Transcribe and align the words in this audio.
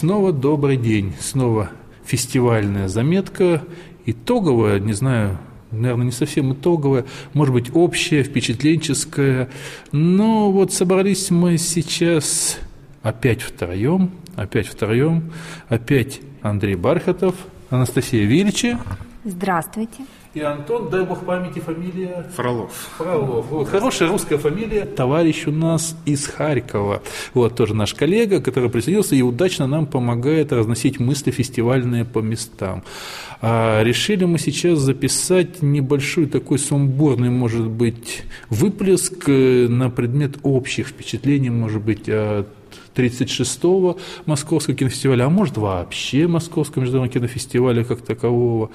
Снова 0.00 0.32
добрый 0.32 0.78
день, 0.78 1.12
снова 1.20 1.68
фестивальная 2.06 2.88
заметка, 2.88 3.62
итоговая, 4.06 4.80
не 4.80 4.94
знаю, 4.94 5.36
наверное, 5.70 6.06
не 6.06 6.10
совсем 6.10 6.54
итоговая, 6.54 7.04
может 7.34 7.52
быть, 7.52 7.70
общая, 7.74 8.22
впечатленческая. 8.22 9.50
Но 9.92 10.50
вот 10.52 10.72
собрались 10.72 11.30
мы 11.30 11.58
сейчас 11.58 12.56
опять 13.02 13.42
втроем, 13.42 14.12
опять 14.36 14.68
втроем, 14.68 15.32
опять 15.68 16.22
Андрей 16.40 16.76
Бархатов, 16.76 17.34
Анастасия 17.68 18.24
Вильчи. 18.24 18.78
Здравствуйте. 19.24 20.06
И 20.32 20.40
Антон, 20.40 20.90
дай 20.90 21.04
бог 21.04 21.24
памяти, 21.24 21.58
фамилия? 21.58 22.24
Фролов. 22.36 22.70
Фролов. 22.98 23.46
Вот, 23.50 23.68
хорошая 23.68 24.08
русская 24.08 24.38
фамилия. 24.38 24.84
Товарищ 24.84 25.48
у 25.48 25.50
нас 25.50 25.96
из 26.06 26.24
Харькова. 26.28 27.02
Вот 27.34 27.56
тоже 27.56 27.74
наш 27.74 27.94
коллега, 27.94 28.40
который 28.40 28.70
присоединился 28.70 29.16
и 29.16 29.22
удачно 29.22 29.66
нам 29.66 29.86
помогает 29.86 30.52
разносить 30.52 31.00
мысли 31.00 31.32
фестивальные 31.32 32.04
по 32.04 32.20
местам. 32.20 32.84
А 33.42 33.82
решили 33.82 34.24
мы 34.24 34.38
сейчас 34.38 34.78
записать 34.78 35.62
небольшой 35.62 36.26
такой 36.26 36.60
сумбурный, 36.60 37.30
может 37.30 37.66
быть, 37.66 38.22
выплеск 38.50 39.28
э, 39.28 39.66
на 39.68 39.90
предмет 39.90 40.38
общих 40.44 40.88
впечатлений, 40.88 41.50
может 41.50 41.82
быть, 41.82 42.08
от 42.08 42.46
36-го 42.94 43.98
Московского 44.26 44.76
кинофестиваля, 44.76 45.24
а 45.24 45.30
может 45.30 45.56
вообще 45.56 46.26
Московского 46.26 46.82
международного 46.82 47.12
кинофестиваля 47.12 47.84
как 47.84 48.02
такового. 48.02 48.70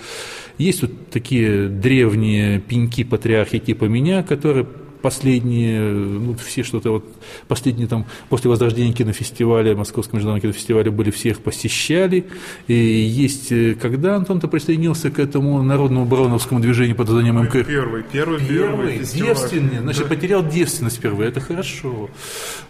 Есть 0.58 0.82
вот 0.82 1.10
такие 1.10 1.68
древние 1.68 2.60
пеньки 2.60 3.04
патриархи 3.04 3.60
типа 3.60 3.86
меня, 3.86 4.24
которые 4.24 4.66
последние, 5.06 5.82
ну, 5.92 6.34
все 6.34 6.64
что-то 6.64 6.90
вот, 6.94 7.06
последние 7.48 7.88
там, 7.88 8.08
после 8.30 8.50
возрождения 8.50 8.92
кинофестиваля, 8.92 9.76
Московского 9.76 10.16
международного 10.16 10.42
кинофестиваля 10.42 10.90
были, 10.90 11.12
всех 11.12 11.42
посещали. 11.42 12.26
И 12.66 12.74
есть, 12.74 13.52
э, 13.52 13.76
когда 13.80 14.16
Антон-то 14.16 14.48
присоединился 14.48 15.12
к 15.12 15.20
этому 15.20 15.62
народному 15.62 16.08
бароновскому 16.08 16.60
движению 16.60 16.96
под 16.96 17.10
названием 17.10 17.40
МК? 17.40 17.64
Первый, 17.64 18.02
первый, 18.02 18.40
первый, 18.40 18.48
первый 18.48 18.98
девственный, 18.98 19.78
значит, 19.80 20.04
да. 20.04 20.10
потерял 20.10 20.44
девственность 20.44 20.98
впервые, 20.98 21.30
это 21.30 21.40
хорошо. 21.40 22.10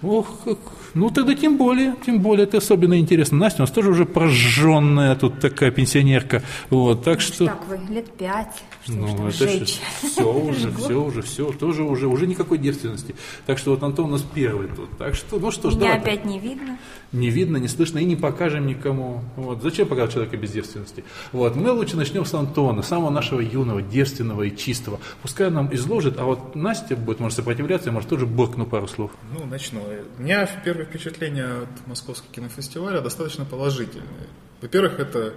Ох, 0.02 0.28
как, 0.44 0.60
ну 0.96 1.10
тогда 1.12 1.36
тем 1.36 1.58
более, 1.58 1.96
тем 2.06 2.20
более, 2.20 2.46
это 2.46 2.58
особенно 2.58 2.98
интересно. 3.00 3.38
Настя 3.38 3.62
у 3.62 3.64
нас 3.64 3.72
тоже 3.72 3.92
уже 3.92 4.06
прожженная 4.06 5.16
тут 5.16 5.40
такая 5.40 5.72
пенсионерка, 5.72 6.42
вот, 6.70 7.04
так 7.04 7.22
что... 7.22 7.46
Так, 7.46 7.68
вы 7.68 7.80
лет 7.94 8.12
пять, 8.14 8.64
ну, 8.88 9.28
это 9.28 9.48
жечь. 9.48 9.80
все 10.02 10.34
уже, 10.34 10.72
все 10.72 11.04
уже, 11.04 11.22
все, 11.22 11.52
тоже 11.52 11.84
уже, 11.84 12.08
уже 12.08 12.28
никакой 12.28 12.58
девственности. 12.58 13.16
Так 13.46 13.58
что 13.58 13.72
вот 13.72 13.84
Антон 13.84 14.06
у 14.06 14.10
нас 14.10 14.24
первый 14.34 14.68
тут. 14.68 14.98
Так 14.98 15.16
что, 15.16 15.38
ну 15.40 15.52
что 15.52 15.70
ж, 15.70 15.76
Меня 15.76 15.96
опять 15.96 16.26
не 16.26 16.40
видно. 16.40 16.78
Не 17.16 17.30
видно, 17.30 17.56
не 17.56 17.70
слышно 17.70 18.00
и 18.00 18.04
не 18.04 18.18
покажем 18.18 18.68
никому. 18.68 19.24
Вот. 19.38 19.64
Зачем 19.64 19.88
показывать 19.88 20.14
человека 20.14 20.36
без 20.36 20.52
девственности? 20.52 21.06
Вот. 21.32 21.56
Мы 21.56 21.72
лучше 21.72 21.96
начнем 21.96 22.26
с 22.26 22.34
Антона, 22.34 22.82
самого 22.82 23.10
нашего 23.10 23.40
юного, 23.40 23.82
девственного 23.82 24.44
и 24.44 24.56
чистого. 24.56 25.00
Пускай 25.22 25.50
нам 25.50 25.74
изложит, 25.74 26.20
а 26.20 26.26
вот 26.26 26.56
Настя 26.56 26.98
будет, 26.98 27.22
может, 27.22 27.38
сопротивляться, 27.38 27.90
может, 27.90 28.10
тоже 28.10 28.26
буркну 28.26 28.66
пару 28.66 28.90
слов. 28.90 29.12
Ну, 29.32 29.46
начну. 29.46 29.82
У 30.18 30.22
меня 30.22 30.46
первое 30.66 30.84
впечатление 30.84 31.64
от 31.64 31.88
Московского 31.88 32.34
кинофестиваля 32.34 33.00
достаточно 33.00 33.46
положительное. 33.46 34.28
Во-первых, 34.62 35.00
это 35.00 35.36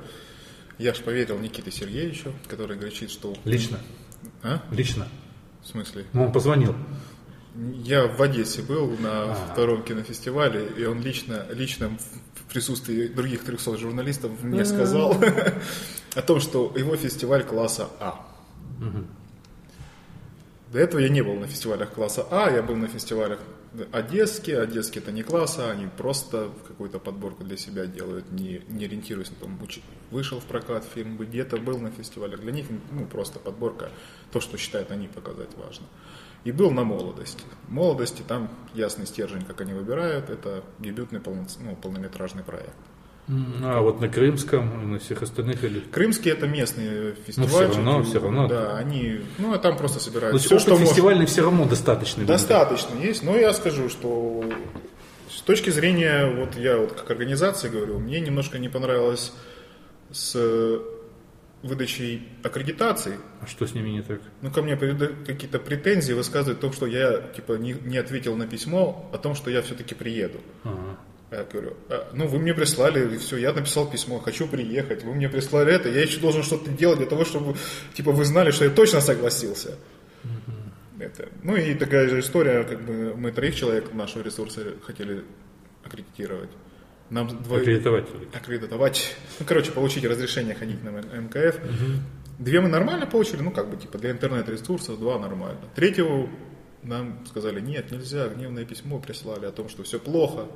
я 0.79 0.95
ж 0.95 0.99
поверил 0.99 1.39
Никите 1.39 1.71
Сергеевичу, 1.71 2.33
который 2.49 2.77
говорит, 2.77 3.09
что... 3.09 3.35
Лично? 3.45 3.79
А? 4.43 4.63
Лично. 4.73 5.07
В 5.63 5.69
смысле? 5.69 6.07
Ну, 6.13 6.25
он 6.25 6.33
позвонил. 6.33 6.75
Я 7.59 8.07
в 8.07 8.23
Одессе 8.23 8.63
был 8.63 8.97
на 8.99 9.33
а. 9.33 9.35
втором 9.53 9.83
кинофестивале, 9.83 10.69
и 10.77 10.85
он 10.85 11.03
лично, 11.03 11.45
лично 11.51 11.91
в 12.35 12.53
присутствии 12.53 13.09
других 13.09 13.43
300 13.43 13.77
журналистов 13.79 14.31
мне 14.43 14.65
сказал 14.65 15.17
о 16.15 16.23
том, 16.23 16.41
что 16.41 16.73
его 16.77 16.97
фестиваль 16.97 17.43
класса 17.43 17.89
А. 17.99 18.25
До 20.73 20.79
этого 20.79 21.01
я 21.01 21.09
не 21.09 21.23
был 21.23 21.35
на 21.35 21.49
фестивалях 21.49 21.93
класса 21.93 22.27
А, 22.31 22.49
я 22.51 22.63
был 22.63 22.77
на 22.77 22.87
фестивалях 22.87 23.41
одесские. 23.91 24.61
Одесские 24.61 25.03
это 25.03 25.11
не 25.11 25.25
класса, 25.25 25.71
они 25.71 25.89
просто 25.97 26.51
какую-то 26.69 27.01
подборку 27.01 27.43
для 27.43 27.57
себя 27.57 27.87
делают, 27.87 28.31
не, 28.31 28.63
не 28.69 28.85
ориентируясь 28.85 29.31
на 29.31 29.37
том, 29.37 29.59
вышел 30.11 30.39
в 30.39 30.45
прокат 30.45 30.85
фильм, 30.95 31.17
где-то 31.17 31.57
был 31.57 31.79
на 31.79 31.91
фестивалях. 31.91 32.41
Для 32.41 32.53
них 32.53 32.67
ну, 32.93 33.07
просто 33.07 33.41
подборка, 33.41 33.91
то, 34.31 34.41
что 34.41 34.57
считают 34.59 34.93
они 34.93 35.09
показать 35.09 35.51
важно. 35.57 35.87
И 36.45 36.53
был 36.53 36.71
на 36.71 36.85
молодости. 36.85 37.43
молодости 37.69 38.23
там 38.27 38.49
ясный 38.75 39.07
стержень, 39.07 39.43
как 39.43 39.61
они 39.61 39.75
выбирают, 39.75 40.31
это 40.31 40.63
дебютный 40.79 41.21
полно, 41.21 41.47
ну, 41.61 41.77
полнометражный 41.77 42.43
проект. 42.43 42.77
А 43.63 43.83
вот 43.83 44.01
на 44.01 44.09
Крымском 44.09 44.83
и 44.83 44.87
на 44.87 44.99
всех 44.99 45.23
остальных 45.23 45.63
или? 45.63 45.81
Крымские 45.81 46.33
это 46.33 46.47
местные 46.47 47.15
фестивали. 47.27 47.67
Ну, 47.67 47.71
все 47.71 47.77
равно, 47.77 48.03
все 48.03 48.21
равно. 48.21 48.49
Да, 48.49 48.77
они, 48.79 49.21
ну, 49.37 49.53
а 49.53 49.59
там 49.59 49.77
просто 49.77 50.01
собирают. 50.01 50.33
Но 50.33 50.39
все, 50.39 50.59
что 50.59 50.77
фестивальный 50.77 51.23
может... 51.23 51.33
все 51.33 51.43
равно 51.43 51.67
достаточно. 51.67 52.25
Достаточно 52.25 52.95
будет. 52.95 53.05
есть, 53.05 53.23
но 53.23 53.37
я 53.37 53.53
скажу, 53.53 53.91
что 53.91 54.45
с 55.31 55.43
точки 55.43 55.69
зрения, 55.69 56.27
вот 56.27 56.57
я 56.57 56.79
вот 56.79 56.93
как 56.93 57.11
организация 57.11 57.71
говорю, 57.71 57.99
мне 57.99 58.21
немножко 58.21 58.59
не 58.59 58.71
понравилось 58.71 59.33
с 60.11 60.35
выдачей 61.63 62.29
аккредитаций. 62.43 63.15
А 63.41 63.47
что 63.47 63.67
с 63.67 63.75
ними 63.75 63.91
не 63.91 64.03
так? 64.03 64.21
Ну, 64.43 64.51
ко 64.51 64.63
мне 64.63 64.77
какие-то 64.77 65.59
претензии 65.59 66.13
высказывают 66.13 66.59
о 66.59 66.63
том, 66.63 66.73
что 66.73 66.87
я 66.87 67.19
типа 67.35 67.55
не, 67.55 67.73
не 67.73 67.99
ответил 67.99 68.37
на 68.37 68.47
письмо 68.47 69.11
о 69.13 69.19
том, 69.19 69.35
что 69.35 69.51
я 69.51 69.63
все-таки 69.63 69.95
приеду. 69.95 70.39
Ага. 70.65 70.99
Я 71.31 71.45
говорю, 71.45 71.77
«А, 71.91 72.11
ну 72.15 72.27
вы 72.27 72.39
мне 72.39 72.55
прислали, 72.55 73.15
и 73.15 73.19
все, 73.19 73.37
я 73.37 73.53
написал 73.53 73.91
письмо, 73.91 74.19
хочу 74.19 74.49
приехать, 74.49 75.05
вы 75.05 75.15
мне 75.15 75.29
прислали 75.29 75.75
это, 75.75 75.91
я 75.91 76.01
еще 76.01 76.21
должен 76.21 76.43
что-то 76.43 76.71
делать 76.71 76.99
для 76.99 77.07
того, 77.07 77.27
чтобы 77.27 77.55
типа 77.93 78.13
вы 78.13 78.25
знали, 78.25 78.51
что 78.51 78.65
я 78.65 78.71
точно 78.71 79.03
согласился. 79.03 79.77
Угу. 80.25 81.03
Это. 81.05 81.29
Ну 81.43 81.55
и 81.55 81.75
такая 81.75 82.09
же 82.09 82.21
история, 82.21 82.65
как 82.65 82.81
бы 82.81 83.15
мы 83.15 83.31
троих 83.31 83.57
человек 83.57 83.93
нашего 83.93 84.23
ресурса 84.23 84.75
хотели 84.87 85.23
аккредитировать. 85.85 86.51
Нам 87.11 87.29
двое... 87.43 87.63
Аккредитовать. 87.63 88.09
Аккредитовать. 88.35 89.17
Ну, 89.39 89.47
короче, 89.47 89.73
получить 89.73 90.05
разрешение 90.05 90.55
ходить 90.55 90.83
на 90.85 90.91
МКФ. 90.91 91.57
Угу. 91.57 92.45
Две 92.45 92.61
мы 92.61 92.69
нормально 92.69 93.07
получили, 93.07 93.43
ну, 93.43 93.51
как 93.51 93.71
бы, 93.71 93.77
типа, 93.77 93.99
для 93.99 94.11
интернет-ресурсов 94.11 94.99
два 94.99 95.19
нормально. 95.19 95.61
Третьего 95.75 96.29
нам 96.83 97.25
сказали, 97.27 97.61
нет, 97.61 97.91
нельзя, 97.91 98.29
гневное 98.29 98.65
письмо 98.65 98.99
прислали 99.01 99.47
о 99.47 99.53
том, 99.53 99.69
что 99.69 99.83
все 99.83 99.99
плохо, 99.99 100.47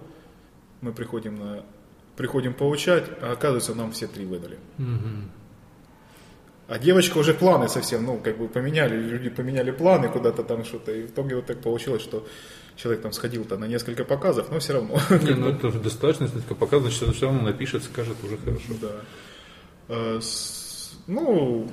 мы 0.80 0.92
приходим, 0.92 1.34
на, 1.34 1.64
приходим 2.16 2.54
получать, 2.54 3.04
а 3.20 3.32
оказывается, 3.32 3.74
нам 3.74 3.92
все 3.92 4.06
три 4.06 4.24
выдали. 4.24 4.58
Угу. 4.78 5.08
А 6.68 6.78
девочка 6.78 7.18
уже 7.18 7.34
планы 7.34 7.68
совсем, 7.68 8.04
ну, 8.04 8.18
как 8.18 8.38
бы 8.38 8.48
поменяли, 8.48 8.96
люди 8.96 9.30
поменяли 9.30 9.72
планы 9.72 10.08
куда-то 10.08 10.44
там 10.44 10.64
что-то, 10.64 10.92
и 10.92 11.02
в 11.02 11.10
итоге 11.10 11.36
вот 11.36 11.46
так 11.46 11.60
получилось, 11.60 12.02
что 12.02 12.26
человек 12.76 13.02
там 13.02 13.12
сходил-то 13.12 13.56
на 13.58 13.66
несколько 13.66 14.04
показов, 14.04 14.50
но 14.50 14.58
все 14.58 14.74
равно. 14.74 14.98
Не, 15.22 15.34
ну 15.34 15.48
это 15.50 15.68
уже 15.68 15.78
достаточно, 15.78 16.24
несколько 16.24 16.54
показов, 16.54 16.92
значит, 16.92 17.16
все 17.16 17.26
равно 17.26 17.42
напишет, 17.42 17.84
скажет, 17.84 18.16
уже 18.24 18.36
хорошо. 18.38 18.74
Да. 18.80 18.92
А, 19.88 20.20
ну, 21.06 21.70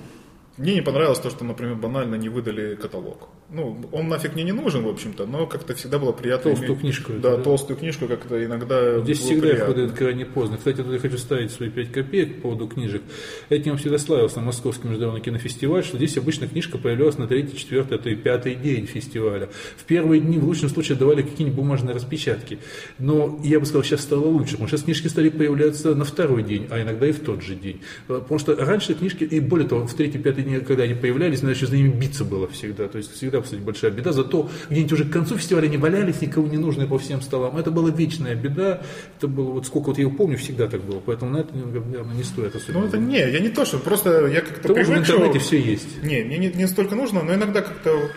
мне 0.57 0.75
не 0.75 0.81
понравилось 0.81 1.19
то, 1.19 1.29
что, 1.29 1.45
например, 1.45 1.75
банально 1.75 2.15
не 2.15 2.29
выдали 2.29 2.75
каталог 2.75 3.29
ну, 3.51 3.77
он 3.91 4.09
нафиг 4.09 4.35
мне 4.35 4.43
не 4.43 4.51
нужен, 4.51 4.83
в 4.83 4.87
общем-то, 4.87 5.25
но 5.25 5.47
как-то 5.47 5.73
всегда 5.73 5.97
было 5.97 6.11
приятно. 6.11 6.51
Толстую 6.51 6.71
иметь, 6.71 6.81
книжку. 6.81 7.13
Да, 7.13 7.37
да, 7.37 7.43
толстую 7.43 7.77
книжку 7.77 8.07
как-то 8.07 8.43
иногда 8.45 8.99
Здесь 8.99 9.19
всегда 9.19 9.49
приятно. 9.49 9.65
ходит 9.65 9.91
крайне 9.93 10.25
поздно. 10.25 10.57
Кстати, 10.57 10.77
тут 10.77 10.93
я 10.93 10.99
хочу 10.99 11.17
ставить 11.17 11.51
свои 11.51 11.69
5 11.69 11.91
копеек 11.91 12.35
по 12.35 12.41
поводу 12.41 12.67
книжек. 12.67 13.01
Этим 13.49 13.78
всегда 13.78 13.97
славился 13.97 14.40
Московский 14.40 14.87
международный 14.87 15.22
кинофестиваль, 15.22 15.84
что 15.84 15.97
здесь 15.97 16.16
обычно 16.17 16.47
книжка 16.47 16.78
появлялась 16.78 17.17
на 17.17 17.28
третий, 17.28 17.57
четвертый, 17.57 17.97
а 17.97 18.01
то 18.01 18.09
и 18.09 18.16
пятый 18.16 18.53
день 18.53 18.85
фестиваля. 18.85 19.49
В 19.78 19.84
первые 19.85 20.22
дни 20.22 20.37
в 20.37 20.45
лучшем 20.45 20.69
случае 20.69 20.97
давали 20.97 21.23
какие-нибудь 21.23 21.57
бумажные 21.57 21.95
распечатки. 21.95 22.59
Но 22.99 23.40
я 23.43 23.59
бы 23.59 23.66
сказал, 23.66 23.84
сейчас 23.84 24.02
стало 24.02 24.25
лучше, 24.25 24.52
потому 24.52 24.67
что 24.67 24.78
сейчас 24.78 24.85
книжки 24.85 25.07
стали 25.07 25.29
появляться 25.29 25.95
на 25.95 26.05
второй 26.05 26.43
день, 26.43 26.67
а 26.69 26.81
иногда 26.81 27.07
и 27.07 27.11
в 27.11 27.19
тот 27.19 27.41
же 27.41 27.55
день. 27.55 27.81
Потому 28.07 28.40
что 28.40 28.55
раньше 28.55 28.93
книжки, 28.93 29.23
и 29.23 29.40
более 29.40 29.67
того, 29.67 29.87
в 29.87 29.93
третий, 29.95 30.19
пятый 30.19 30.43
день, 30.43 30.61
когда 30.61 30.84
они 30.84 30.93
появлялись, 30.93 31.40
значит, 31.40 31.69
за 31.69 31.78
ними 31.78 31.90
биться 31.90 32.23
было 32.23 32.47
всегда. 32.47 32.87
То 32.87 32.99
есть 32.99 33.11
всегда, 33.13 33.39
кстати, 33.41 33.62
большая 33.62 33.91
беда 33.91 34.12
зато 34.12 34.50
где-нибудь 34.70 34.94
уже 34.94 35.06
к 35.06 35.12
концу 35.12 35.38
фестиваля 35.38 35.68
не 35.68 35.78
валялись, 35.78 36.22
никого 36.22 36.47
не 36.47 36.58
нужные 36.58 36.88
по 36.88 36.97
всем 36.97 37.22
столам. 37.22 37.58
Это 37.58 37.72
была 37.72 37.90
вечная 37.90 38.36
беда. 38.36 38.82
Это 39.18 39.28
было, 39.28 39.52
вот 39.52 39.66
сколько 39.66 39.88
вот 39.88 39.97
я 39.97 40.03
его 40.03 40.16
помню, 40.16 40.38
всегда 40.38 40.68
так 40.68 40.82
было. 40.82 41.02
Поэтому 41.06 41.32
на 41.32 41.38
это, 41.38 41.56
наверное, 41.56 42.16
не 42.16 42.24
стоит 42.24 42.56
особенно. 42.56 42.82
Ну, 42.82 42.88
это 42.88 42.97
не, 42.97 43.18
я 43.18 43.40
не 43.40 43.50
то, 43.50 43.66
что 43.66 43.78
просто 43.80 44.28
я 44.28 44.41
как-то 44.41 44.74
привык, 44.74 44.88
в 44.88 44.97
интернете 44.97 45.40
что... 45.40 45.47
все 45.47 45.62
есть. 45.62 46.03
Не, 46.03 46.24
мне 46.24 46.38
не, 46.38 46.47
не 46.50 46.68
столько 46.68 46.96
нужно, 46.96 47.24
но 47.24 47.34
иногда 47.34 47.62
как-то 47.62 48.09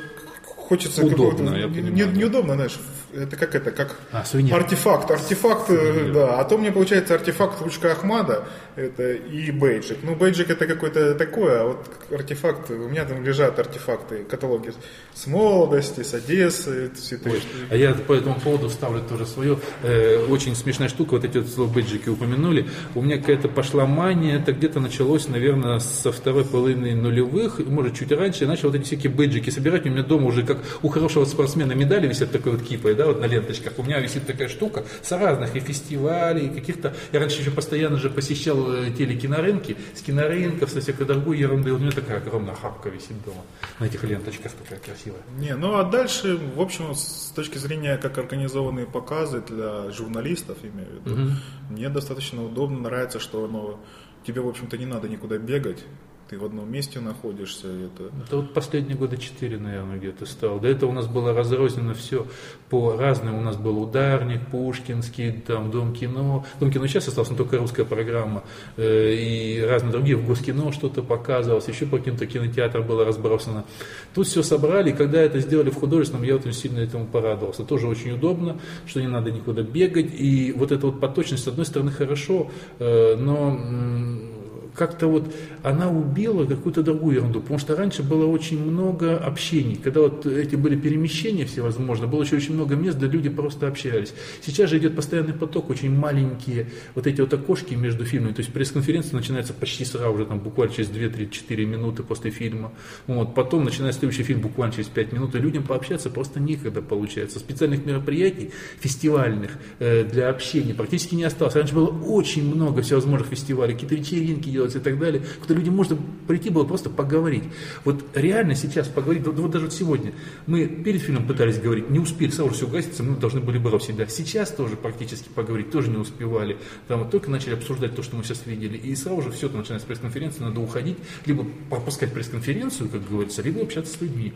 хочется 0.45 1.05
удобно, 1.05 1.51
не, 1.51 2.05
неудобно, 2.19 2.55
знаешь, 2.55 2.79
это 3.15 3.37
как 3.37 3.55
это, 3.55 3.71
как 3.71 3.97
А, 4.13 4.25
сувенир. 4.25 4.55
артефакт, 4.55 5.11
артефакт, 5.11 5.71
э, 5.71 6.11
да, 6.13 6.39
а 6.41 6.45
то 6.45 6.59
мне 6.59 6.73
получается 6.73 7.15
артефакт 7.15 7.61
ручка 7.63 7.93
Ахмада, 7.93 8.45
это 8.77 9.13
и 9.13 9.51
бейджик. 9.51 9.99
Ну, 10.03 10.15
бейджик 10.17 10.51
это 10.51 10.67
какой-то 10.67 11.15
такое, 11.15 11.61
а 11.63 11.65
вот 11.69 11.87
артефакт, 12.11 12.71
у 12.71 12.89
меня 12.89 13.05
там 13.05 13.23
лежат 13.25 13.59
артефакты, 13.59 14.25
каталоги 14.25 14.73
с 15.15 15.27
молодости, 15.27 16.03
с 16.03 16.15
Одессы, 16.15 16.91
все 16.95 17.17
это. 17.17 17.31
А 17.71 17.77
я 17.77 17.95
по 17.95 18.13
этому 18.15 18.39
поводу 18.41 18.71
ставлю 18.71 19.03
тоже 19.03 19.27
свое. 19.27 19.59
Э, 19.83 20.25
очень 20.27 20.55
смешная 20.57 20.89
штука, 20.89 21.13
вот 21.13 21.25
эти 21.25 21.39
вот 21.39 21.49
слово 21.49 21.73
бейджики 21.73 22.09
упомянули. 22.09 22.69
У 22.95 23.03
меня 23.03 23.19
какая-то 23.19 23.49
пошла 23.49 23.87
мания, 23.87 24.39
это 24.39 24.53
где-то 24.53 24.81
началось, 24.81 25.29
наверное, 25.29 25.79
со 25.79 26.13
второй 26.13 26.45
половины 26.45 26.95
нулевых, 26.95 27.59
может, 27.61 27.95
чуть 27.97 28.13
раньше. 28.13 28.45
Я 28.45 28.49
начал 28.49 28.69
вот 28.69 28.77
эти 28.77 28.85
всякие 28.85 29.13
бейджики 29.13 29.51
собирать. 29.51 29.87
У 29.87 29.91
меня 29.91 30.03
дома 30.03 30.27
уже 30.27 30.45
как 30.45 30.59
у 30.83 30.89
хорошего 30.89 31.25
спортсмена 31.25 31.73
медали 31.73 32.07
висят 32.07 32.31
такой 32.33 32.53
вот 32.53 32.63
кипой, 32.63 32.95
да, 32.95 33.02
вот 33.07 33.21
на 33.21 33.27
ленточках. 33.27 33.79
У 33.79 33.83
меня 33.83 34.01
висит 34.01 34.27
такая 34.27 34.49
штука 34.49 34.85
с 35.03 35.13
разных 35.13 35.57
и 35.57 35.61
фестивалей, 35.61 36.47
и 36.47 36.49
каких-то... 36.49 36.95
Я 37.13 37.21
раньше 37.21 37.41
еще 37.41 37.51
постоянно 37.51 37.99
же 37.99 38.11
посещал 38.11 38.73
э, 38.73 38.91
телекинорынки, 38.91 39.77
с 39.95 40.03
кинорынков, 40.03 40.71
со 40.71 40.81
всякой 40.81 41.07
другой 41.07 41.39
ерунды. 41.39 41.73
У 41.73 41.79
меня 41.79 41.91
такая 41.91 42.19
огромная 42.19 42.55
хапка 42.55 42.89
висит 42.89 43.23
дома 43.25 43.43
на 43.79 43.87
этих 43.87 44.03
ленточках, 44.05 44.53
такая 44.53 44.79
красивая. 44.79 45.21
Не, 45.39 45.55
ну 45.55 45.77
а 45.77 45.85
дальше, 45.85 46.39
в 46.57 46.61
общем, 46.61 46.95
с 46.95 47.33
точки 47.35 47.59
зрения, 47.59 47.97
как 47.97 48.19
организованные 48.19 48.87
показы 48.87 49.41
для 49.41 49.91
журналистов, 49.91 50.59
имею 50.63 50.89
в 50.89 51.07
виду, 51.07 51.33
мне 51.71 51.89
достаточно 51.89 52.45
удобно, 52.45 52.81
нравится, 52.81 53.21
что 53.21 53.45
оно, 53.45 53.81
тебе, 54.27 54.41
в 54.41 54.49
общем-то, 54.49 54.77
не 54.79 54.87
надо 54.87 55.09
никуда 55.09 55.39
бегать, 55.39 55.85
ты 56.33 56.39
в 56.39 56.47
одном 56.47 56.73
месте 56.73 56.99
находишься, 56.99 57.67
это... 57.69 58.11
Это 58.25 58.37
вот 58.39 58.55
последние 58.55 58.97
года 58.97 59.19
четыре, 59.19 59.59
наверное, 59.59 59.99
где-то 59.99 60.25
стало. 60.25 60.59
До 60.59 60.67
этого 60.67 60.89
у 60.89 60.93
нас 60.95 61.07
было 61.07 61.35
разрознено 61.35 61.93
все 61.93 62.27
по 62.71 62.97
разным. 62.97 63.37
У 63.37 63.43
нас 63.43 63.57
был 63.57 63.79
ударник, 63.83 64.47
Пушкинский, 64.47 65.31
там 65.33 65.71
Дом 65.71 65.93
кино. 65.93 66.47
Дом 66.59 66.71
кино 66.71 66.87
сейчас 66.87 67.09
остался, 67.09 67.33
но 67.33 67.37
только 67.37 67.59
русская 67.59 67.85
программа. 67.85 68.45
Э, 68.79 69.13
И 69.13 69.61
разные 69.61 69.93
другие. 69.93 70.17
В 70.17 70.27
Госкино 70.27 70.73
что-то 70.73 71.03
показывалось, 71.03 71.69
еще 71.69 71.85
по 71.85 71.99
каким-то 71.99 72.25
кинотеатрам 72.25 72.87
было 72.87 73.05
разбросано. 73.05 73.67
Тут 74.15 74.27
все 74.27 74.43
собрали, 74.43 74.89
и 74.89 74.95
когда 74.95 75.21
это 75.21 75.39
сделали 75.39 75.69
в 75.69 75.75
художественном, 75.75 76.25
я 76.25 76.37
очень 76.37 76.55
сильно 76.55 76.79
этому 76.79 77.05
порадовался. 77.05 77.65
Тоже 77.65 77.89
очень 77.89 78.13
удобно, 78.13 78.57
что 78.87 79.03
не 79.03 79.07
надо 79.07 79.31
никуда 79.31 79.61
бегать. 79.61 80.19
И 80.19 80.55
вот 80.57 80.73
эта 80.73 80.87
вот 80.87 80.99
поточность, 80.99 81.45
с 81.45 81.49
одной 81.49 81.67
стороны, 81.67 81.91
хорошо, 81.91 82.51
э, 82.79 83.17
но 83.17 84.32
как-то 84.75 85.07
вот 85.07 85.33
она 85.63 85.91
убила 85.91 86.47
какую-то 86.47 86.83
другую 86.83 87.17
ерунду, 87.17 87.41
потому 87.41 87.59
что 87.59 87.77
раньше 87.77 88.03
было 88.03 88.27
очень 88.27 88.63
много 88.63 89.17
общений, 89.19 89.77
когда 89.77 90.01
вот 90.01 90.27
эти 90.27 90.57
были 90.57 90.77
перемещения 90.77 91.45
всевозможные, 91.45 92.09
было 92.09 92.23
еще 92.23 92.37
очень 92.37 92.55
много 92.55 92.75
мест, 92.75 92.99
где 92.99 93.07
люди 93.07 93.29
просто 93.29 93.69
общались. 93.69 94.15
Сейчас 94.41 94.71
же 94.71 94.79
идет 94.79 94.97
постоянный 94.97 95.35
поток, 95.35 95.71
очень 95.71 95.95
маленькие 95.95 96.69
вот 96.95 97.07
эти 97.07 97.21
вот 97.21 97.33
окошки 97.35 97.75
между 97.75 98.05
фильмами, 98.05 98.33
то 98.33 98.41
есть 98.41 98.53
пресс-конференция 98.53 99.17
начинается 99.17 99.53
почти 99.53 99.85
сразу 99.85 100.17
же, 100.19 100.27
там 100.27 100.41
буквально 100.41 100.75
через 100.75 100.91
2-3-4 100.91 101.65
минуты 101.65 102.03
после 102.03 102.31
фильма, 102.31 102.73
вот, 103.07 103.35
потом 103.35 103.65
начинается 103.65 104.01
следующий 104.01 104.23
фильм 104.23 104.41
буквально 104.41 104.75
через 104.75 104.89
5 104.89 105.13
минут, 105.13 105.35
и 105.35 105.39
людям 105.39 105.65
пообщаться 105.65 106.11
просто 106.11 106.41
некогда 106.41 106.83
получается. 106.83 107.39
Специальных 107.39 107.85
мероприятий, 107.85 108.51
фестивальных 108.81 109.53
э, 109.79 110.05
для 110.05 110.29
общения 110.31 110.75
практически 110.75 111.15
не 111.15 111.25
осталось. 111.25 111.55
Раньше 111.55 111.75
было 111.75 111.89
очень 111.89 112.45
много 112.55 112.83
всевозможных 112.83 113.29
фестивалей, 113.29 113.75
какие-то 113.75 113.95
вечеринки 113.95 114.49
делать 114.63 114.77
и 114.77 114.79
так 114.79 114.99
далее, 114.99 115.23
куда 115.41 115.55
людям 115.55 115.75
можно 115.75 115.99
прийти 116.27 116.51
было 116.51 116.65
просто 116.65 116.91
поговорить. 116.91 117.45
Вот 117.85 118.05
реально 118.15 118.55
сейчас 118.55 118.89
поговорить, 118.89 119.27
вот, 119.27 119.39
вот 119.39 119.51
даже 119.51 119.67
вот 119.67 119.75
сегодня, 119.75 120.13
мы 120.47 120.67
перед 120.67 121.01
фильмом 121.01 121.27
пытались 121.27 121.59
говорить, 121.59 121.91
не 121.91 121.99
успели, 121.99 122.31
сразу 122.31 122.51
все 122.51 122.67
гасится, 122.67 123.03
мы 123.03 123.17
должны 123.17 123.41
были 123.41 123.59
бросить, 123.59 123.97
да. 123.97 124.07
Сейчас 124.07 124.51
тоже 124.51 124.77
практически 124.77 125.29
поговорить, 125.29 125.71
тоже 125.71 125.91
не 125.91 125.97
успевали. 125.97 126.57
Там 126.89 127.01
вот 127.01 127.11
только 127.11 127.31
начали 127.31 127.55
обсуждать 127.55 127.95
то, 127.95 128.03
что 128.03 128.17
мы 128.17 128.25
сейчас 128.25 128.47
видели, 128.47 128.77
и 128.77 128.95
сразу 128.95 129.23
же 129.23 129.31
все, 129.31 129.49
там 129.49 129.59
начинается 129.59 129.87
пресс-конференция, 129.87 130.47
надо 130.47 130.61
уходить, 130.61 130.97
либо 131.27 131.45
пропускать 131.71 132.13
пресс-конференцию, 132.13 132.89
как 132.89 133.09
говорится, 133.09 133.43
либо 133.43 133.63
общаться 133.63 133.97
с 133.97 134.01
людьми. 134.01 134.33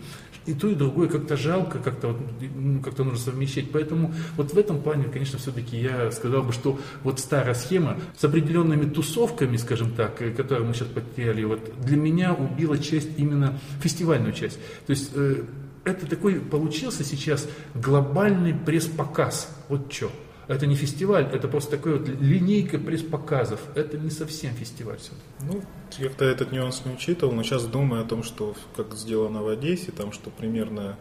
И 0.47 0.55
то, 0.55 0.69
и 0.69 0.75
другое 0.75 1.09
как-то 1.09 1.37
жалко, 1.37 1.79
как-то 1.81 2.09
вот, 2.09 2.19
ну, 2.55 2.81
как-то 2.81 3.03
нужно 3.03 3.19
совмещать. 3.19 3.71
Поэтому 3.73 4.15
вот 4.37 4.53
в 4.53 4.59
этом 4.59 4.81
плане, 4.81 5.05
конечно, 5.05 5.39
все-таки 5.39 5.77
я 5.77 6.11
сказал 6.13 6.45
бы, 6.45 6.53
что 6.53 6.79
вот 7.03 7.19
старая 7.19 7.55
схема 7.55 7.99
с 8.17 8.25
определенными 8.25 8.89
тусовками, 8.89 9.57
скажем 9.57 9.93
так, 9.93 10.16
которые 10.17 10.67
мы 10.67 10.75
сейчас 10.75 10.89
потеряли, 10.89 11.45
вот 11.45 11.61
для 11.81 11.97
меня 11.97 12.35
убила 12.35 12.79
часть 12.79 13.19
именно 13.19 13.59
фестивальную 13.81 14.33
часть. 14.33 14.59
То 14.87 14.91
есть 14.91 15.11
э, 15.15 15.45
это 15.85 16.07
такой 16.07 16.41
получился 16.41 17.05
сейчас 17.05 17.49
глобальный 17.75 18.55
пресс-показ. 18.55 19.55
Вот 19.69 19.93
что. 19.93 20.11
Это 20.49 20.67
не 20.67 20.77
фестиваль, 20.77 21.29
это 21.33 21.49
просто 21.49 21.73
такой 21.73 21.99
вот 21.99 22.09
линейка 22.09 22.79
пресс-показов. 22.79 23.61
Это 23.75 23.99
не 23.99 24.11
совсем 24.11 24.53
фестиваль. 24.55 24.99
всё. 24.99 25.13
Ну, 25.41 25.63
я 25.99 26.09
как-то 26.09 26.25
этот 26.25 26.53
нюанс 26.53 26.83
не 26.85 26.93
учитывал, 26.93 27.33
но 27.33 27.43
сейчас 27.43 27.65
думаю 27.65 28.03
о 28.03 28.05
том, 28.05 28.23
что 28.23 28.55
как 28.77 28.95
сделано 28.95 29.43
в 29.43 29.49
Одессе, 29.49 29.91
там 29.91 30.13
что 30.13 30.31
примерно 30.31 30.97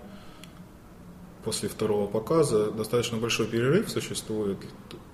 после 1.45 1.69
второго 1.69 2.07
показа 2.07 2.71
достаточно 2.71 3.17
большой 3.17 3.45
перерыв 3.45 3.89
существует 3.89 4.57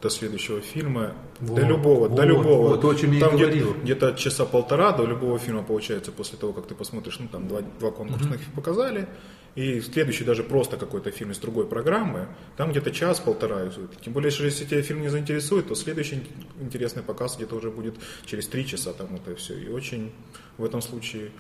до 0.01 0.10
следующего 0.10 0.62
фильма. 0.62 1.13
Вот, 1.39 1.60
до 1.60 1.68
любого, 1.68 2.10
до 2.10 2.16
вот, 2.16 2.25
любого. 2.25 2.69
вот, 2.69 2.81
то, 2.81 2.89
о 2.89 2.95
чем 2.95 3.12
я 3.12 3.18
и 3.18 3.19
там 3.19 3.36
где-то, 3.36 3.51
говорил. 3.51 3.75
где-то 3.83 4.07
от 4.07 4.18
часа 4.18 4.45
полтора 4.45 4.94
до 4.94 5.06
любого 5.06 5.38
фильма 5.38 5.62
получается 5.62 6.12
после 6.12 6.38
того, 6.38 6.54
как 6.54 6.68
ты 6.68 6.74
посмотришь, 6.74 7.19
ну 7.19 7.28
там 7.28 7.48
два, 7.48 7.62
два 7.80 7.92
конкурсных 7.92 8.39
показали, 8.56 9.07
и 9.56 9.81
следующий 9.81 10.24
даже 10.24 10.44
просто 10.44 10.78
какой-то 10.78 11.12
фильм 11.12 11.31
из 11.31 11.38
другой 11.38 11.68
программы, 11.68 12.30
там 12.56 12.72
где-то 12.72 12.92
час-полтора. 12.92 13.69
Тем 14.04 14.13
более, 14.13 14.31
если 14.31 14.63
тебя 14.66 14.81
фильм 14.81 15.01
не 15.01 15.10
заинтересует, 15.10 15.68
то 15.68 15.75
следующий 15.75 16.24
интересный 16.62 17.04
показ 17.04 17.36
где-то 17.36 17.56
уже 17.56 17.69
будет 17.69 17.95
через 18.25 18.48
три 18.48 18.66
часа 18.66 18.94
там 18.94 19.13
это 19.16 19.36
все. 19.36 19.56
И 19.56 19.68
очень 19.68 20.13
в 20.57 20.63
этом 20.63 20.81
случае 20.81 21.31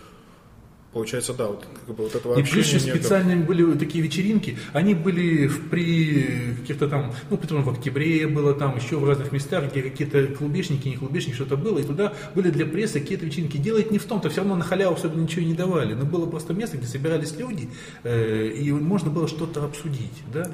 Получается, 0.93 1.33
да, 1.33 1.47
вот, 1.47 1.65
как 1.85 1.95
бы 1.95 2.03
вот 2.03 2.15
этого 2.15 2.37
И 2.37 2.43
плюс 2.43 2.65
еще 2.65 2.75
общения 2.75 2.93
нет. 2.93 2.95
специальные 3.01 3.37
были 3.37 3.77
такие 3.77 4.03
вечеринки, 4.03 4.57
они 4.73 4.93
были 4.93 5.47
в, 5.47 5.69
при 5.69 6.55
каких-то 6.59 6.89
там, 6.89 7.13
ну, 7.29 7.37
потом 7.37 7.63
в 7.63 7.69
октябре 7.69 8.27
было 8.27 8.53
там, 8.53 8.75
еще 8.75 8.97
в 8.97 9.05
разных 9.05 9.31
местах, 9.31 9.71
где 9.71 9.83
какие-то 9.83 10.27
клубешники, 10.27 10.89
не 10.89 10.97
клубешники, 10.97 11.35
что-то 11.35 11.55
было, 11.55 11.79
и 11.79 11.83
туда 11.83 12.11
были 12.35 12.49
для 12.49 12.65
прессы 12.65 12.99
какие-то 12.99 13.25
вечеринки. 13.25 13.55
Делать 13.55 13.89
не 13.89 13.99
в 13.99 14.03
том, 14.03 14.19
то 14.19 14.29
все 14.29 14.41
равно 14.41 14.57
на 14.57 14.65
халяву 14.65 14.95
особенно 14.95 15.21
ничего 15.21 15.45
не 15.45 15.53
давали, 15.53 15.93
но 15.93 16.03
было 16.03 16.25
просто 16.25 16.53
место, 16.53 16.77
где 16.77 16.87
собирались 16.87 17.37
люди, 17.37 17.69
э, 18.03 18.49
и 18.49 18.69
можно 18.73 19.09
было 19.09 19.29
что-то 19.29 19.63
обсудить, 19.63 20.21
да. 20.33 20.51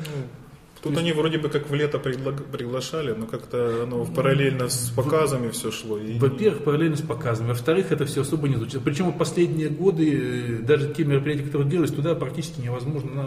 Тут 0.81 0.97
они 0.97 1.11
вроде 1.11 1.37
бы 1.37 1.49
как 1.49 1.69
в 1.69 1.73
лето 1.73 1.97
пригла- 1.97 2.39
приглашали, 2.51 3.13
но 3.13 3.25
как-то 3.25 3.83
оно 3.83 4.05
параллельно 4.05 4.69
с 4.69 4.89
показами 4.95 5.49
все 5.49 5.71
шло. 5.71 5.97
И... 5.97 6.17
Во-первых, 6.19 6.63
параллельно 6.63 6.95
с 6.95 7.01
показами. 7.01 7.49
Во-вторых, 7.49 7.91
это 7.91 8.05
все 8.05 8.21
особо 8.21 8.47
не 8.47 8.55
звучит. 8.55 8.81
Причем 8.83 9.11
в 9.11 9.17
последние 9.17 9.69
годы 9.69 10.59
э, 10.59 10.61
даже 10.61 10.93
те 10.93 11.03
мероприятия, 11.03 11.43
которые 11.43 11.69
делались, 11.69 11.91
туда 11.91 12.15
практически 12.15 12.61
невозможно. 12.61 13.11
на 13.11 13.25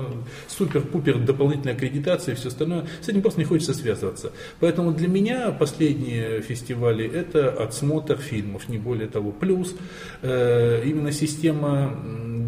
Супер-пупер 0.48 1.18
дополнительная 1.18 1.74
аккредитация 1.74 2.34
и 2.34 2.36
все 2.36 2.48
остальное. 2.48 2.86
С 3.00 3.08
этим 3.08 3.22
просто 3.22 3.40
не 3.40 3.46
хочется 3.46 3.74
связываться. 3.74 4.32
Поэтому 4.60 4.92
для 4.92 5.08
меня 5.08 5.50
последние 5.50 6.40
фестивали– 6.42 7.10
это 7.12 7.50
отсмотр 7.50 8.16
фильмов, 8.16 8.68
не 8.68 8.78
более 8.78 9.08
того. 9.08 9.32
Плюс 9.32 9.74
э, 10.22 10.82
именно 10.84 11.12
система 11.12 11.96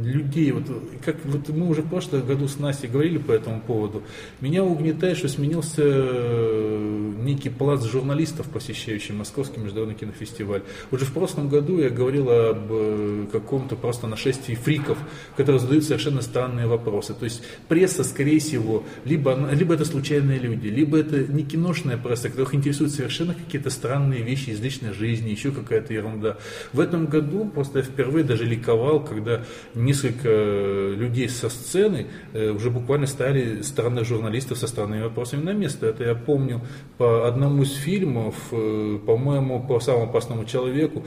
людей, 0.04 0.52
вот, 0.52 0.64
как 1.04 1.16
вот 1.24 1.48
мы 1.48 1.68
уже 1.68 1.82
в 1.82 1.88
прошлом 1.88 2.26
году 2.26 2.48
с 2.48 2.58
Настей 2.58 2.88
говорили 2.88 3.18
по 3.18 3.32
этому 3.32 3.60
поводу, 3.60 4.02
меня 4.40 4.64
угнетает, 4.64 4.91
что 5.14 5.28
сменился 5.28 5.82
э, 5.84 7.12
некий 7.22 7.50
пласт 7.50 7.90
журналистов, 7.90 8.46
посещающих 8.48 9.14
Московский 9.14 9.60
международный 9.60 9.94
кинофестиваль. 9.94 10.62
Уже 10.90 11.04
в 11.04 11.12
прошлом 11.12 11.48
году 11.48 11.78
я 11.78 11.90
говорил 11.90 12.30
об 12.30 12.66
э, 12.70 13.26
каком-то 13.32 13.76
просто 13.76 14.06
нашествии 14.06 14.54
фриков, 14.54 14.98
которые 15.36 15.60
задают 15.60 15.84
совершенно 15.84 16.22
странные 16.22 16.66
вопросы. 16.66 17.14
То 17.14 17.24
есть 17.24 17.42
пресса, 17.68 18.04
скорее 18.04 18.40
всего, 18.40 18.84
либо, 19.04 19.50
либо 19.52 19.74
это 19.74 19.84
случайные 19.84 20.38
люди, 20.38 20.68
либо 20.68 20.98
это 20.98 21.18
не 21.32 21.44
киношная 21.44 21.96
пресса, 21.96 22.28
которых 22.28 22.54
интересуют 22.54 22.92
совершенно 22.92 23.34
какие-то 23.34 23.70
странные 23.70 24.22
вещи 24.22 24.50
из 24.50 24.60
личной 24.60 24.92
жизни, 24.92 25.30
еще 25.30 25.52
какая-то 25.52 25.92
ерунда. 25.92 26.36
В 26.72 26.80
этом 26.80 27.06
году 27.06 27.44
просто 27.46 27.80
я 27.80 27.84
впервые 27.84 28.24
даже 28.24 28.44
ликовал, 28.44 29.04
когда 29.04 29.44
несколько 29.74 30.28
э, 30.28 30.94
людей 30.96 31.28
со 31.28 31.48
сцены 31.48 32.06
уже 32.32 32.70
буквально 32.70 33.06
стали 33.06 33.62
странных 33.62 34.06
журналистов 34.06 34.58
со 34.58 34.66
странными 34.82 35.02
вопросами 35.02 35.42
на 35.42 35.52
место. 35.52 35.86
Это 35.86 36.04
я 36.04 36.14
помню 36.14 36.60
по 36.98 37.26
одному 37.28 37.62
из 37.62 37.72
фильмов, 37.72 38.34
э, 38.50 38.98
по-моему, 39.06 39.64
по 39.66 39.80
самому 39.80 40.04
опасному 40.04 40.44
человеку, 40.44 41.04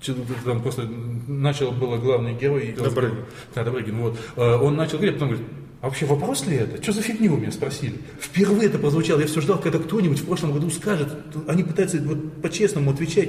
что-то 0.00 0.20
там 0.44 0.62
просто 0.62 0.88
начал 1.26 1.72
было 1.72 1.98
главный 1.98 2.34
герой. 2.34 2.74
Добрыгин. 2.76 3.16
Да, 3.54 3.64
Добрыгин, 3.64 3.96
вот. 4.00 4.18
Э, 4.36 4.56
Он 4.56 4.76
начал 4.76 4.98
говорить, 4.98 5.16
а 5.16 5.18
потом 5.18 5.28
говорит, 5.28 5.46
а 5.80 5.86
вообще 5.86 6.06
вопрос 6.06 6.46
ли 6.46 6.56
это? 6.56 6.82
Что 6.82 6.92
за 6.92 7.02
фигню 7.02 7.34
вы 7.34 7.40
меня 7.40 7.52
спросили? 7.52 7.94
Впервые 8.20 8.68
это 8.68 8.78
прозвучало. 8.78 9.20
Я 9.20 9.26
все 9.26 9.40
ждал, 9.40 9.58
когда 9.58 9.78
кто-нибудь 9.78 10.18
в 10.18 10.26
прошлом 10.26 10.52
году 10.52 10.70
скажет. 10.70 11.08
Они 11.46 11.62
пытаются 11.62 11.98
вот 11.98 12.42
по-честному 12.42 12.90
отвечать. 12.90 13.28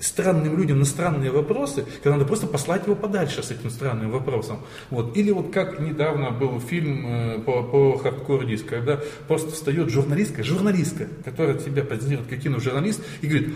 Странным 0.00 0.56
людям 0.56 0.78
на 0.78 0.84
странные 0.84 1.30
вопросы, 1.30 1.84
когда 2.02 2.16
надо 2.16 2.26
просто 2.26 2.46
послать 2.46 2.86
его 2.86 2.96
подальше 2.96 3.42
с 3.42 3.50
этим 3.50 3.70
странным 3.70 4.10
вопросом. 4.10 4.60
Вот. 4.90 5.16
Или 5.16 5.30
вот 5.30 5.52
как 5.52 5.78
недавно 5.80 6.30
был 6.30 6.60
фильм 6.60 7.06
э, 7.06 7.38
по, 7.40 7.62
по 7.62 7.98
Hardkor 7.98 8.35
Disko, 8.35 8.66
когда 8.66 9.00
просто 9.28 9.52
встает 9.52 9.90
журналистка, 9.90 10.42
журналистка, 10.42 11.06
которая 11.24 11.56
тебя 11.56 11.84
позиционирует 11.84 12.28
как 12.28 12.40
киножурналист, 12.40 13.02
и 13.20 13.26
говорит, 13.26 13.54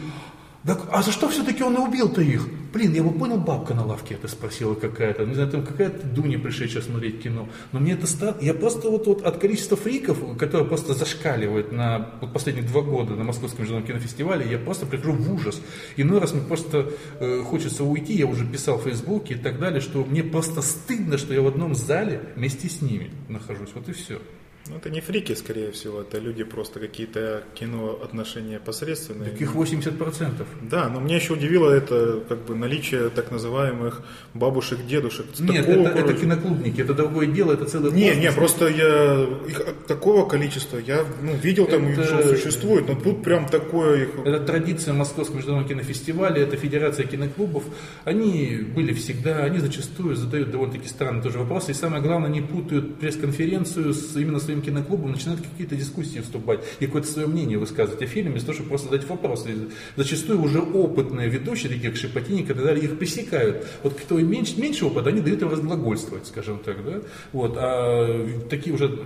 так, 0.67 0.89
а 0.91 1.03
за 1.03 1.13
что 1.13 1.29
все-таки 1.29 1.63
он 1.63 1.75
и 1.75 1.79
убил-то 1.79 2.23
их? 2.23 2.49
Блин, 2.73 2.93
я 2.95 3.03
бы 3.03 3.13
понял, 3.13 3.37
бабка 3.39 3.75
на 3.75 3.85
лавке 3.85 4.15
это 4.15 4.29
спросила 4.29 4.75
какая-то. 4.75 5.27
Не 5.27 5.35
знаю, 5.35 5.51
там 5.51 5.65
какая-то 5.65 6.07
Дуня, 6.07 6.39
пришедшая 6.39 6.83
смотреть 6.83 7.23
кино. 7.23 7.49
Но 7.73 7.81
мне 7.81 7.93
это 7.93 8.07
странно. 8.07 8.39
Я 8.41 8.55
просто 8.55 8.89
вот, 8.89 9.07
вот 9.07 9.23
от 9.23 9.39
количества 9.39 9.77
фриков, 9.77 10.19
которые 10.39 10.67
просто 10.67 10.95
зашкаливают 10.95 11.71
на 11.71 12.11
вот 12.21 12.33
последние 12.33 12.67
два 12.67 12.81
года 12.81 13.15
на 13.15 13.25
Московском 13.25 13.61
международном 13.61 13.95
кинофестивале, 13.95 14.51
я 14.51 14.59
просто 14.59 14.87
прихожу 14.87 15.13
в 15.13 15.33
ужас. 15.33 15.61
Иной 15.97 16.19
раз 16.19 16.33
мне 16.33 16.43
просто 16.43 16.91
э, 17.21 17.43
хочется 17.43 17.85
уйти, 17.85 18.15
я 18.15 18.27
уже 18.27 18.47
писал 18.47 18.79
в 18.79 18.85
Фейсбуке 18.85 19.35
и 19.35 19.39
так 19.39 19.61
далее, 19.61 19.83
что 19.83 20.03
мне 20.05 20.25
просто 20.25 20.63
стыдно, 20.63 21.19
что 21.19 21.35
я 21.35 21.43
в 21.43 21.47
одном 21.47 21.75
зале 21.75 22.31
вместе 22.37 22.69
с 22.69 22.81
ними 22.81 23.11
нахожусь. 23.29 23.71
Вот 23.75 23.89
и 23.89 23.93
все. 23.93 24.19
Ну, 24.67 24.77
это 24.77 24.89
не 24.89 25.01
фрики, 25.01 25.35
скорее 25.35 25.73
всего, 25.73 26.01
это 26.01 26.19
люди 26.19 26.43
просто 26.43 26.81
какие-то 26.81 27.43
кино 27.55 28.01
отношения 28.03 28.59
посредственные. 28.59 29.31
Таких 29.31 29.55
80%. 29.55 30.47
Да, 30.63 30.89
но 30.89 31.01
меня 31.01 31.17
еще 31.17 31.35
удивило 31.35 31.71
это 31.71 32.23
как 32.27 32.47
бы 32.47 32.55
наличие 32.55 33.11
так 33.11 33.31
называемых 33.31 34.03
бабушек, 34.33 34.79
дедушек. 34.87 35.27
Нет, 35.39 35.67
такого, 35.67 35.89
это, 35.89 35.99
это 35.99 36.15
киноклубники, 36.15 36.81
это 36.81 36.95
другое 36.95 37.27
дело, 37.27 37.53
это 37.53 37.67
целый 37.67 37.93
Не, 37.93 38.09
космос. 38.09 38.25
не, 38.25 38.33
просто 38.33 38.69
я 38.69 39.29
их 39.47 39.67
такого 39.87 40.27
количества 40.27 40.79
я 40.79 41.05
ну, 41.21 41.35
видел 41.35 41.67
там, 41.67 41.87
это... 41.87 42.05
что 42.05 42.37
существует, 42.37 42.89
но 42.89 42.95
тут 42.95 43.23
прям 43.23 43.47
такое 43.47 44.05
их... 44.05 44.09
Это 44.25 44.41
традиция 44.41 44.95
Московского 44.95 45.37
международного 45.37 45.69
кинофестиваля, 45.69 46.43
это 46.43 46.57
федерация 46.57 47.07
киноклубов, 47.07 47.65
они 48.05 48.65
были 48.75 48.95
всегда, 48.95 49.45
они 49.45 49.59
зачастую 49.59 50.17
задают 50.17 50.51
довольно-таки 50.51 50.89
странные 50.89 51.23
тоже 51.23 51.39
вопросы, 51.39 51.73
и 51.73 51.75
самое 51.75 52.03
главное, 52.03 52.29
они 52.31 52.41
путают 52.41 52.99
пресс-конференцию 52.99 53.93
с 53.93 54.17
именно 54.17 54.39
с 54.39 54.54
своим 54.55 54.63
киноклубом 54.63 55.13
начинают 55.13 55.41
какие-то 55.43 55.77
дискуссии 55.77 56.21
вступать 56.21 56.61
и 56.79 56.87
какое-то 56.87 57.09
свое 57.09 57.27
мнение 57.27 57.59
высказывать 57.59 58.03
о 58.03 58.07
фильме, 58.07 58.31
вместо 58.31 58.47
того, 58.49 58.55
чтобы 58.55 58.69
просто 58.71 58.91
задать 58.91 59.09
вопросы. 59.09 59.69
Зачастую 59.97 60.41
уже 60.41 60.61
опытные 60.61 61.29
ведущие, 61.29 61.71
такие 61.71 61.91
как 61.91 61.99
Шепотинник 61.99 62.51
и 62.51 62.55
так 62.55 62.63
далее, 62.63 62.85
их 62.85 62.99
пресекают. 62.99 63.67
Вот 63.83 63.95
кто 63.95 64.19
меньше, 64.19 64.61
меньше 64.61 64.87
опыта, 64.87 65.11
они 65.11 65.21
дают 65.21 65.43
им 65.43 65.49
разглагольствовать, 65.51 66.27
скажем 66.27 66.59
так. 66.59 66.85
Да? 66.85 67.01
Вот. 67.33 67.57
А 67.57 68.29
такие 68.49 68.75
уже 68.75 68.99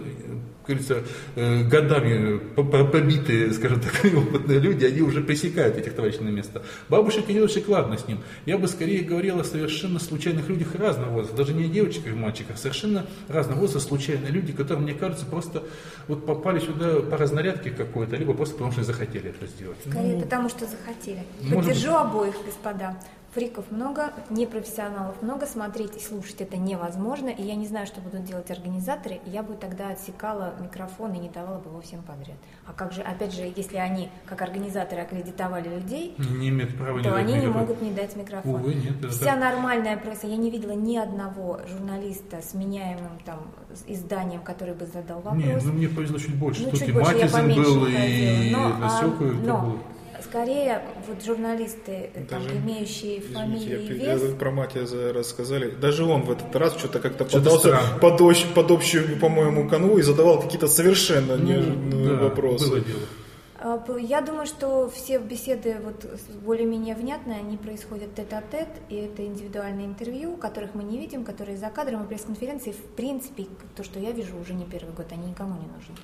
говорится, 0.68 1.02
э, 1.34 1.64
годами 1.64 2.38
побитые, 2.56 3.52
скажем 3.52 3.80
так, 3.80 3.92
опытные 4.04 4.58
люди, 4.58 4.84
они 4.84 5.00
уже 5.00 5.22
пресекают 5.22 5.76
этих 5.76 5.94
товарищей 5.94 6.20
на 6.20 6.28
место. 6.28 6.62
Бабушек 6.88 7.28
и 7.28 7.34
дедушек, 7.34 7.68
ладно 7.68 7.98
с 7.98 8.06
ним. 8.06 8.20
Я 8.46 8.58
бы 8.58 8.68
скорее 8.68 9.02
говорил 9.02 9.40
о 9.40 9.44
совершенно 9.44 9.98
случайных 9.98 10.48
людях 10.48 10.74
разного 10.74 11.10
возраста, 11.10 11.36
даже 11.36 11.54
не 11.54 11.64
о 11.64 11.68
девочках 11.68 12.08
и 12.08 12.10
мальчиках, 12.10 12.56
а 12.56 12.58
совершенно 12.58 13.06
разного 13.28 13.60
возраста 13.60 13.88
случайные 13.88 14.30
люди, 14.30 14.52
которые, 14.52 14.84
мне 14.84 14.94
кажется, 14.94 15.26
просто 15.26 15.62
вот 16.06 16.26
попали 16.26 16.58
сюда 16.60 17.00
по 17.00 17.16
разнарядке 17.16 17.70
какой-то, 17.70 18.16
либо 18.16 18.34
просто 18.34 18.54
потому 18.54 18.72
что 18.72 18.84
захотели 18.84 19.30
это 19.30 19.46
сделать. 19.46 19.78
Скорее, 19.88 20.16
ну, 20.16 20.20
потому 20.22 20.48
что 20.48 20.66
захотели. 20.66 21.22
Поддержу 21.52 21.92
быть. 21.92 22.00
обоих, 22.00 22.34
господа 22.44 22.96
фриков 23.32 23.70
много, 23.70 24.12
непрофессионалов 24.30 25.20
много, 25.22 25.46
смотреть 25.46 25.96
и 25.96 26.00
слушать 26.00 26.40
это 26.40 26.56
невозможно, 26.56 27.28
и 27.28 27.42
я 27.42 27.54
не 27.54 27.66
знаю, 27.66 27.86
что 27.86 28.00
будут 28.00 28.24
делать 28.24 28.50
организаторы, 28.50 29.20
и 29.26 29.30
я 29.30 29.42
бы 29.42 29.54
тогда 29.54 29.90
отсекала 29.90 30.54
микрофон 30.60 31.12
и 31.14 31.18
не 31.18 31.28
давала 31.28 31.58
бы 31.58 31.70
его 31.70 31.80
всем 31.80 32.02
подряд. 32.02 32.36
А 32.66 32.72
как 32.72 32.92
же, 32.92 33.02
опять 33.02 33.34
же, 33.34 33.52
если 33.54 33.76
они, 33.76 34.08
как 34.26 34.42
организаторы, 34.42 35.02
аккредитовали 35.02 35.68
людей, 35.68 36.14
не 36.18 36.48
имеют 36.48 36.76
права 36.76 37.02
то 37.02 37.10
не 37.10 37.16
они 37.16 37.34
не 37.38 37.46
могут 37.46 37.82
не 37.82 37.90
дать 37.92 38.16
микрофон. 38.16 38.54
Увы, 38.54 38.74
нет, 38.74 39.10
Вся 39.10 39.32
так. 39.32 39.40
нормальная 39.40 39.96
пресса, 39.96 40.26
я 40.26 40.36
не 40.36 40.50
видела 40.50 40.72
ни 40.72 40.96
одного 40.96 41.60
журналиста 41.68 42.40
с 42.42 42.54
меняемым 42.54 43.18
там 43.24 43.40
изданием, 43.86 44.42
который 44.42 44.74
бы 44.74 44.86
задал 44.86 45.20
вопрос. 45.20 45.44
Нет, 45.44 45.62
ну 45.64 45.72
мне 45.72 45.88
повезло 45.88 46.18
чуть 46.18 46.34
больше, 46.34 46.62
ну, 46.62 46.70
тут 46.70 46.80
чуть 46.80 46.88
и 46.88 46.92
больше, 46.92 47.28
был, 47.28 47.86
и 47.86 48.50
но, 48.50 48.68
Насёк, 48.78 49.14
а, 49.20 49.24
но, 49.24 49.78
скорее 50.22 50.82
вот 51.06 51.24
журналисты, 51.24 52.10
даже, 52.28 52.48
там, 52.48 52.58
имеющие 52.58 53.20
фамилии 53.20 53.76
извините, 53.76 53.94
и 53.94 53.98
вес. 53.98 54.22
Я, 54.22 54.36
про 54.36 54.50
Матиаза 54.50 55.12
рассказали. 55.12 55.70
Даже 55.70 56.04
он 56.04 56.22
в 56.22 56.30
этот 56.30 56.54
раз 56.56 56.76
что-то 56.76 57.00
как-то 57.00 57.24
подался 57.24 57.78
под, 58.00 58.20
ощ, 58.20 58.44
под 58.54 58.70
общую, 58.70 59.18
по-моему, 59.18 59.68
канву 59.68 59.98
и 59.98 60.02
задавал 60.02 60.40
какие-то 60.40 60.68
совершенно 60.68 61.36
ну, 61.36 61.44
неожиданные 61.44 62.16
да, 62.16 62.22
вопросы. 62.24 62.68
Было 62.68 62.80
дело. 62.80 63.00
А, 63.60 63.84
я 63.98 64.20
думаю, 64.20 64.46
что 64.46 64.88
все 64.88 65.18
беседы 65.18 65.76
вот 65.82 66.06
более-менее 66.44 66.94
внятные, 66.94 67.40
они 67.40 67.56
происходят 67.56 68.14
тет-а-тет, 68.14 68.68
и 68.88 68.94
это 68.94 69.26
индивидуальные 69.26 69.86
интервью, 69.86 70.36
которых 70.36 70.74
мы 70.74 70.84
не 70.84 70.98
видим, 70.98 71.24
которые 71.24 71.56
за 71.56 71.68
кадром 71.68 72.04
и 72.04 72.06
пресс-конференции, 72.06 72.72
в 72.72 72.94
принципе, 72.94 73.46
то, 73.74 73.82
что 73.82 73.98
я 73.98 74.12
вижу 74.12 74.38
уже 74.38 74.54
не 74.54 74.64
первый 74.64 74.94
год, 74.94 75.06
они 75.10 75.30
никому 75.30 75.54
не 75.54 75.66
нужны. 75.66 75.96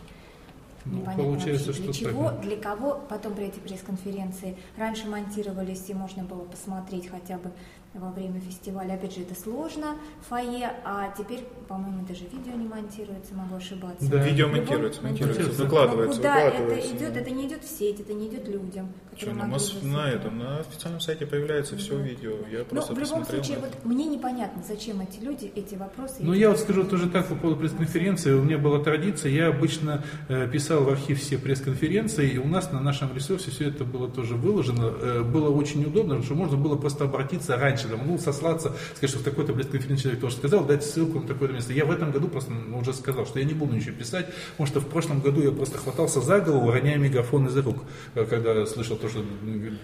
Ну, 0.85 0.99
Непонятно 0.99 1.25
получается, 1.25 1.67
вообще, 1.69 1.83
для 1.83 1.93
что 1.93 2.11
чего, 2.11 2.29
так. 2.29 2.41
для 2.43 2.57
кого 2.57 3.01
потом 3.09 3.35
при 3.35 3.47
этой 3.47 3.61
пресс-конференции 3.61 4.57
раньше 4.77 5.09
монтировались 5.09 5.85
и 5.89 5.95
можно 5.95 6.25
было 6.25 6.43
посмотреть 6.45 7.09
хотя 7.09 7.39
бы 7.39 7.51
во 7.95 8.11
время 8.11 8.41
фестиваля. 8.41 8.95
Опять 8.95 9.15
же, 9.15 9.23
это 9.23 9.41
сложно, 9.41 9.97
фойе, 10.29 10.73
а 10.85 11.15
теперь, 11.17 11.45
по-моему, 11.69 12.05
даже 12.07 12.25
видео 12.25 12.53
не 12.53 12.67
монтируется, 12.67 13.35
могу 13.35 13.57
ошибаться. 13.57 14.11
Да. 14.11 14.23
Видео 14.25 14.49
монтируется, 14.49 15.03
монтируется, 15.03 15.63
выкладывается. 15.63 16.21
Но 16.21 16.29
куда 16.29 16.45
выкладывается. 16.45 16.89
это 16.89 16.97
идет? 16.97 17.17
Это 17.17 17.31
не 17.31 17.47
идет 17.47 17.65
в 17.65 17.69
сеть, 17.69 18.01
это 18.01 18.13
не 18.13 18.29
идет 18.29 18.49
людям. 18.49 18.93
Что, 19.17 19.33
на, 19.33 19.45
мос... 19.47 19.77
на, 19.83 20.11
этом, 20.11 20.39
на 20.39 20.59
официальном 20.59 21.01
сайте 21.01 21.25
появляется 21.27 21.77
все 21.77 21.97
видео. 21.97 22.33
Я 22.51 22.65
просто 22.65 22.93
Но 22.93 22.99
в 22.99 23.03
любом 23.03 23.25
случае, 23.25 23.59
вот 23.59 23.85
мне 23.85 24.07
непонятно, 24.07 24.63
зачем 24.67 25.01
эти 25.01 25.21
люди 25.21 25.53
эти 25.55 25.77
вопросы. 25.77 26.17
Ну, 26.21 26.33
я 26.33 26.51
вот 26.51 26.59
скажу 26.59 26.85
тоже 26.85 27.09
так 27.09 27.29
по 27.29 27.35
поводу 27.35 27.61
пресс-конференции. 27.61 28.33
У 28.33 28.43
меня 28.43 28.59
была 28.59 28.81
традиция, 28.83 29.31
я 29.31 29.49
обычно 29.49 30.05
э, 30.29 30.49
писал 30.51 30.83
в 30.83 30.89
архив 30.89 31.21
все 31.21 31.39
пресс-конференции, 31.39 32.31
и 32.31 32.39
у 32.39 32.47
нас 32.47 32.73
на 32.73 32.81
нашем 32.81 33.15
ресурсе 33.15 33.51
все 33.51 33.69
это 33.69 33.85
было 33.85 34.09
тоже 34.09 34.35
выложено. 34.35 34.93
Э, 35.01 35.23
было 35.23 35.51
очень 35.51 35.85
удобно, 35.85 36.15
потому 36.15 36.25
что 36.25 36.35
можно 36.35 36.57
было 36.57 36.77
просто 36.77 37.05
обратиться 37.05 37.57
раньше, 37.57 37.84
да, 37.89 37.97
могу 37.97 38.19
сослаться 38.19 38.55
ссылаться, 38.55 38.73
сказать, 38.97 39.11
что 39.11 39.19
в 39.19 39.23
такой-то 39.23 39.53
пресс-конференции 39.53 40.03
человек 40.03 40.21
тоже 40.21 40.37
сказал, 40.37 40.65
дать 40.65 40.85
ссылку 40.85 41.21
на 41.21 41.27
такое-то 41.27 41.55
место. 41.55 41.73
Я 41.73 41.85
в 41.85 41.91
этом 41.91 42.11
году 42.11 42.29
просто 42.29 42.53
уже 42.73 42.93
сказал, 42.93 43.27
что 43.27 43.39
я 43.39 43.45
не 43.45 43.55
буду 43.55 43.75
ничего 43.75 43.97
писать, 43.97 44.27
потому 44.53 44.67
что 44.67 44.81
в 44.81 44.89
прошлом 44.89 45.21
году 45.21 45.43
я 45.43 45.51
просто 45.51 45.79
хватался 45.79 46.21
за 46.21 46.41
голову, 46.41 46.71
роняя 46.71 46.99
мегафон 46.99 47.47
из 47.47 47.57
рук, 47.57 47.79
э, 48.15 48.25
когда 48.25 48.67
слышал 48.67 48.97
то, 48.97 49.09
что 49.09 49.25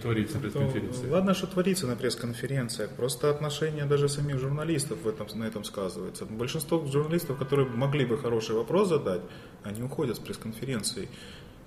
творится 0.02 0.36
на 0.36 0.40
пресс-конференции. 0.42 1.08
Ладно, 1.08 1.34
что 1.34 1.46
творится 1.46 1.86
на 1.86 1.96
пресс-конференциях, 1.96 2.90
просто 2.90 3.30
отношение 3.30 3.84
даже 3.84 4.08
самих 4.08 4.38
журналистов 4.38 4.98
в 5.02 5.08
этом, 5.08 5.26
на 5.34 5.44
этом 5.44 5.64
сказывается. 5.64 6.24
Большинство 6.24 6.84
журналистов, 6.86 7.38
которые 7.38 7.68
могли 7.68 8.04
бы 8.04 8.18
хороший 8.18 8.54
вопрос 8.54 8.88
задать, 8.88 9.20
они 9.62 9.82
уходят 9.82 10.16
с 10.16 10.18
пресс-конференции. 10.18 11.08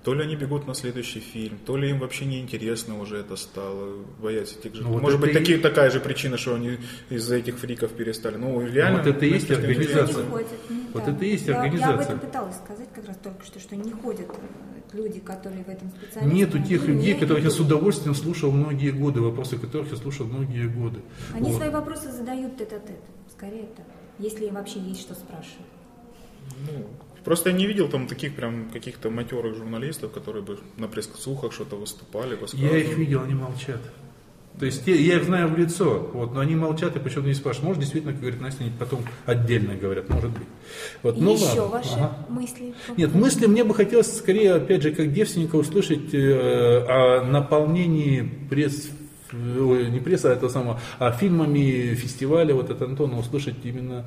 То 0.04 0.12
ли 0.12 0.22
они 0.22 0.36
бегут 0.36 0.66
на 0.66 0.74
следующий 0.74 1.20
фильм, 1.20 1.58
то 1.64 1.78
ли 1.78 1.88
им 1.88 1.98
вообще 1.98 2.26
неинтересно 2.26 3.00
уже 3.00 3.16
это 3.16 3.36
стало, 3.36 4.04
боятся 4.20 4.58
этих 4.58 4.74
же. 4.74 4.82
Ну, 4.82 4.90
вот 4.90 5.00
Может 5.02 5.18
быть, 5.18 5.32
такие, 5.32 5.56
и... 5.56 5.60
такая 5.60 5.90
же 5.90 5.98
причина, 5.98 6.36
что 6.36 6.54
они 6.56 6.78
из-за 7.08 7.36
этих 7.36 7.56
фриков 7.56 7.90
перестали. 7.92 8.36
Ну, 8.36 8.60
реально. 8.60 8.98
Вот 8.98 9.06
это 9.06 9.24
и 9.24 9.30
есть 9.30 9.50
организация. 9.50 10.26
Ходят, 10.26 10.48
ну, 10.68 10.82
вот 10.92 11.04
да. 11.06 11.12
это 11.12 11.24
и 11.24 11.30
есть 11.30 11.46
я, 11.46 11.56
организация. 11.56 11.88
Я 11.88 11.94
об 11.94 12.00
этом 12.02 12.18
пыталась 12.18 12.56
сказать 12.56 12.88
как 12.94 13.08
раз 13.08 13.16
только 13.16 13.46
что, 13.46 13.58
что 13.60 13.76
не 13.76 13.92
ходят 13.92 14.28
э, 14.28 14.94
люди, 14.94 15.20
которые 15.20 15.64
в 15.64 15.68
этом 15.70 15.88
специалисты. 15.88 16.36
Нету 16.36 16.62
тех 16.62 16.86
людей, 16.86 17.14
которых 17.14 17.42
я 17.42 17.50
с 17.50 17.58
удовольствием 17.58 18.14
слушал 18.14 18.52
многие 18.52 18.90
годы, 18.90 19.22
вопросы 19.22 19.56
которых 19.56 19.90
я 19.90 19.96
слушал 19.96 20.26
многие 20.26 20.68
годы. 20.68 21.00
Они 21.32 21.48
вот. 21.48 21.56
свои 21.56 21.70
вопросы 21.70 22.12
задают 22.12 22.58
тет-а-тет, 22.58 23.00
скорее 23.34 23.68
так, 23.74 23.86
если 24.18 24.44
им 24.44 24.54
вообще 24.54 24.80
есть 24.80 25.00
что 25.00 25.14
спрашивать. 25.14 25.64
Ну, 26.70 26.86
Просто 27.24 27.50
я 27.50 27.56
не 27.56 27.66
видел 27.66 27.88
там 27.88 28.06
таких 28.06 28.34
прям 28.34 28.70
каких-то 28.70 29.10
матерых 29.10 29.56
журналистов, 29.56 30.12
которые 30.12 30.42
бы 30.42 30.58
на 30.76 30.88
пресс-слухах 30.88 31.52
что-то 31.52 31.76
выступали. 31.76 32.38
Я 32.52 32.76
их 32.76 32.96
видел, 32.96 33.22
они 33.22 33.34
молчат. 33.34 33.80
То 34.58 34.66
есть 34.66 34.86
я 34.86 35.16
их 35.16 35.24
знаю 35.24 35.48
в 35.48 35.58
лицо, 35.58 36.08
вот, 36.12 36.32
но 36.32 36.38
они 36.38 36.54
молчат 36.54 36.94
и 36.94 37.00
почему-то 37.00 37.26
не 37.26 37.34
спрашивают. 37.34 37.66
Может, 37.66 37.80
действительно, 37.80 38.12
как 38.12 38.20
говорит 38.20 38.40
Настя, 38.40 38.62
они 38.62 38.72
потом 38.78 39.00
отдельно 39.26 39.74
говорят, 39.74 40.08
может 40.08 40.30
быть. 40.30 40.46
Вот, 41.02 41.20
ну, 41.20 41.34
Еще 41.34 41.60
ладно. 41.60 41.66
ваши 41.66 41.94
ага. 41.94 42.26
мысли? 42.28 42.74
Нет, 42.96 43.12
мысли 43.14 43.46
мне 43.46 43.64
бы 43.64 43.74
хотелось 43.74 44.16
скорее, 44.16 44.54
опять 44.54 44.82
же, 44.82 44.92
как 44.92 45.12
девственника 45.12 45.56
услышать 45.56 46.14
э, 46.14 46.84
о 46.86 47.24
наполнении 47.24 48.22
пресс 48.48 48.90
не 49.32 49.98
пресса, 49.98 50.30
а 50.30 50.34
это 50.34 50.48
самое, 50.48 50.78
а 50.98 51.10
фильмами 51.10 51.94
фестиваля, 51.94 52.54
вот 52.54 52.70
от 52.70 52.80
Антона 52.82 53.18
услышать 53.18 53.56
именно, 53.64 54.06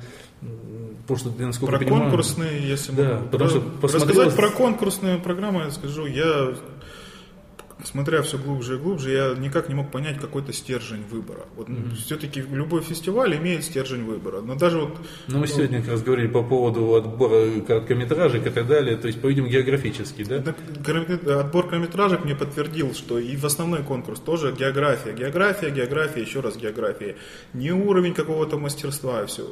потому 1.08 1.32
что, 1.32 1.42
насколько 1.42 1.72
про 1.72 1.78
понимаю, 1.78 2.02
конкурсные, 2.02 2.68
если 2.68 2.92
да, 2.92 3.22
потому 3.30 3.50
что 3.50 3.62
рассказать 3.82 4.36
про 4.36 4.50
конкурсные 4.50 5.18
программы, 5.18 5.62
я 5.62 5.70
скажу, 5.70 6.04
я 6.06 6.54
смотря 7.84 8.22
все 8.22 8.38
глубже 8.38 8.74
и 8.74 8.78
глубже, 8.78 9.12
я 9.12 9.34
никак 9.38 9.68
не 9.68 9.74
мог 9.74 9.90
понять 9.90 10.18
какой-то 10.18 10.52
стержень 10.52 11.04
выбора. 11.10 11.46
Вот 11.56 11.68
mm-hmm. 11.68 11.94
все-таки 11.96 12.40
любой 12.40 12.82
фестиваль 12.82 13.36
имеет 13.36 13.64
стержень 13.64 14.04
выбора. 14.04 14.40
Но 14.40 14.54
даже 14.54 14.80
вот. 14.80 14.98
Ну, 15.28 15.34
мы 15.34 15.40
ну, 15.40 15.46
сегодня 15.46 15.80
как 15.80 15.90
раз 15.90 16.02
говорили 16.02 16.26
по 16.26 16.42
поводу 16.42 16.94
отбора 16.94 17.60
короткометражек 17.60 18.46
и 18.46 18.50
так 18.50 18.66
далее, 18.66 18.96
то 18.96 19.06
есть, 19.06 19.20
по-видимому, 19.20 19.52
географический, 19.52 20.24
да? 20.24 20.36
Отбор 20.36 21.68
короткометражек 21.68 22.24
мне 22.24 22.34
подтвердил, 22.34 22.94
что 22.94 23.18
и 23.18 23.36
в 23.36 23.44
основной 23.44 23.82
конкурс 23.82 24.20
тоже 24.20 24.52
география. 24.52 25.12
География, 25.12 25.70
география, 25.70 26.20
еще 26.20 26.40
раз 26.40 26.56
география. 26.56 27.16
Не 27.54 27.72
уровень 27.72 28.14
какого-то 28.14 28.58
мастерства, 28.58 29.24
все. 29.26 29.46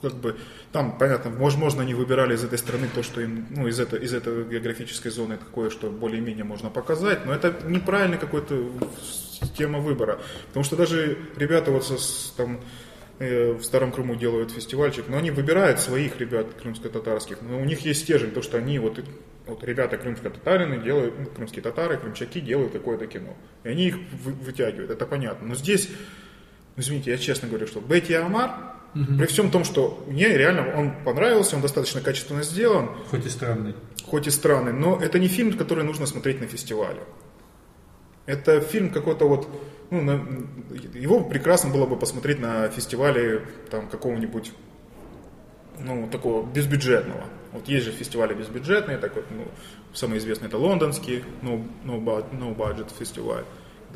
Как 0.00 0.14
бы 0.14 0.36
там, 0.72 0.98
понятно, 0.98 1.30
может, 1.30 1.58
можно 1.58 1.82
они 1.82 1.94
выбирали 1.94 2.34
из 2.34 2.44
этой 2.44 2.58
страны 2.58 2.88
то, 2.94 3.02
что 3.02 3.20
им, 3.20 3.46
ну, 3.50 3.66
из, 3.66 3.80
это, 3.80 3.96
из 3.96 4.12
этой 4.12 4.44
географической 4.44 5.10
зоны 5.10 5.36
такое, 5.36 5.70
что 5.70 5.90
более-менее 5.90 6.44
можно 6.44 6.70
показать, 6.70 7.24
но 7.24 7.32
это 7.32 7.54
неправильная 7.66 8.18
какой-то 8.18 8.70
система 9.40 9.78
выбора. 9.78 10.20
Потому 10.48 10.64
что 10.64 10.76
даже 10.76 11.18
ребята 11.36 11.70
вот 11.70 11.86
со, 11.86 11.96
там, 12.36 12.60
э, 13.18 13.52
в 13.52 13.64
Старом 13.64 13.92
Крыму 13.92 14.16
делают 14.16 14.50
фестивальчик, 14.50 15.06
но 15.08 15.16
они 15.16 15.30
выбирают 15.30 15.80
своих 15.80 16.18
ребят 16.20 16.46
крымско-татарских, 16.60 17.38
но 17.42 17.58
у 17.60 17.64
них 17.64 17.80
есть 17.80 18.02
стержень, 18.02 18.32
то, 18.32 18.42
что 18.42 18.58
они 18.58 18.78
вот 18.78 18.98
вот 19.46 19.62
ребята 19.62 19.96
крымско-татарины 19.96 20.82
делают, 20.82 21.14
ну, 21.18 21.26
крымские 21.26 21.62
татары, 21.62 21.96
крымчаки 21.98 22.40
делают 22.40 22.72
какое-то 22.72 23.06
кино. 23.06 23.36
И 23.62 23.68
они 23.68 23.86
их 23.86 23.96
вытягивают, 24.24 24.90
это 24.90 25.06
понятно. 25.06 25.46
Но 25.46 25.54
здесь, 25.54 25.88
ну, 26.74 26.82
извините, 26.82 27.12
я 27.12 27.18
честно 27.18 27.48
говорю, 27.48 27.68
что 27.68 27.80
Бетти 27.80 28.14
Амар, 28.14 28.75
угу. 28.96 29.18
при 29.18 29.26
всем 29.26 29.50
том, 29.50 29.64
что 29.64 30.02
мне 30.08 30.28
реально 30.28 30.74
он 30.74 30.92
понравился, 31.04 31.56
он 31.56 31.62
достаточно 31.62 32.00
качественно 32.00 32.42
сделан. 32.42 32.90
Хоть 33.10 33.26
и 33.26 33.28
странный. 33.28 33.74
Хоть 34.04 34.26
и 34.26 34.30
странный, 34.30 34.72
но 34.72 34.98
это 35.00 35.18
не 35.18 35.28
фильм, 35.28 35.56
который 35.56 35.84
нужно 35.84 36.06
смотреть 36.06 36.40
на 36.40 36.46
фестивале. 36.46 37.02
Это 38.24 38.60
фильм 38.60 38.90
какой-то 38.90 39.28
вот, 39.28 39.48
ну, 39.90 40.02
на, 40.02 40.12
его 40.94 41.22
прекрасно 41.22 41.70
было 41.70 41.86
бы 41.86 41.96
посмотреть 41.96 42.40
на 42.40 42.68
фестивале 42.68 43.42
там 43.70 43.88
какого-нибудь, 43.88 44.52
ну, 45.78 46.08
такого 46.08 46.44
безбюджетного. 46.44 47.24
Вот 47.52 47.68
есть 47.68 47.86
же 47.86 47.92
фестивали 47.92 48.34
безбюджетные, 48.34 48.98
так 48.98 49.14
вот, 49.14 49.24
ну, 49.30 49.46
самый 49.94 50.18
известный 50.18 50.48
это 50.48 50.58
лондонский 50.58 51.24
no, 51.42 51.64
no, 51.84 52.02
no 52.04 52.56
budget 52.56 52.92
фестиваль. 52.98 53.44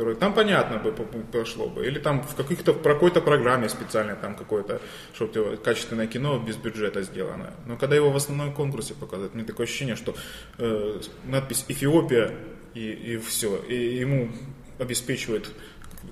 Который, 0.00 0.16
там 0.16 0.32
понятно 0.32 0.78
бы 0.78 0.92
прошло 1.30 1.68
бы. 1.68 1.84
Или 1.84 1.98
там 1.98 2.22
в 2.22 2.34
каких-то 2.34 2.72
в 2.72 2.82
какой-то 2.82 3.20
программе 3.20 3.68
специально 3.68 4.16
там 4.16 4.34
какое-то, 4.34 4.80
чтобы 5.12 5.58
качественное 5.62 6.06
кино 6.06 6.38
без 6.38 6.56
бюджета 6.56 7.02
сделано. 7.02 7.50
Но 7.66 7.76
когда 7.76 7.96
его 7.96 8.10
в 8.10 8.16
основном 8.16 8.54
конкурсе 8.54 8.94
показывают, 8.94 9.34
мне 9.34 9.44
такое 9.44 9.66
ощущение, 9.66 9.96
что 9.96 10.14
э, 10.56 11.02
надпись 11.24 11.66
Эфиопия 11.68 12.34
и, 12.72 12.90
и 12.90 13.16
все. 13.18 13.56
И 13.68 13.98
ему 13.98 14.30
обеспечивает 14.78 15.50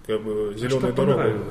как 0.06 0.22
бы 0.22 0.52
зеленую 0.54 0.92
а 0.92 0.94
дорогу. 0.94 1.44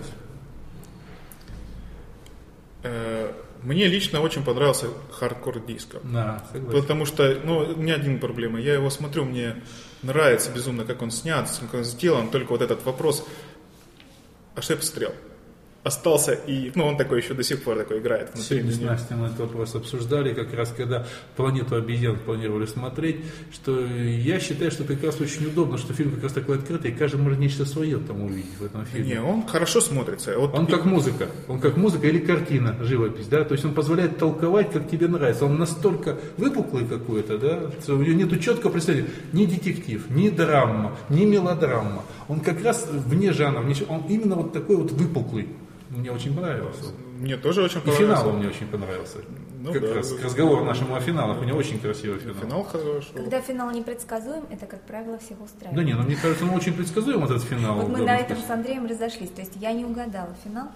Э, 2.83 3.31
мне 3.63 3.87
лично 3.87 4.21
очень 4.21 4.43
понравился 4.43 4.89
хардкор 5.11 5.59
диско. 5.65 6.01
Да, 6.03 6.45
согласен. 6.51 6.81
Потому 6.81 7.05
что, 7.05 7.35
ну, 7.43 7.73
у 7.75 7.81
меня 7.81 7.95
один 7.95 8.19
проблема. 8.19 8.61
Я 8.61 8.75
его 8.75 8.91
смотрю, 8.91 9.25
мне 9.25 9.55
нравится 10.01 10.51
безумно, 10.51 10.85
как 10.85 11.01
он 11.01 11.11
снят, 11.11 11.49
как 11.61 11.73
он 11.73 11.83
сделан. 11.83 12.29
Только 12.29 12.51
вот 12.51 12.61
этот 12.61 12.83
вопрос, 12.85 13.25
а 14.55 14.61
что 14.61 14.73
я 14.73 14.77
посмотрел? 14.77 15.13
Остался 15.87 16.33
и, 16.33 16.71
ну, 16.75 16.85
он 16.85 16.97
такой 16.97 17.21
еще 17.21 17.33
до 17.33 17.43
сих 17.43 17.63
пор 17.63 17.77
такой 17.77 17.99
играет. 17.99 18.29
Сегодня 18.35 18.71
с 18.71 18.79
Настей 18.79 19.15
мы 19.15 19.27
этот 19.27 19.39
вопрос 19.39 19.75
обсуждали, 19.75 20.33
как 20.33 20.53
раз 20.53 20.73
когда 20.75 21.07
«Планету 21.35 21.75
обезьян» 21.75 22.17
планировали 22.17 22.65
смотреть, 22.65 23.17
что 23.51 23.83
я 23.85 24.39
считаю, 24.39 24.69
что 24.69 24.83
как 24.83 25.03
раз 25.03 25.19
очень 25.19 25.47
удобно, 25.47 25.77
что 25.77 25.93
фильм 25.93 26.11
как 26.11 26.23
раз 26.23 26.33
такой 26.33 26.57
открытый, 26.57 26.91
и 26.91 26.93
каждый 26.93 27.21
может 27.21 27.39
нечто 27.39 27.65
свое 27.65 27.97
там 27.97 28.21
увидеть 28.21 28.57
в 28.59 28.65
этом 28.65 28.85
фильме. 28.85 29.15
Не, 29.15 29.21
он 29.21 29.47
хорошо 29.47 29.81
смотрится. 29.81 30.37
Вот 30.37 30.53
он 30.53 30.65
и... 30.65 30.71
как 30.71 30.85
музыка, 30.85 31.29
он 31.47 31.59
как 31.59 31.77
музыка 31.77 32.07
или 32.07 32.19
картина, 32.19 32.75
живопись, 32.81 33.27
да, 33.27 33.43
то 33.43 33.53
есть 33.53 33.65
он 33.65 33.73
позволяет 33.73 34.17
толковать, 34.17 34.71
как 34.71 34.89
тебе 34.89 35.07
нравится. 35.07 35.45
Он 35.45 35.57
настолько 35.57 36.17
выпуклый 36.37 36.85
какой-то, 36.85 37.37
да, 37.37 37.71
у 37.87 37.97
него 37.97 38.13
нету 38.13 38.37
четкого 38.37 38.71
представления, 38.71 39.09
ни 39.31 39.45
детектив, 39.45 40.09
ни 40.09 40.29
драма, 40.29 40.97
ни 41.09 41.25
мелодрама. 41.25 42.03
Он 42.27 42.41
как 42.41 42.61
раз 42.63 42.87
вне 42.91 43.31
жанра, 43.31 43.63
он 43.87 44.03
именно 44.09 44.35
вот 44.35 44.53
такой 44.53 44.75
вот 44.75 44.91
выпуклый. 44.91 45.47
Мне 45.89 46.11
очень 46.11 46.35
понравился. 46.35 46.91
Мне 47.17 47.37
тоже 47.37 47.63
очень 47.63 47.81
понравился. 47.81 48.03
И 48.03 48.05
финал 48.05 48.31
мне 48.31 48.47
очень 48.47 48.67
понравился. 48.67 49.19
Ну, 49.59 49.73
как 49.73 49.81
да, 49.81 49.93
раз 49.95 50.11
к 50.11 50.23
разговору 50.23 50.63
нашему 50.63 50.95
о 50.95 50.99
финалах. 50.99 51.41
У 51.41 51.43
него 51.43 51.57
очень 51.57 51.79
красивый 51.79 52.19
финал. 52.19 52.35
Финал 52.35 52.63
хороший. 52.63 53.13
Когда 53.13 53.41
финал 53.41 53.71
непредсказуем, 53.71 54.43
это, 54.51 54.65
как 54.65 54.81
правило, 54.83 55.17
всех 55.17 55.41
устраивает. 55.41 55.75
Да 55.75 55.83
не, 55.83 55.93
но 55.93 56.01
ну, 56.01 56.07
мне 56.07 56.15
кажется, 56.15 56.45
он 56.45 56.51
очень 56.51 56.73
предсказуем, 56.73 57.23
этот 57.23 57.43
финал. 57.43 57.75
Вот 57.75 57.89
мы 57.89 58.05
на 58.05 58.17
этом 58.17 58.37
с 58.37 58.49
Андреем 58.49 58.85
разошлись. 58.85 59.29
То 59.31 59.41
есть 59.41 59.53
я 59.55 59.73
не 59.73 59.83
угадала 59.83 60.35
финал. 60.43 60.67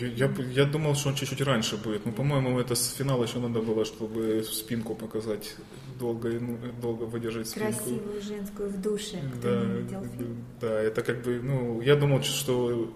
Я, 0.00 0.08
я, 0.08 0.30
я 0.52 0.64
думал, 0.66 0.94
что 0.94 1.08
он 1.08 1.14
чуть-чуть 1.14 1.40
раньше 1.40 1.76
будет. 1.78 2.04
Но, 2.04 2.12
по-моему, 2.12 2.58
это 2.58 2.74
с 2.74 2.92
финала 2.92 3.24
еще 3.24 3.38
надо 3.38 3.60
было, 3.60 3.84
чтобы 3.84 4.44
спинку 4.44 4.94
показать. 4.94 5.56
Долго, 5.98 6.28
ну, 6.28 6.58
долго 6.80 7.04
выдержать 7.04 7.48
спинку. 7.48 7.72
Красивую 7.72 8.22
женскую 8.22 8.68
в 8.68 8.80
душе. 8.80 9.16
Кто 9.38 9.48
да. 9.48 10.26
Да, 10.60 10.80
это 10.80 11.02
как 11.02 11.22
бы, 11.22 11.40
ну, 11.42 11.80
я 11.80 11.96
думал, 11.96 12.22
что 12.22 12.92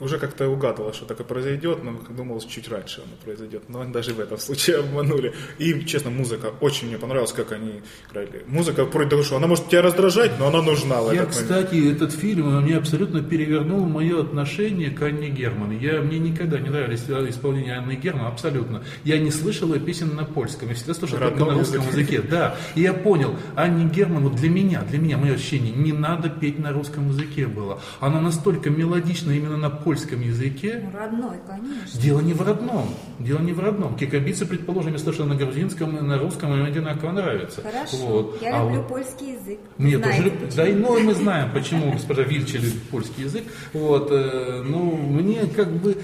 уже 0.00 0.18
как-то 0.18 0.48
угадывала, 0.48 0.92
что 0.92 1.06
такое 1.06 1.26
произойдет, 1.26 1.82
но 1.82 1.92
думал, 2.10 2.40
чуть 2.40 2.68
раньше 2.68 3.00
оно 3.00 3.12
произойдет. 3.24 3.64
Но 3.68 3.84
даже 3.84 4.14
в 4.14 4.20
этом 4.20 4.38
случае 4.38 4.76
обманули. 4.80 5.34
И, 5.58 5.84
честно, 5.84 6.10
музыка 6.10 6.52
очень 6.60 6.88
мне 6.88 6.98
понравилась, 6.98 7.32
как 7.32 7.52
они 7.52 7.82
играли. 8.10 8.44
Музыка, 8.46 8.84
вроде 8.84 9.10
того, 9.10 9.22
что 9.22 9.36
она 9.36 9.46
может 9.46 9.68
тебя 9.68 9.82
раздражать, 9.82 10.38
но 10.38 10.48
она 10.48 10.62
нужна 10.62 11.00
Я, 11.12 11.22
этот 11.22 11.30
кстати, 11.30 11.74
момент. 11.74 11.96
этот 11.96 12.12
фильм 12.12 12.62
мне 12.62 12.76
абсолютно 12.76 13.22
перевернул 13.22 13.86
мое 13.86 14.20
отношение 14.20 14.90
к 14.90 15.02
Анне 15.02 15.28
Герман. 15.28 15.78
Я, 15.78 16.00
мне 16.00 16.18
никогда 16.18 16.58
не 16.58 16.68
нравились 16.68 17.02
исполнения 17.02 17.78
Анны 17.78 17.94
Герман, 17.94 18.26
абсолютно. 18.26 18.82
Я 19.04 19.18
не 19.18 19.30
слышал 19.30 19.72
ее 19.74 19.80
песен 19.80 20.14
на 20.14 20.24
польском. 20.24 20.68
Я 20.68 20.74
всегда 20.74 20.94
слушал 20.94 21.18
только 21.18 21.44
на 21.44 21.54
русском 21.54 21.80
языке. 21.86 22.16
языке. 22.16 22.22
Да. 22.28 22.56
И 22.74 22.82
я 22.82 22.92
понял, 22.92 23.36
Анне 23.56 23.88
Герман, 23.88 24.24
вот 24.24 24.36
для 24.36 24.50
меня, 24.50 24.82
для 24.82 24.98
меня, 24.98 25.16
мое 25.18 25.34
ощущение, 25.34 25.72
не 25.72 25.92
надо 25.92 26.28
петь 26.28 26.58
на 26.58 26.72
русском 26.72 27.08
языке 27.08 27.46
было. 27.46 27.80
Она 28.00 28.20
настолько 28.20 28.70
мелодична 28.70 29.30
именно 29.52 29.68
на 29.68 29.70
польском 29.70 30.20
языке. 30.20 30.82
Ну, 30.84 30.98
родной, 30.98 31.36
конечно. 31.46 32.00
Дело 32.00 32.20
не 32.20 32.32
в 32.32 32.42
родном. 32.42 32.88
Дело 33.18 33.38
не 33.40 33.52
в 33.52 33.60
родном. 33.60 33.96
Кикабицы, 33.96 34.46
предположим, 34.46 34.92
если 34.94 35.12
что 35.12 35.24
на 35.24 35.34
грузинском 35.34 35.96
и 35.96 36.00
на 36.00 36.18
русском 36.18 36.52
им 36.54 36.64
одинаково 36.64 37.12
нравится. 37.12 37.62
Хорошо. 37.62 37.96
Вот. 37.98 38.42
Я 38.42 38.60
а 38.60 38.64
люблю 38.64 38.80
вот... 38.80 38.88
польский 38.88 39.32
язык. 39.32 39.60
Мне 39.78 39.98
Знаете, 39.98 40.30
тоже? 40.30 40.52
Да, 40.56 40.68
и 40.68 40.74
ну, 40.74 41.00
мы 41.00 41.14
знаем, 41.14 41.50
почему 41.52 41.92
госпожа 41.92 42.22
Вильча 42.22 42.58
любит 42.58 42.82
польский 42.90 43.24
язык. 43.24 43.44
Вот. 43.72 44.08
Э, 44.10 44.62
ну, 44.64 44.96
мне 44.96 45.46
как 45.46 45.70
бы 45.70 45.96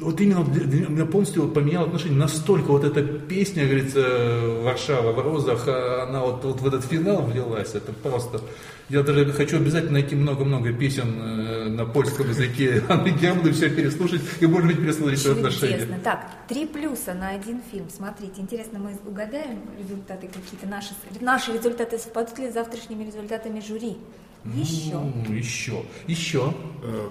вот 0.00 0.20
именно 0.20 0.40
меня 0.40 1.04
полностью 1.04 1.48
поменял 1.48 1.84
отношение. 1.84 2.18
Настолько 2.18 2.68
вот 2.68 2.84
эта 2.84 3.02
песня, 3.02 3.64
говорится, 3.64 4.00
Варшава 4.62 5.12
в 5.12 5.18
розах, 5.18 5.64
а 5.66 6.06
она 6.08 6.20
вот, 6.20 6.44
вот 6.44 6.60
в 6.60 6.66
этот 6.66 6.84
финал 6.84 7.22
влилась. 7.22 7.74
Это 7.74 7.92
просто... 7.92 8.40
Я 8.90 9.04
даже 9.04 9.32
хочу 9.32 9.58
обязательно 9.58 9.92
найти 9.92 10.16
много-много 10.16 10.72
песен 10.72 11.14
э, 11.20 11.68
на 11.68 11.86
польском 11.86 12.28
языке 12.28 12.82
Анны 12.88 13.10
Германы, 13.10 13.52
все 13.52 13.70
переслушать 13.70 14.20
и, 14.40 14.46
может 14.46 14.66
быть, 14.66 14.78
пересмотреть 14.78 15.20
свое 15.20 15.36
отношение. 15.36 15.76
Интересно. 15.76 16.00
Так, 16.02 16.28
три 16.48 16.66
плюса 16.66 17.14
на 17.14 17.28
один 17.28 17.62
фильм. 17.70 17.88
Смотрите, 17.88 18.40
интересно, 18.40 18.80
мы 18.80 18.98
угадаем 19.06 19.60
результаты 19.78 20.26
какие-то 20.26 20.66
наши, 20.66 20.90
наши 21.20 21.52
результаты 21.52 21.98
совпадут 21.98 22.36
ли 22.40 22.50
с 22.50 22.54
завтрашними 22.54 23.04
результатами 23.04 23.60
жюри? 23.60 23.96
Еще. 24.44 24.98
Ну, 24.98 25.34
еще. 25.34 25.84
Еще. 26.08 26.52
Э, 26.82 27.10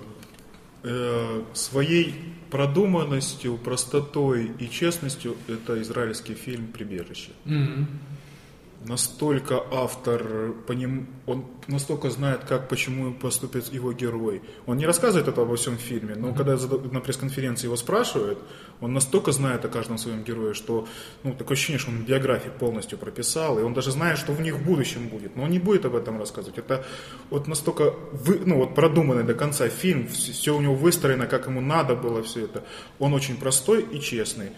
э, 0.84 1.42
своей 1.54 2.14
продуманностью, 2.52 3.58
простотой 3.58 4.52
и 4.60 4.70
честностью 4.70 5.38
это 5.48 5.82
израильский 5.82 6.34
фильм 6.34 6.68
«Прибежище». 6.68 7.32
Mm-hmm 7.46 7.86
настолько 8.86 9.62
автор, 9.72 10.54
по 10.66 10.72
ним, 10.72 11.08
он 11.26 11.46
настолько 11.68 12.10
знает, 12.10 12.46
как, 12.46 12.70
почему 12.70 13.14
поступит 13.14 13.72
его 13.74 13.92
герой. 13.92 14.42
Он 14.66 14.78
не 14.78 14.86
рассказывает 14.86 15.28
это 15.28 15.44
во 15.44 15.56
всем 15.56 15.78
фильме, 15.78 16.16
но 16.16 16.30
mm-hmm. 16.30 16.38
когда 16.38 16.58
на 16.92 17.02
пресс-конференции 17.02 17.68
его 17.68 17.76
спрашивают, 17.76 18.40
он 18.80 18.94
настолько 18.94 19.32
знает 19.32 19.66
о 19.66 19.70
каждом 19.70 19.98
своем 19.98 20.24
герое, 20.24 20.54
что 20.54 20.88
ну, 21.24 21.34
такое 21.34 21.56
ощущение, 21.56 21.80
что 21.80 21.92
он 21.92 22.04
биографию 22.04 22.54
полностью 22.54 22.98
прописал, 22.98 23.60
и 23.60 23.64
он 23.64 23.74
даже 23.74 23.92
знает, 23.92 24.18
что 24.18 24.32
в 24.32 24.42
них 24.42 24.56
в 24.56 24.64
будущем 24.64 25.10
будет, 25.10 25.36
но 25.36 25.44
он 25.44 25.50
не 25.50 25.60
будет 25.60 25.86
об 25.86 25.96
этом 25.96 26.18
рассказывать. 26.18 26.58
Это 26.58 26.86
вот 27.30 27.48
настолько 27.48 27.94
вы, 28.14 28.42
ну, 28.46 28.58
вот 28.58 28.76
продуманный 28.76 29.24
до 29.24 29.34
конца 29.34 29.68
фильм, 29.68 30.08
все 30.08 30.56
у 30.56 30.62
него 30.62 30.76
выстроено, 30.76 31.28
как 31.28 31.48
ему 31.48 31.60
надо 31.60 31.96
было 31.96 32.24
все 32.24 32.46
это. 32.46 32.64
Он 32.98 33.14
очень 33.14 33.38
простой 33.38 33.82
и 33.82 34.00
честный. 34.00 34.52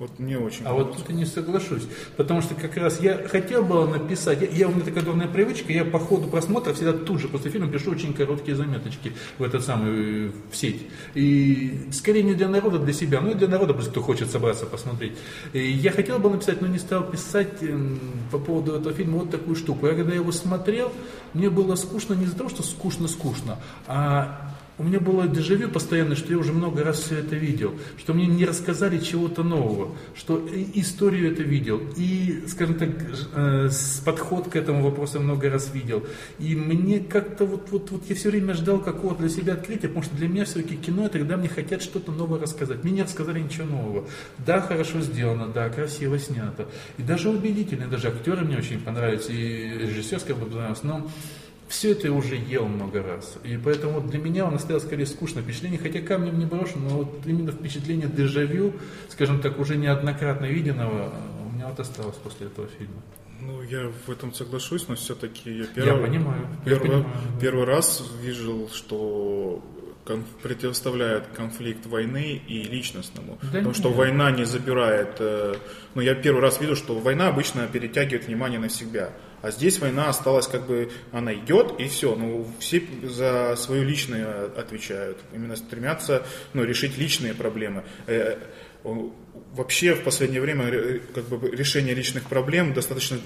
Вот 0.00 0.18
мне 0.18 0.38
очень 0.38 0.64
А 0.64 0.72
вот 0.72 0.96
тут 0.96 1.10
я 1.10 1.14
не 1.14 1.26
соглашусь. 1.26 1.82
Потому 2.16 2.40
что 2.40 2.54
как 2.54 2.74
раз 2.78 3.02
я 3.02 3.28
хотел 3.28 3.62
бы 3.62 3.86
написать, 3.86 4.40
я, 4.40 4.48
я, 4.48 4.68
у 4.68 4.72
меня 4.72 4.82
такая 4.82 5.04
дурная 5.04 5.28
привычка, 5.28 5.74
я 5.74 5.84
по 5.84 5.98
ходу 5.98 6.26
просмотра 6.26 6.72
всегда 6.72 6.94
тут 6.94 7.20
же 7.20 7.28
после 7.28 7.50
фильма 7.50 7.70
пишу 7.70 7.90
очень 7.90 8.14
короткие 8.14 8.56
заметочки 8.56 9.12
в 9.36 9.42
этот 9.42 9.62
самый, 9.62 10.28
в 10.50 10.56
сеть. 10.56 10.86
И 11.12 11.90
скорее 11.92 12.22
не 12.22 12.32
для 12.32 12.48
народа, 12.48 12.78
для 12.78 12.94
себя, 12.94 13.20
ну 13.20 13.32
и 13.32 13.34
для 13.34 13.46
народа, 13.46 13.74
просто 13.74 13.90
кто 13.90 14.00
хочет 14.00 14.30
собраться 14.30 14.64
посмотреть. 14.64 15.12
И 15.52 15.70
я 15.70 15.90
хотел 15.90 16.18
бы 16.18 16.30
написать, 16.30 16.62
но 16.62 16.66
не 16.66 16.78
стал 16.78 17.04
писать 17.04 17.62
эм, 17.62 18.00
по 18.32 18.38
поводу 18.38 18.76
этого 18.76 18.94
фильма 18.94 19.18
вот 19.18 19.30
такую 19.30 19.54
штуку. 19.54 19.86
Я 19.86 19.92
когда 19.92 20.14
его 20.14 20.32
смотрел, 20.32 20.90
мне 21.34 21.50
было 21.50 21.74
скучно 21.74 22.14
не 22.14 22.24
из-за 22.24 22.38
того, 22.38 22.48
что 22.48 22.62
скучно-скучно, 22.62 23.58
а 23.86 24.49
у 24.80 24.82
меня 24.82 24.98
было 24.98 25.28
дежавю 25.28 25.68
постоянно, 25.68 26.16
что 26.16 26.32
я 26.32 26.38
уже 26.38 26.54
много 26.54 26.82
раз 26.82 27.00
все 27.00 27.16
это 27.16 27.36
видел, 27.36 27.74
что 27.98 28.14
мне 28.14 28.26
не 28.26 28.46
рассказали 28.46 28.98
чего-то 28.98 29.42
нового, 29.42 29.94
что 30.14 30.42
историю 30.72 31.32
это 31.32 31.42
видел, 31.42 31.82
и, 31.98 32.44
скажем 32.48 32.76
так, 32.76 32.88
э, 33.34 33.68
подход 34.06 34.48
к 34.48 34.56
этому 34.56 34.82
вопросу 34.82 35.20
много 35.20 35.50
раз 35.50 35.70
видел. 35.74 36.06
И 36.38 36.56
мне 36.56 37.00
как-то 37.00 37.44
вот, 37.44 37.70
вот, 37.70 37.90
вот 37.90 38.08
я 38.08 38.14
все 38.14 38.30
время 38.30 38.54
ждал 38.54 38.78
какого-то 38.78 39.20
для 39.20 39.28
себя 39.28 39.52
открытия, 39.52 39.88
потому 39.88 40.02
что 40.02 40.16
для 40.16 40.28
меня 40.28 40.46
все-таки 40.46 40.76
кино, 40.76 41.04
это 41.04 41.18
когда 41.18 41.36
мне 41.36 41.50
хотят 41.50 41.82
что-то 41.82 42.10
новое 42.10 42.40
рассказать. 42.40 42.82
Мне 42.82 42.92
не 42.94 43.02
рассказали 43.02 43.38
ничего 43.38 43.66
нового. 43.66 44.08
Да, 44.38 44.62
хорошо 44.62 45.02
сделано, 45.02 45.48
да, 45.48 45.68
красиво 45.68 46.18
снято. 46.18 46.66
И 46.96 47.02
даже 47.02 47.28
убедительно, 47.28 47.86
даже 47.86 48.08
актеры 48.08 48.46
мне 48.46 48.56
очень 48.56 48.80
понравились, 48.80 49.28
и 49.28 49.76
режиссерская 49.78 50.34
понравилась, 50.34 50.82
но 50.82 51.06
все 51.70 51.92
это 51.92 52.08
я 52.08 52.12
уже 52.12 52.34
ел 52.34 52.66
много 52.66 53.02
раз. 53.02 53.38
И 53.44 53.56
поэтому 53.56 54.00
для 54.00 54.18
меня 54.18 54.44
он 54.44 54.54
оставил 54.54 54.80
скорее 54.80 55.06
скучное 55.06 55.42
впечатление, 55.42 55.78
хотя 55.78 56.00
камнем 56.00 56.38
не 56.38 56.44
брошен, 56.44 56.82
но 56.82 56.96
вот 56.98 57.20
именно 57.24 57.52
впечатление 57.52 58.08
дежавю, 58.08 58.74
скажем 59.08 59.40
так, 59.40 59.58
уже 59.58 59.76
неоднократно 59.76 60.46
виденного, 60.46 61.14
у 61.46 61.54
меня 61.54 61.68
вот 61.68 61.78
осталось 61.78 62.16
после 62.16 62.48
этого 62.48 62.66
фильма. 62.76 63.00
Ну, 63.40 63.62
я 63.62 63.90
в 64.06 64.10
этом 64.10 64.34
соглашусь, 64.34 64.88
но 64.88 64.96
все-таки 64.96 65.58
я 65.58 65.66
первый, 65.66 66.00
я 66.00 66.06
понимаю, 66.06 66.46
первый, 66.64 66.88
я 66.88 66.92
понимаю, 66.92 67.06
первый 67.40 67.64
раз 67.64 68.02
видел, 68.20 68.68
что 68.68 69.62
конф, 70.04 70.26
противоставляет 70.42 71.28
конфликт 71.28 71.86
войны 71.86 72.42
и 72.46 72.62
личностному. 72.64 73.38
Да 73.40 73.48
Потому 73.48 73.68
нет. 73.68 73.76
что 73.76 73.90
война 73.90 74.30
не 74.32 74.44
забирает... 74.44 75.16
Э, 75.20 75.54
ну, 75.94 76.02
я 76.02 76.14
первый 76.14 76.40
раз 76.40 76.60
вижу, 76.60 76.74
что 76.74 76.98
война 76.98 77.28
обычно 77.28 77.66
перетягивает 77.68 78.26
внимание 78.26 78.58
на 78.58 78.68
себя. 78.68 79.10
А 79.42 79.50
здесь 79.50 79.78
война 79.78 80.08
осталась 80.08 80.46
как 80.46 80.66
бы, 80.66 80.90
она 81.12 81.34
идет 81.34 81.78
и 81.80 81.88
все, 81.88 82.14
ну 82.14 82.46
все 82.58 82.82
за 83.02 83.56
свою 83.56 83.84
личное 83.84 84.46
отвечают, 84.56 85.18
именно 85.32 85.56
стремятся 85.56 86.26
ну, 86.52 86.64
решить 86.64 86.98
личные 86.98 87.34
проблемы. 87.34 87.84
Э, 88.06 88.36
вообще 89.52 89.94
в 89.94 90.02
последнее 90.02 90.40
время 90.40 90.66
э, 90.66 91.00
как 91.14 91.24
бы, 91.24 91.50
решение 91.50 91.94
личных 91.94 92.24
проблем 92.24 92.74
достаточно 92.74 93.18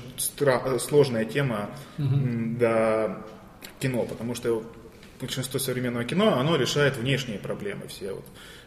сложная 0.78 1.24
тема 1.24 1.70
угу. 1.98 2.16
для 2.58 3.18
кино, 3.80 4.04
потому 4.04 4.34
что 4.34 4.62
большинство 5.20 5.58
современного 5.58 6.04
кино, 6.04 6.38
оно 6.38 6.56
решает 6.56 6.96
внешние 6.96 7.38
проблемы 7.38 7.88
все. 7.88 8.12
Вот 8.12 8.24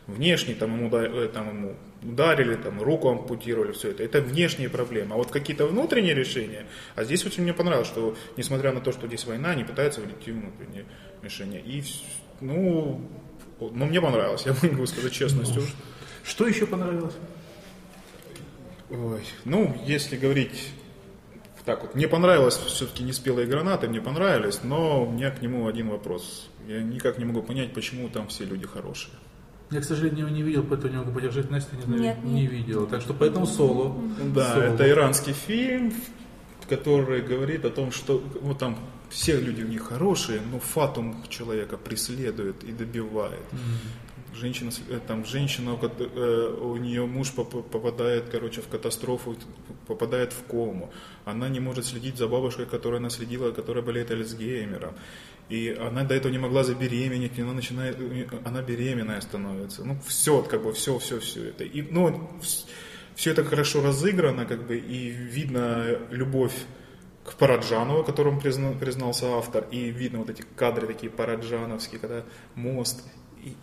внешний, 0.08 0.56
там 0.56 0.76
ему, 0.76 0.96
э, 0.96 1.28
там 1.28 1.50
ему 1.50 1.76
ударили, 2.02 2.56
там 2.56 2.82
руку 2.82 3.10
ампутировали, 3.10 3.74
все 3.74 3.92
это. 3.92 4.04
Это 4.04 4.22
внешние 4.22 4.70
проблемы. 4.70 5.16
А 5.16 5.18
вот 5.18 5.32
какие-то 5.32 5.68
внутренние 5.68 6.14
решения, 6.14 6.66
а 6.96 7.04
здесь 7.04 7.26
очень 7.26 7.44
мне 7.44 7.54
понравилось, 7.54 7.88
что 7.88 8.16
несмотря 8.38 8.72
на 8.72 8.82
то, 8.82 8.92
что 8.92 9.08
здесь 9.08 9.26
война, 9.26 9.52
они 9.52 9.64
пытаются 9.64 10.02
найти 10.02 10.32
внутренние 10.32 10.86
решения. 11.22 11.60
И, 11.60 11.84
ну, 12.40 13.02
ну, 13.60 13.86
мне 13.86 14.02
понравилось, 14.02 14.46
я 14.46 14.56
могу 14.62 14.86
сказать 14.86 15.12
честностью. 15.12 15.62
Ну, 15.62 15.68
что 16.24 16.48
еще 16.48 16.66
понравилось? 16.66 17.16
Ой, 18.90 19.22
ну, 19.44 19.76
если 19.86 20.16
говорить 20.16 20.72
так 21.66 21.82
вот, 21.82 21.96
мне 21.96 22.08
понравилось 22.08 22.56
все-таки 22.56 23.04
неспелые 23.04 23.46
гранаты, 23.46 23.90
мне 23.90 24.00
понравились, 24.00 24.62
но 24.64 25.04
у 25.04 25.12
меня 25.12 25.32
к 25.32 25.42
нему 25.42 25.68
один 25.68 25.90
вопрос. 25.90 26.50
Я 26.66 26.82
никак 26.82 27.18
не 27.18 27.26
могу 27.26 27.44
понять, 27.44 27.74
почему 27.74 28.08
там 28.08 28.30
все 28.30 28.46
люди 28.46 28.66
хорошие. 28.66 29.14
Я, 29.70 29.82
к 29.82 29.84
сожалению, 29.84 30.30
не 30.30 30.42
видел, 30.44 30.64
поэтому 30.64 30.94
не 30.94 31.00
могу 31.00 31.12
поддержать. 31.12 31.52
Настя 31.52 31.76
не, 31.76 31.82
знаю, 31.84 32.02
нет, 32.02 32.24
не 32.24 32.42
нет. 32.44 32.52
видела. 32.52 32.88
Так 32.88 33.02
что 33.02 33.14
поэтому 33.14 33.46
соло. 33.46 33.96
Да, 34.34 34.54
соло. 34.54 34.64
это 34.64 34.90
иранский 34.90 35.34
фильм, 35.34 35.94
который 36.70 37.22
говорит 37.22 37.66
о 37.66 37.70
том, 37.70 37.92
что 37.92 38.24
вот 38.42 38.60
там 38.60 38.78
все 39.10 39.40
люди 39.40 39.64
у 39.64 39.68
них 39.68 39.84
хорошие, 39.84 40.42
но 40.52 40.60
фатум 40.60 41.24
человека 41.30 41.78
преследует 41.78 42.64
и 42.64 42.72
добивает. 42.72 43.40
Mm-hmm. 43.52 44.07
Женщина, 44.40 44.72
э, 44.90 45.00
там, 45.08 45.26
женщина, 45.26 45.78
э, 45.82 46.58
у 46.62 46.76
нее 46.78 47.06
муж 47.06 47.32
попадает, 47.32 48.30
короче, 48.30 48.62
в 48.62 48.68
катастрофу, 48.68 49.36
попадает 49.88 50.34
в 50.34 50.44
кому. 50.44 50.90
Она 51.26 51.50
не 51.50 51.60
может 51.60 51.86
следить 51.86 52.18
за 52.18 52.28
бабушкой, 52.28 52.66
которая 52.66 53.00
наследила, 53.00 53.52
которая 53.52 53.84
болеет 53.84 54.12
Альцгеймером. 54.12 54.94
И 55.50 55.76
она 55.80 56.04
до 56.04 56.14
этого 56.14 56.32
не 56.32 56.40
могла 56.40 56.64
забеременеть, 56.64 57.40
она 57.40 57.54
начинает, 57.54 57.98
она 58.46 58.62
беременная 58.62 59.22
становится. 59.22 59.84
Ну, 59.86 59.98
все, 60.06 60.42
как 60.42 60.64
бы, 60.64 60.74
все, 60.74 61.00
все, 61.00 61.20
все 61.20 61.50
это. 61.50 61.64
И, 61.64 61.82
ну, 61.82 62.30
все 63.16 63.32
это 63.32 63.44
хорошо 63.44 63.82
разыграно, 63.82 64.46
как 64.46 64.68
бы, 64.68 64.78
и 64.78 65.10
видно 65.10 65.98
любовь 66.12 66.54
к 67.26 67.34
Параджанову, 67.36 68.04
признал, 68.40 68.74
признался 68.74 69.38
автор, 69.38 69.66
и 69.72 69.90
видно 69.90 70.20
вот 70.20 70.30
эти 70.30 70.44
кадры 70.56 70.88
такие 70.88 71.12
параджановские, 71.12 72.00
когда 72.00 72.24
мост, 72.56 73.04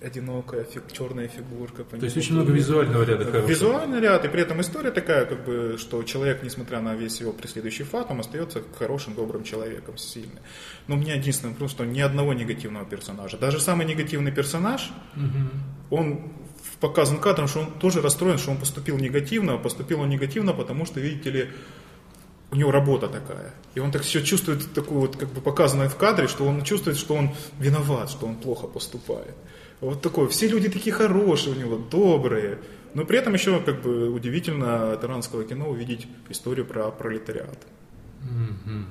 одинокая 0.02 0.64
фиг, 0.64 0.84
черная 0.92 1.28
фигурка. 1.28 1.84
То 1.84 2.04
есть 2.04 2.16
очень 2.16 2.34
много 2.34 2.52
визуального 2.52 3.02
ряда. 3.02 3.24
Хорошего. 3.24 3.48
Визуальный 3.48 4.00
ряд, 4.00 4.24
и 4.24 4.28
при 4.28 4.42
этом 4.42 4.60
история 4.60 4.90
такая, 4.90 5.24
как 5.26 5.44
бы, 5.44 5.76
что 5.78 6.02
человек, 6.02 6.42
несмотря 6.42 6.80
на 6.80 6.94
весь 6.94 7.20
его 7.20 7.32
преследующий 7.32 7.84
фатум, 7.84 8.20
остается 8.20 8.62
хорошим, 8.78 9.14
добрым 9.14 9.44
человеком, 9.44 9.96
сильным. 9.96 10.38
Но 10.86 10.96
у 10.96 10.98
меня 10.98 11.14
единственное 11.14 11.52
вопрос, 11.52 11.70
что 11.70 11.84
ни 11.84 12.00
одного 12.00 12.32
негативного 12.34 12.84
персонажа. 12.84 13.36
Даже 13.38 13.60
самый 13.60 13.86
негативный 13.86 14.32
персонаж, 14.32 14.92
угу. 15.16 15.96
он 15.96 16.32
показан 16.80 17.18
кадром, 17.18 17.48
что 17.48 17.60
он 17.60 17.72
тоже 17.78 18.00
расстроен, 18.00 18.38
что 18.38 18.50
он 18.50 18.58
поступил 18.58 18.98
негативно, 18.98 19.54
а 19.54 19.58
поступил 19.58 20.00
он 20.00 20.08
негативно, 20.08 20.52
потому 20.52 20.86
что, 20.86 21.00
видите 21.00 21.30
ли, 21.30 21.50
у 22.54 22.56
него 22.56 22.70
работа 22.70 23.08
такая. 23.08 23.52
И 23.74 23.80
он 23.80 23.90
так 23.90 24.02
все 24.02 24.22
чувствует, 24.22 24.72
такую 24.72 25.00
вот, 25.00 25.16
как 25.16 25.28
бы 25.30 25.40
показанное 25.40 25.88
в 25.88 25.96
кадре, 25.96 26.28
что 26.28 26.44
он 26.46 26.62
чувствует, 26.62 26.96
что 26.96 27.14
он 27.14 27.30
виноват, 27.58 28.10
что 28.10 28.26
он 28.26 28.36
плохо 28.36 28.66
поступает. 28.68 29.34
Вот 29.84 30.00
такое. 30.00 30.28
Все 30.28 30.48
люди 30.48 30.70
такие 30.70 30.94
хорошие 30.94 31.54
у 31.54 31.58
него, 31.58 31.76
добрые. 31.76 32.58
Но 32.94 33.04
при 33.04 33.18
этом 33.18 33.34
еще 33.34 33.60
как 33.60 33.82
бы 33.82 34.08
удивительно 34.08 34.92
от 34.92 35.04
иранского 35.04 35.44
кино 35.44 35.68
увидеть 35.68 36.06
историю 36.30 36.64
про 36.64 36.90
пролетариат. 36.90 37.58
Mm-hmm. 38.22 38.84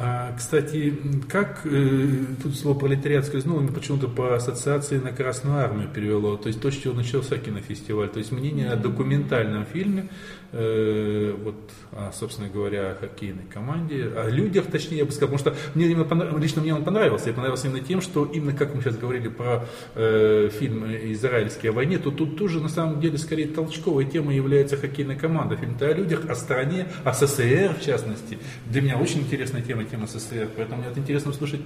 А, 0.00 0.32
кстати, 0.36 0.96
как 1.28 1.62
э, 1.64 2.08
тут 2.40 2.56
слово 2.56 2.78
пролетариат 2.78 3.26
скользнуло, 3.26 3.60
мне 3.60 3.72
почему-то 3.72 4.06
по 4.06 4.36
ассоциации 4.36 4.98
на 4.98 5.10
Красную 5.10 5.58
Армию 5.58 5.88
перевело, 5.88 6.38
то 6.38 6.46
есть 6.46 6.60
то, 6.60 6.70
с 6.70 6.76
чего 6.76 6.94
начался 6.94 7.36
кинофестиваль, 7.36 8.08
то 8.08 8.20
есть 8.20 8.30
мнение 8.30 8.70
о 8.70 8.76
документальном 8.76 9.66
фильме, 9.66 10.08
э, 10.52 11.34
вот, 11.42 11.56
а, 11.92 12.12
собственно 12.12 12.48
говоря, 12.48 12.92
о 12.92 12.94
хоккейной 12.94 13.44
команде, 13.52 14.10
о 14.16 14.28
людях, 14.28 14.66
точнее, 14.66 14.98
я 14.98 15.04
бы 15.04 15.12
сказал, 15.12 15.36
потому 15.36 15.56
что 15.56 15.72
мне 15.74 15.86
именно, 15.88 16.38
лично 16.38 16.62
мне 16.62 16.74
он 16.74 16.84
понравился, 16.84 17.30
и 17.30 17.32
понравился 17.32 17.68
именно 17.68 17.84
тем, 17.84 18.00
что 18.00 18.24
именно 18.24 18.52
как 18.52 18.74
мы 18.74 18.82
сейчас 18.82 18.96
говорили 18.96 19.28
про 19.28 19.66
э, 19.94 20.50
фильм 20.58 20.84
израильский 21.12 21.68
о 21.68 21.72
войне, 21.72 21.98
то 21.98 22.10
тут 22.10 22.36
тоже 22.38 22.60
на 22.60 22.68
самом 22.68 23.00
деле 23.00 23.18
скорее 23.18 23.48
толчковой 23.48 24.04
темой 24.04 24.36
является 24.36 24.76
хоккейная 24.76 25.16
команда, 25.16 25.56
фильм-то 25.56 25.86
о 25.86 25.92
людях, 25.92 26.28
о 26.28 26.34
стране, 26.34 26.88
о 27.04 27.12
СССР 27.12 27.76
в 27.78 27.84
частности, 27.84 28.38
для 28.66 28.82
меня 28.82 28.96
очень 28.96 29.20
интересная 29.20 29.62
тема 29.62 29.84
тема 29.84 30.06
СССР, 30.06 30.48
поэтому 30.56 30.82
мне 30.82 30.90
интересно 30.96 31.30
услышать 31.30 31.60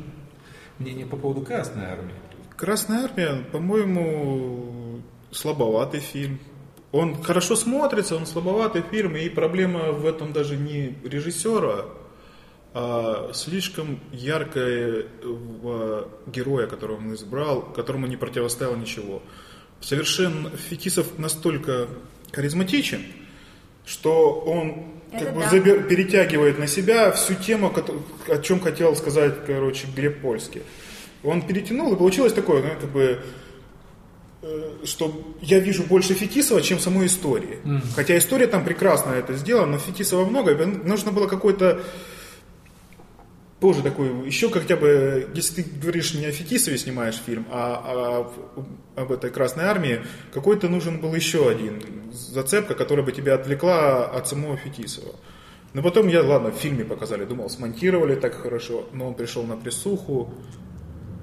мнение 0.78 1.06
по 1.06 1.16
поводу 1.16 1.42
Красной 1.42 1.84
Армии. 1.84 2.14
Красная 2.56 3.04
Армия, 3.04 3.44
по-моему, 3.50 5.00
слабоватый 5.30 6.00
фильм. 6.00 6.38
Он 6.92 7.22
хорошо 7.22 7.56
смотрится, 7.56 8.16
он 8.16 8.26
слабоватый 8.26 8.82
фильм, 8.90 9.16
и 9.16 9.28
проблема 9.30 9.92
в 9.92 10.06
этом 10.06 10.32
даже 10.34 10.56
не 10.56 10.94
режиссера, 11.04 11.86
а 12.74 13.30
слишком 13.32 13.98
яркое 14.12 15.06
героя, 16.26 16.66
которого 16.66 16.98
он 16.98 17.14
избрал, 17.14 17.62
которому 17.62 18.06
не 18.06 18.16
противостоял 18.16 18.76
ничего. 18.76 19.22
Совершенно 19.80 20.50
Фетисов 20.50 21.18
настолько 21.18 21.88
харизматичен, 22.30 23.04
что 23.86 24.32
он 24.40 24.92
как 25.12 25.34
бы 25.34 25.40
да. 25.40 25.50
забер, 25.50 25.84
перетягивает 25.84 26.58
на 26.58 26.66
себя 26.66 27.10
всю 27.12 27.34
тему, 27.34 27.72
о 28.28 28.38
чем 28.38 28.60
хотел 28.60 28.96
сказать, 28.96 29.44
короче, 29.46 29.86
Глеб 29.94 30.20
Польский. 30.20 30.62
Он 31.22 31.42
перетянул, 31.42 31.92
и 31.92 31.96
получилось 31.96 32.32
такое, 32.32 32.62
ну, 32.62 32.80
как 32.80 32.90
бы, 32.90 33.02
э, 33.02 33.18
что 34.84 35.36
я 35.40 35.60
вижу 35.60 35.84
больше 35.84 36.14
Фетисова, 36.14 36.62
чем 36.62 36.78
самой 36.78 37.06
истории. 37.06 37.58
Mm. 37.64 37.80
Хотя 37.94 38.18
история 38.18 38.48
там 38.48 38.64
прекрасно 38.64 39.12
это 39.12 39.34
сделана, 39.34 39.72
но 39.72 39.78
Фетисова 39.78 40.24
много, 40.24 40.54
нужно 40.66 41.12
было 41.12 41.28
какой-то 41.28 41.80
тоже 43.60 43.82
такой, 43.82 44.26
еще 44.26 44.50
хотя 44.50 44.74
бы, 44.76 45.28
если 45.34 45.62
ты 45.62 45.70
говоришь 45.80 46.14
не 46.14 46.26
о 46.26 46.32
Фетисове 46.32 46.76
снимаешь 46.76 47.22
фильм, 47.24 47.46
а, 47.48 48.26
а 48.96 49.00
об 49.00 49.12
этой 49.12 49.30
Красной 49.30 49.64
Армии, 49.64 50.00
какой-то 50.34 50.68
нужен 50.68 51.00
был 51.00 51.14
еще 51.14 51.48
один 51.48 51.80
зацепка, 52.12 52.74
которая 52.74 53.06
бы 53.06 53.12
тебя 53.12 53.34
отвлекла 53.34 54.06
от 54.06 54.26
самого 54.26 54.56
Фетисова. 54.56 55.14
Но 55.74 55.82
потом 55.82 56.08
я, 56.08 56.24
ладно, 56.24 56.50
в 56.50 56.56
фильме 56.56 56.84
показали, 56.84 57.24
думал, 57.24 57.48
смонтировали 57.48 58.16
так 58.16 58.34
хорошо, 58.34 58.88
но 58.92 59.06
он 59.06 59.14
пришел 59.14 59.44
на 59.44 59.56
присуху, 59.56 60.34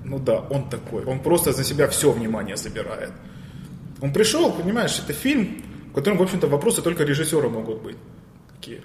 ну 0.10 0.20
да, 0.20 0.40
он 0.50 0.70
такой, 0.70 1.06
он 1.06 1.20
просто 1.20 1.54
за 1.54 1.64
себя 1.64 1.88
все 1.88 2.12
внимание 2.12 2.58
забирает. 2.58 3.12
Он 4.02 4.12
пришел, 4.12 4.52
понимаешь, 4.52 5.00
это 5.00 5.14
фильм, 5.14 5.62
в 5.92 5.94
котором, 5.94 6.18
в 6.18 6.24
общем-то, 6.24 6.48
вопросы 6.48 6.82
только 6.82 7.04
режиссера 7.04 7.48
могут 7.48 7.82
быть. 7.82 7.98
Такие. 8.56 8.82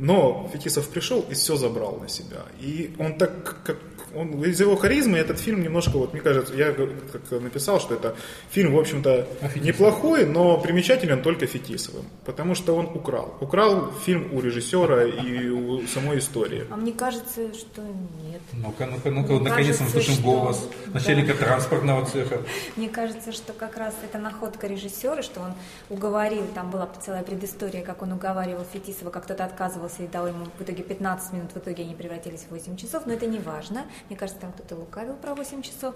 Но 0.00 0.48
Фетисов 0.50 0.88
пришел 0.88 1.20
и 1.28 1.34
все 1.34 1.56
забрал 1.56 1.98
на 2.00 2.08
себя. 2.08 2.46
И 2.58 2.94
он 2.98 3.18
так, 3.18 3.62
как 3.64 3.76
он, 4.14 4.42
из 4.42 4.58
его 4.60 4.76
харизмы 4.76 5.18
этот 5.18 5.38
фильм 5.38 5.62
немножко, 5.62 5.98
вот 5.98 6.12
мне 6.12 6.22
кажется, 6.22 6.54
я 6.54 6.72
как 6.72 7.30
написал, 7.42 7.80
что 7.80 7.94
это 7.94 8.16
фильм, 8.50 8.74
в 8.74 8.78
общем-то, 8.78 9.28
неплохой, 9.56 10.24
но 10.26 10.58
примечателен 10.58 11.22
только 11.22 11.46
Фетисовым, 11.46 12.06
потому 12.24 12.54
что 12.54 12.74
он 12.74 12.86
украл. 12.86 13.36
Украл 13.40 13.92
фильм 14.04 14.32
у 14.32 14.40
режиссера 14.40 15.04
и 15.04 15.48
у 15.48 15.86
самой 15.86 16.18
истории. 16.18 16.66
А 16.70 16.76
мне 16.76 16.92
кажется, 16.92 17.52
что 17.54 17.82
нет. 17.82 18.40
Ну-ка, 18.52 18.86
ну-ка, 18.86 19.10
ну-ка, 19.10 19.32
вот 19.34 19.42
наконец 19.42 19.80
мы 19.80 19.88
слышим 19.88 20.14
что... 20.14 20.22
голос 20.22 20.68
начальника 20.92 21.34
да. 21.34 21.44
транспортного 21.44 22.06
цеха. 22.06 22.42
Мне 22.76 22.88
кажется, 22.88 23.32
что 23.32 23.52
как 23.52 23.76
раз 23.76 23.94
это 24.02 24.18
находка 24.18 24.66
режиссера, 24.66 25.22
что 25.22 25.40
он 25.40 25.52
уговорил, 25.88 26.46
там 26.54 26.70
была 26.70 26.88
целая 27.04 27.22
предыстория, 27.22 27.82
как 27.82 28.02
он 28.02 28.12
уговаривал 28.12 28.64
Фетисова, 28.72 29.10
как 29.10 29.24
кто-то 29.24 29.44
отказывался 29.44 29.89
и 29.98 30.06
дал 30.06 30.26
ему 30.26 30.44
в 30.58 30.62
итоге 30.62 30.82
15 30.82 31.32
минут, 31.32 31.52
в 31.52 31.56
итоге 31.56 31.82
они 31.84 31.94
превратились 31.94 32.42
в 32.42 32.50
8 32.50 32.76
часов, 32.76 33.06
но 33.06 33.12
это 33.12 33.26
не 33.26 33.38
важно. 33.38 33.86
Мне 34.08 34.18
кажется, 34.18 34.40
там 34.40 34.52
кто-то 34.52 34.76
лукавил 34.76 35.14
про 35.14 35.34
8 35.34 35.62
часов. 35.62 35.94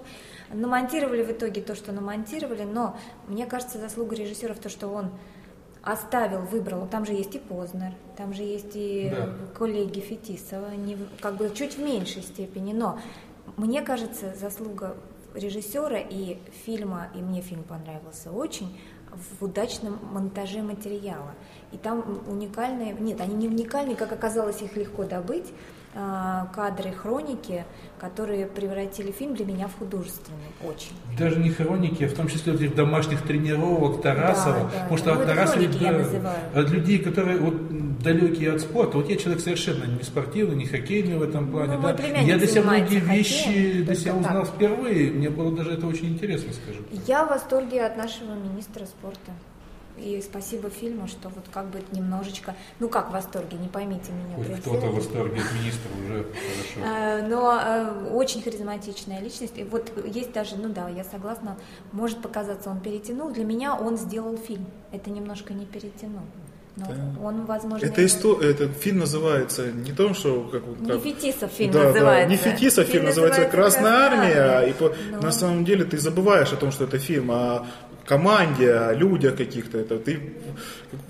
Намонтировали 0.51 1.23
в 1.23 1.31
итоге 1.31 1.61
то, 1.61 1.75
что 1.75 1.91
намонтировали, 1.91 2.63
но 2.63 2.97
мне 3.27 3.45
кажется, 3.45 3.79
заслуга 3.79 4.15
режиссера 4.15 4.53
в 4.53 4.59
том, 4.59 4.71
что 4.71 4.87
он 4.87 5.11
оставил, 5.85 6.41
выбрал, 6.41 6.87
там 6.87 7.05
же 7.05 7.13
есть 7.13 7.35
и 7.35 7.39
Познер, 7.39 7.93
там 8.17 8.33
же 8.33 8.41
есть 8.41 8.71
и 8.73 9.13
да. 9.15 9.29
коллеги 9.55 9.99
Фетисова, 9.99 10.71
не, 10.71 10.97
как 11.21 11.37
бы 11.37 11.51
чуть 11.53 11.77
в 11.77 11.79
меньшей 11.79 12.23
степени, 12.23 12.73
но 12.73 12.99
мне 13.55 13.83
кажется, 13.83 14.33
заслуга 14.35 14.95
режиссера 15.35 15.99
и 15.99 16.39
фильма, 16.65 17.09
и 17.13 17.19
мне 17.19 17.41
фильм 17.41 17.63
понравился 17.63 18.31
очень, 18.31 18.79
в 19.15 19.43
удачном 19.43 19.99
монтаже 20.11 20.61
материала. 20.61 21.33
И 21.71 21.77
там 21.77 22.21
уникальные, 22.27 22.93
нет, 22.93 23.19
они 23.21 23.35
не 23.35 23.47
уникальные, 23.47 23.95
как 23.95 24.11
оказалось, 24.11 24.61
их 24.61 24.75
легко 24.75 25.03
добыть, 25.03 25.53
кадры 26.53 26.91
хроники, 26.91 27.65
которые 27.99 28.45
превратили 28.47 29.11
фильм 29.11 29.33
для 29.33 29.45
меня 29.45 29.67
в 29.67 29.77
художественный 29.77 30.51
очень. 30.67 30.91
Даже 31.17 31.39
не 31.39 31.49
хроники, 31.49 32.03
а 32.03 32.09
в 32.09 32.13
том 32.13 32.27
числе 32.27 32.53
этих 32.53 32.75
домашних 32.75 33.21
тренировок 33.21 34.01
Тарасова. 34.01 34.55
Да, 34.55 34.63
да, 34.63 34.79
потому 34.81 34.97
что 34.97 35.13
ну, 35.13 35.21
от 35.21 35.27
Тарасова 35.27 35.67
да, 36.21 36.59
от 36.59 36.69
людей, 36.69 36.99
которые 36.99 37.37
вот 37.37 38.01
далекие 38.01 38.51
от 38.51 38.61
спорта. 38.61 38.97
Вот 38.97 39.09
я 39.09 39.15
человек 39.15 39.41
совершенно 39.41 39.85
не 39.85 40.03
спортивный, 40.03 40.55
не 40.55 40.65
хоккейный 40.65 41.17
в 41.17 41.23
этом 41.23 41.49
плане. 41.49 41.77
Ну, 41.77 41.83
да. 41.83 42.03
Я 42.19 42.37
для 42.37 42.47
себя 42.47 42.63
многие 42.63 42.99
вещи 42.99 43.83
для 43.83 43.95
себя 43.95 44.15
узнал 44.15 44.45
так. 44.45 44.55
впервые. 44.55 45.11
Мне 45.11 45.29
было 45.29 45.55
даже 45.55 45.71
это 45.71 45.87
очень 45.87 46.09
интересно, 46.09 46.51
скажем. 46.53 46.85
Я 47.07 47.25
в 47.25 47.29
восторге 47.29 47.85
от 47.85 47.95
нашего 47.97 48.33
министра 48.33 48.85
спорта. 48.85 49.31
И 49.97 50.21
спасибо 50.21 50.69
фильму, 50.69 51.07
что 51.07 51.29
вот 51.29 51.45
как 51.53 51.67
бы 51.69 51.81
немножечко, 51.91 52.55
ну 52.79 52.89
как 52.89 53.09
в 53.09 53.13
восторге, 53.13 53.57
не 53.57 53.67
поймите 53.67 54.11
меня. 54.11 54.35
Хоть 54.35 54.61
кто-то 54.61 54.87
в 54.87 54.95
восторге 54.95 55.41
от 55.41 55.53
министра 55.53 55.89
уже 56.03 56.23
хорошо. 56.75 56.85
А, 56.85 57.21
но 57.27 57.59
э, 57.63 58.13
очень 58.13 58.41
харизматичная 58.41 59.21
личность. 59.21 59.57
И 59.57 59.63
вот 59.63 59.91
есть 60.05 60.33
даже, 60.33 60.57
ну 60.57 60.69
да, 60.69 60.89
я 60.89 61.03
согласна, 61.03 61.57
может 61.93 62.21
показаться, 62.21 62.69
он 62.69 62.81
перетянул. 62.81 63.31
Для 63.31 63.45
меня 63.45 63.75
он 63.75 63.97
сделал 63.97 64.37
фильм. 64.37 64.65
Это 64.91 65.09
немножко 65.09 65.53
не 65.53 65.65
перетянул. 65.65 66.23
Но 66.75 66.85
да. 66.87 67.25
он, 67.25 67.45
возможно, 67.45 67.85
это, 67.85 68.05
исто... 68.05 68.41
этот 68.41 68.75
фильм 68.75 68.99
называется 68.99 69.71
не 69.71 69.93
то, 69.93 70.13
что 70.13 70.41
как, 70.51 70.63
как... 70.65 70.79
Не 70.81 70.99
Фетисов 70.99 71.51
фильм 71.51 71.71
да, 71.71 71.83
называется. 71.83 72.27
Да, 72.27 72.31
не 72.31 72.35
Фетисов 72.35 72.83
фильм, 72.85 72.91
фильм 72.91 73.05
называется 73.05 73.45
«Красная 73.45 73.91
армия», 73.91 74.69
и 74.69 74.73
по... 74.73 74.93
Но... 75.11 75.21
на 75.21 75.31
самом 75.31 75.63
деле 75.63 75.85
ты 75.85 75.97
забываешь 75.97 76.51
о 76.51 76.57
том, 76.57 76.73
что 76.73 76.83
это 76.83 76.99
фильм, 76.99 77.31
а 77.31 77.65
команде, 78.05 78.71
о 78.71 78.93
людях 78.93 79.35
каких-то. 79.35 79.77
Это 79.79 79.97
ты 79.97 80.19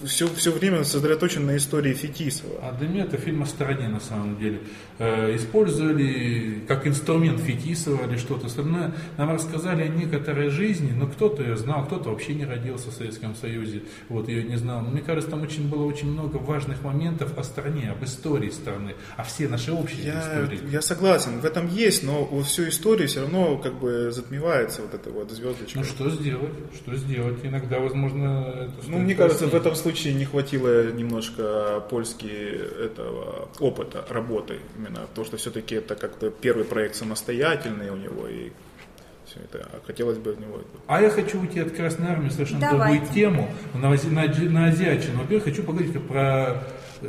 все, 0.03 0.27
все 0.27 0.51
время 0.51 0.83
сосредоточен 0.83 1.45
на 1.45 1.57
истории 1.57 1.93
Фетисова. 1.93 2.59
А 2.61 2.71
для 2.73 2.87
меня 2.87 3.03
это 3.03 3.17
фильм 3.17 3.43
о 3.43 3.45
стороне 3.45 3.87
на 3.87 3.99
самом 3.99 4.37
деле. 4.39 4.59
Э, 4.97 5.35
использовали 5.35 6.61
как 6.67 6.87
инструмент 6.87 7.41
Фетисова 7.41 8.07
или 8.07 8.17
что-то 8.17 8.47
остальное. 8.47 8.93
Нам 9.17 9.31
рассказали 9.31 9.83
о 9.83 9.87
некоторой 9.87 10.49
жизни, 10.49 10.93
но 10.95 11.07
кто-то 11.07 11.43
ее 11.43 11.57
знал, 11.57 11.85
кто-то 11.85 12.09
вообще 12.09 12.33
не 12.33 12.45
родился 12.45 12.91
в 12.91 12.93
Советском 12.93 13.35
Союзе, 13.35 13.83
вот 14.09 14.29
ее 14.29 14.43
не 14.43 14.55
знал. 14.55 14.81
Но 14.81 14.89
мне 14.89 15.01
кажется, 15.01 15.31
там 15.31 15.41
очень 15.41 15.67
было 15.69 15.83
очень 15.83 16.11
много 16.11 16.37
важных 16.37 16.83
моментов 16.83 17.37
о 17.37 17.43
стране, 17.43 17.91
об 17.91 18.03
истории 18.03 18.49
страны, 18.49 18.95
о 19.17 19.23
все 19.23 19.47
наши 19.47 19.71
общие 19.73 20.05
я, 20.05 20.19
истории. 20.19 20.59
Я 20.71 20.81
согласен, 20.81 21.39
в 21.39 21.45
этом 21.45 21.67
есть, 21.67 22.03
но 22.03 22.25
всю 22.43 22.69
историю 22.69 23.07
все 23.07 23.21
равно 23.21 23.57
как 23.57 23.73
бы 23.75 24.11
затмевается 24.11 24.81
вот 24.81 24.93
эта 24.93 25.09
вот 25.09 25.31
звездочка. 25.31 25.79
Ну 25.79 25.83
что 25.83 26.09
сделать? 26.09 26.53
Что 26.85 26.95
сделать? 26.97 27.37
Иногда, 27.41 27.79
возможно, 27.79 28.53
это 28.55 28.71
Ну, 28.87 28.99
мне 28.99 29.15
кажется, 29.15 29.47
в 29.47 29.55
этом 29.55 29.73
случае 29.75 30.13
не 30.13 30.25
хватило 30.25 30.91
немножко 30.91 31.83
польски 31.89 32.27
этого 32.27 33.49
опыта 33.59 34.05
работы. 34.07 34.59
Именно 34.77 35.07
то, 35.15 35.25
что 35.25 35.37
все-таки 35.37 35.75
это 35.75 35.95
как-то 35.95 36.29
первый 36.29 36.63
проект 36.63 36.95
самостоятельный 36.95 37.89
у 37.89 37.95
него 37.95 38.27
и 38.27 38.51
все 39.25 39.39
это. 39.39 39.67
А 39.73 39.81
хотелось 39.83 40.19
бы 40.19 40.33
в 40.33 40.39
него. 40.39 40.61
А 40.85 41.01
я 41.01 41.09
хочу 41.09 41.41
уйти 41.41 41.59
от 41.59 41.71
Красной 41.71 42.09
Армии 42.09 42.29
совершенно 42.29 42.61
Давайте. 42.61 42.99
другую 42.99 43.13
тему. 43.15 43.49
На, 43.73 43.89
на, 43.89 44.51
на 44.51 44.67
азиатчину. 44.67 45.21
Во-первых, 45.21 45.45
хочу 45.45 45.63
поговорить 45.63 45.99
про 46.07 46.63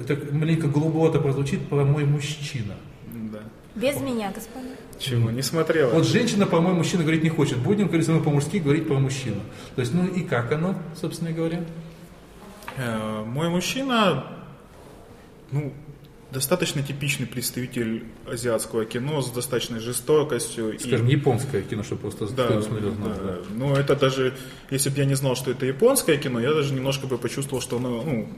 так 0.06 0.32
маленько 0.32 0.68
глубоко 0.68 1.18
прозвучит 1.18 1.68
про 1.68 1.84
мой 1.84 2.04
мужчина. 2.04 2.74
Да. 3.12 3.40
Без 3.74 4.00
меня, 4.00 4.32
господа. 4.34 4.68
Чего? 4.98 5.30
Не 5.30 5.42
смотрела. 5.42 5.90
Вот 5.90 6.06
женщина, 6.06 6.46
по-моему, 6.46 6.78
мужчина 6.78 7.02
говорить 7.02 7.22
не 7.22 7.28
хочет. 7.28 7.59
Будем 7.59 7.87
говорить 7.88 8.09
мы 8.09 8.22
по-мужски, 8.22 8.59
говорить 8.59 8.87
про 8.87 8.98
мужчину. 8.98 9.40
То 9.74 9.80
есть, 9.80 9.92
ну 9.94 10.06
и 10.06 10.22
как 10.22 10.52
оно, 10.52 10.74
собственно 11.00 11.32
говоря? 11.32 11.64
Э, 12.76 13.22
мой 13.24 13.48
мужчина, 13.48 14.26
ну, 15.50 15.72
достаточно 16.30 16.82
типичный 16.82 17.26
представитель 17.26 18.04
азиатского 18.26 18.85
кино 18.85 19.22
с 19.22 19.30
достаточной 19.30 19.80
жестокостью. 19.80 20.78
Скажем, 20.78 21.09
и... 21.09 21.12
японское 21.12 21.62
кино, 21.62 21.82
чтобы 21.82 22.02
просто 22.02 22.26
да, 22.28 22.61
смотрел. 22.61 22.92
Да. 22.92 23.14
Да. 23.14 23.38
Ну, 23.54 23.74
это 23.74 23.96
даже, 23.96 24.35
если 24.70 24.90
бы 24.90 24.98
я 24.98 25.04
не 25.04 25.14
знал, 25.14 25.37
что 25.37 25.50
это 25.50 25.66
японское 25.66 26.16
кино, 26.16 26.40
я 26.40 26.52
даже 26.52 26.74
немножко 26.74 27.06
бы 27.06 27.18
почувствовал, 27.18 27.62
что 27.62 27.76
оно, 27.76 28.02
ну, 28.02 28.28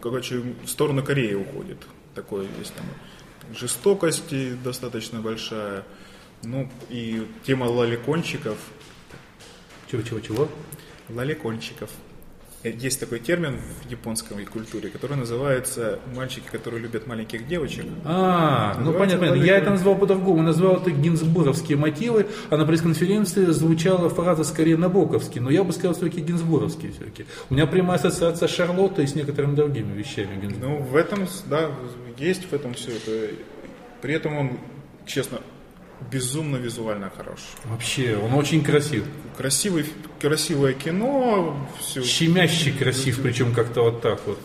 короче, 0.00 0.42
в 0.64 0.68
сторону 0.68 1.02
Кореи 1.02 1.34
уходит. 1.34 1.78
Такое 2.14 2.46
есть 2.58 2.74
там 2.74 2.86
жестокости 3.54 4.56
достаточно 4.62 5.20
большая. 5.20 5.84
Ну, 6.42 6.70
и 6.88 7.26
тема 7.44 7.64
лаликончиков. 7.64 8.58
Чего-чего-чего? 9.90 10.48
Лаликончиков. 11.08 11.90
Есть 12.62 13.00
такой 13.00 13.20
термин 13.20 13.56
в 13.56 13.90
японской 13.90 14.44
культуре, 14.44 14.90
который 14.90 15.16
называется 15.16 15.98
«мальчики, 16.14 16.44
которые 16.52 16.82
любят 16.82 17.06
маленьких 17.06 17.48
девочек». 17.48 17.86
А, 18.04 18.76
ну 18.78 18.92
понятно, 18.92 19.28
понятно. 19.28 19.42
Я 19.42 19.56
это 19.56 19.70
назвал 19.70 19.96
по-другому. 19.96 20.42
Назвал 20.42 20.76
это 20.76 20.90
гинзбуровские 20.90 21.78
мотивы, 21.78 22.26
а 22.50 22.58
на 22.58 22.66
пресс-конференции 22.66 23.46
звучала 23.46 24.10
фраза 24.10 24.44
скорее 24.44 24.76
набоковский, 24.76 25.40
но 25.40 25.50
я 25.50 25.64
бы 25.64 25.72
сказал 25.72 25.94
все-таки 25.94 26.20
гинзбуровские 26.20 26.92
все-таки. 26.92 27.24
У 27.48 27.54
меня 27.54 27.66
прямая 27.66 27.98
ассоциация 27.98 28.46
Шарлотта 28.46 29.00
и 29.00 29.06
с 29.06 29.14
некоторыми 29.14 29.56
другими 29.56 29.96
вещами. 29.96 30.38
Ну, 30.60 30.82
в 30.82 30.96
этом, 30.96 31.26
да, 31.46 31.70
есть 32.18 32.44
в 32.44 32.52
этом 32.52 32.74
все 32.74 32.90
это. 32.90 33.34
При 34.02 34.12
этом 34.12 34.36
он, 34.36 34.58
честно, 35.06 35.40
безумно 36.10 36.56
визуально 36.56 37.10
хорош. 37.16 37.40
Вообще, 37.64 38.16
он 38.16 38.34
очень 38.34 38.62
красив. 38.62 39.04
Красивый, 39.36 39.86
красивое 40.20 40.72
кино. 40.74 41.68
Все. 41.78 42.02
Щемящий 42.02 42.72
красив, 42.72 43.20
причем 43.22 43.52
как-то 43.54 43.82
вот 43.82 44.02
так 44.02 44.20
вот. 44.26 44.38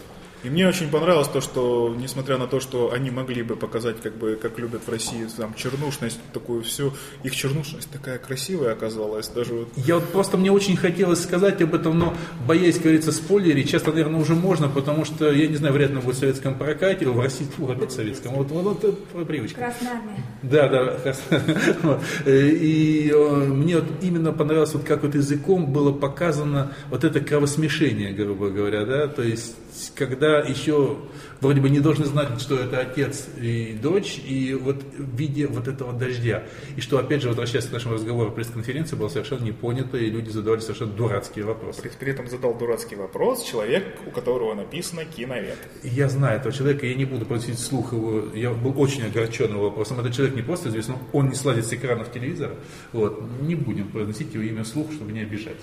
И 0.46 0.50
мне 0.50 0.68
очень 0.68 0.92
понравилось 0.92 1.28
то, 1.28 1.42
что, 1.42 1.96
несмотря 1.98 2.38
на 2.38 2.46
то, 2.46 2.60
что 2.60 2.94
они 2.94 3.10
могли 3.10 3.42
бы 3.42 3.56
показать, 3.56 4.00
как 4.00 4.16
бы, 4.16 4.38
как 4.40 4.60
любят 4.60 4.84
в 4.86 4.92
России, 4.92 5.26
там, 5.36 5.56
чернушность, 5.56 6.20
такую 6.34 6.62
всю, 6.62 6.94
их 7.24 7.36
чернушность 7.36 7.90
такая 7.90 8.20
красивая 8.20 8.74
оказалась. 8.74 9.28
Даже 9.30 9.54
вот... 9.56 9.70
Я 9.76 9.96
вот 9.96 10.04
просто, 10.10 10.38
мне 10.38 10.52
очень 10.52 10.78
хотелось 10.78 11.24
сказать 11.24 11.60
об 11.64 11.74
этом, 11.74 11.98
но 11.98 12.14
боясь, 12.48 12.78
говорится, 12.78 13.12
спойлерить, 13.12 13.72
часто, 13.72 13.90
наверное, 13.90 14.22
уже 14.22 14.36
можно, 14.36 14.70
потому 14.70 15.04
что, 15.04 15.32
я 15.32 15.48
не 15.48 15.56
знаю, 15.56 15.74
вряд 15.74 15.90
ли 15.90 15.96
будет 15.96 16.16
в 16.16 16.20
советском 16.20 16.60
прокате, 16.60 17.08
в 17.08 17.20
России, 17.20 17.46
фу, 17.46 17.68
опять 17.68 17.90
в 17.90 17.96
советском, 17.96 18.36
вот, 18.36 18.52
вот, 18.52 18.66
вот 18.66 18.84
это 18.84 19.26
привычка. 19.26 19.62
Красная. 19.62 20.00
Да, 20.44 20.68
да, 20.68 22.00
и 22.30 23.12
э, 23.12 23.46
мне 23.48 23.78
вот 23.78 23.86
именно 24.04 24.32
понравилось, 24.32 24.76
вот 24.76 24.84
как 24.84 25.02
вот 25.02 25.16
языком 25.16 25.74
было 25.74 25.92
показано 25.92 26.72
вот 26.92 27.04
это 27.04 27.20
кровосмешение, 27.20 28.14
грубо 28.14 28.50
говоря, 28.50 28.86
да, 28.86 29.08
то 29.08 29.24
есть, 29.24 29.56
когда 29.96 30.40
еще 30.40 30.98
вроде 31.42 31.62
бы 31.62 31.70
не 31.70 31.80
должны 31.80 32.06
знать, 32.06 32.40
что 32.42 32.56
это 32.56 32.80
отец 32.80 33.28
и 33.38 33.78
дочь, 33.82 34.20
и 34.26 34.54
вот 34.54 34.84
в 34.84 35.16
виде 35.16 35.48
вот 35.48 35.68
этого 35.68 35.94
дождя. 35.94 36.44
И 36.76 36.82
что, 36.82 36.98
опять 36.98 37.22
же, 37.22 37.30
возвращаясь 37.30 37.66
к 37.66 37.72
нашему 37.72 37.96
разговору 37.96 38.32
пресс-конференции, 38.32 38.96
было 38.96 39.10
совершенно 39.10 39.44
не 39.44 39.52
и 39.52 40.10
люди 40.10 40.30
задавали 40.30 40.60
совершенно 40.60 40.92
дурацкие 40.92 41.46
вопросы. 41.46 41.82
При, 41.82 41.90
при 41.90 42.12
этом 42.12 42.28
задал 42.28 42.54
дурацкий 42.56 42.96
вопрос 42.96 43.44
человек, 43.44 43.86
у 44.06 44.12
которого 44.12 44.54
написано 44.54 45.06
киновед. 45.06 45.58
Я 45.84 46.10
знаю 46.10 46.40
этого 46.40 46.54
человека, 46.54 46.86
я 46.86 46.96
не 46.96 47.06
буду 47.06 47.26
просить 47.26 47.60
слух 47.60 47.94
его, 47.94 48.34
я 48.34 48.52
был 48.52 48.80
очень 48.80 49.04
огорчен 49.06 49.52
его 49.52 49.66
вопросом. 49.66 50.00
Этот 50.00 50.14
человек 50.14 50.36
не 50.36 50.42
просто 50.42 50.70
известен, 50.70 50.96
он 51.14 51.30
не 51.30 51.36
слазит 51.36 51.66
с 51.66 51.74
экранов 51.74 52.12
телевизора. 52.12 52.56
Вот. 52.94 53.24
Не 53.42 53.56
будем 53.56 53.90
произносить 53.90 54.34
его 54.34 54.44
имя 54.44 54.64
вслух, 54.64 54.92
чтобы 54.92 55.12
не 55.12 55.22
обижать. 55.22 55.58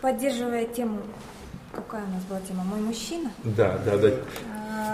Поддерживая 0.00 0.66
тему 0.66 1.02
Какая 1.74 2.04
у 2.04 2.10
нас 2.10 2.22
была 2.24 2.40
тема? 2.40 2.64
Мой 2.64 2.80
мужчина? 2.80 3.30
Да, 3.44 3.78
да, 3.84 3.96
да. 3.96 4.10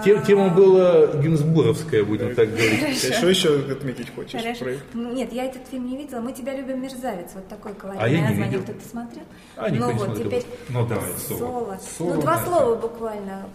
Тема 0.04 0.48
была 0.48 1.06
Гинзбуровская, 1.08 2.04
будем 2.04 2.34
так 2.34 2.50
говорить. 2.50 2.98
Что 2.98 3.28
еще 3.28 3.58
отметить 3.70 4.14
хочешь? 4.14 4.40
Хорошо. 4.40 4.66
Нет, 4.94 5.32
я 5.32 5.44
этот 5.44 5.66
фильм 5.68 5.88
не 5.88 5.96
видела. 5.96 6.20
Мы 6.20 6.32
тебя 6.32 6.54
любим, 6.54 6.82
мерзавец. 6.82 7.30
Вот 7.34 7.48
такой 7.48 7.74
колоритное 7.74 8.06
а 8.06 8.08
я 8.08 8.20
не 8.20 8.28
название. 8.28 8.58
Кто-то 8.60 8.88
смотрел? 8.88 9.24
А, 9.56 9.68
ну 9.68 9.92
вот, 9.92 10.18
теперь 10.18 10.44
ну, 10.68 10.86
давай, 10.86 11.10
соло. 11.28 11.78
соло. 11.98 12.14
Ну, 12.14 12.20
два 12.20 12.38
слова 12.44 12.74
буквально. 12.76 13.48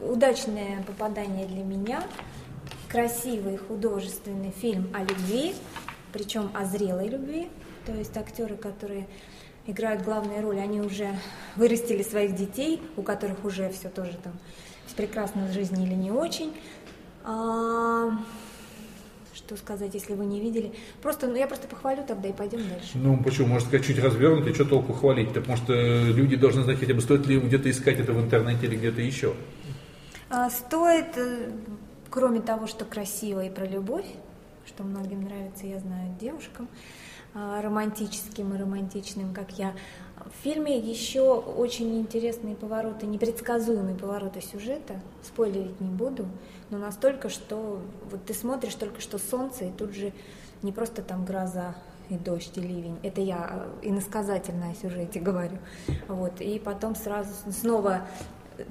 Удачное 0.00 0.82
попадание 0.86 1.46
для 1.46 1.62
меня. 1.62 2.02
Красивый 2.88 3.56
художественный 3.56 4.50
фильм 4.50 4.88
о 4.94 5.00
любви, 5.00 5.54
причем 6.12 6.50
о 6.54 6.64
зрелой 6.64 7.08
любви. 7.08 7.48
То 7.86 7.92
есть 7.92 8.16
актеры, 8.16 8.56
которые 8.56 9.06
играют 9.66 10.02
главные 10.02 10.40
роли, 10.40 10.58
они 10.58 10.80
уже 10.80 11.08
вырастили 11.56 12.02
своих 12.02 12.34
детей, 12.34 12.82
у 12.96 13.02
которых 13.02 13.44
уже 13.44 13.70
все 13.70 13.88
тоже 13.88 14.16
там 14.22 14.32
прекрасно 14.96 15.46
в 15.46 15.52
жизни 15.52 15.84
или 15.84 15.94
не 15.94 16.10
очень. 16.10 16.52
А, 17.24 18.10
что 19.34 19.56
сказать, 19.56 19.92
если 19.94 20.14
вы 20.14 20.24
не 20.24 20.40
видели? 20.40 20.72
Просто, 21.02 21.26
ну 21.26 21.36
я 21.36 21.46
просто 21.46 21.66
похвалю 21.66 22.04
тогда 22.06 22.28
и 22.28 22.32
пойдем 22.32 22.60
дальше. 22.68 22.92
Ну 22.94 23.16
почему, 23.22 23.48
может 23.48 23.68
сказать, 23.68 23.86
чуть 23.86 23.98
развернутый, 23.98 24.54
что 24.54 24.64
толку 24.64 24.92
хвалить? 24.92 25.32
Потому 25.32 25.56
что 25.56 25.72
люди 25.72 26.36
должны 26.36 26.62
знать 26.62 26.78
хотя 26.78 26.94
бы, 26.94 27.00
стоит 27.00 27.26
ли 27.26 27.40
где-то 27.40 27.70
искать 27.70 27.98
это 27.98 28.12
в 28.12 28.20
интернете 28.20 28.66
или 28.66 28.76
где-то 28.76 29.00
еще. 29.00 29.34
А, 30.30 30.48
стоит, 30.50 31.16
э, 31.16 31.50
кроме 32.10 32.40
того, 32.40 32.66
что 32.66 32.84
красиво 32.84 33.44
и 33.44 33.50
про 33.50 33.66
любовь, 33.66 34.06
что 34.66 34.84
многим 34.84 35.22
нравится, 35.24 35.66
я 35.66 35.78
знаю, 35.80 36.14
девушкам, 36.20 36.68
романтическим 37.34 38.54
и 38.54 38.58
романтичным, 38.58 39.34
как 39.34 39.58
я. 39.58 39.74
В 40.16 40.42
фильме 40.42 40.78
еще 40.78 41.34
очень 41.34 42.00
интересные 42.00 42.54
повороты, 42.54 43.06
непредсказуемые 43.06 43.96
повороты 43.96 44.40
сюжета. 44.40 45.00
Спойлерить 45.22 45.80
не 45.80 45.90
буду, 45.90 46.26
но 46.70 46.78
настолько, 46.78 47.28
что 47.28 47.80
вот 48.10 48.24
ты 48.24 48.34
смотришь 48.34 48.74
только 48.74 49.00
что 49.00 49.18
солнце, 49.18 49.66
и 49.66 49.70
тут 49.70 49.94
же 49.94 50.12
не 50.62 50.72
просто 50.72 51.02
там 51.02 51.24
гроза 51.24 51.74
и 52.08 52.14
дождь, 52.14 52.56
и 52.56 52.60
ливень. 52.60 52.98
Это 53.02 53.20
я 53.20 53.36
а, 53.38 53.78
иносказательно 53.82 54.70
о 54.70 54.74
сюжете 54.74 55.20
говорю. 55.28 55.58
Вот. 56.08 56.40
И 56.40 56.58
потом 56.58 56.94
сразу 56.94 57.30
снова 57.50 58.06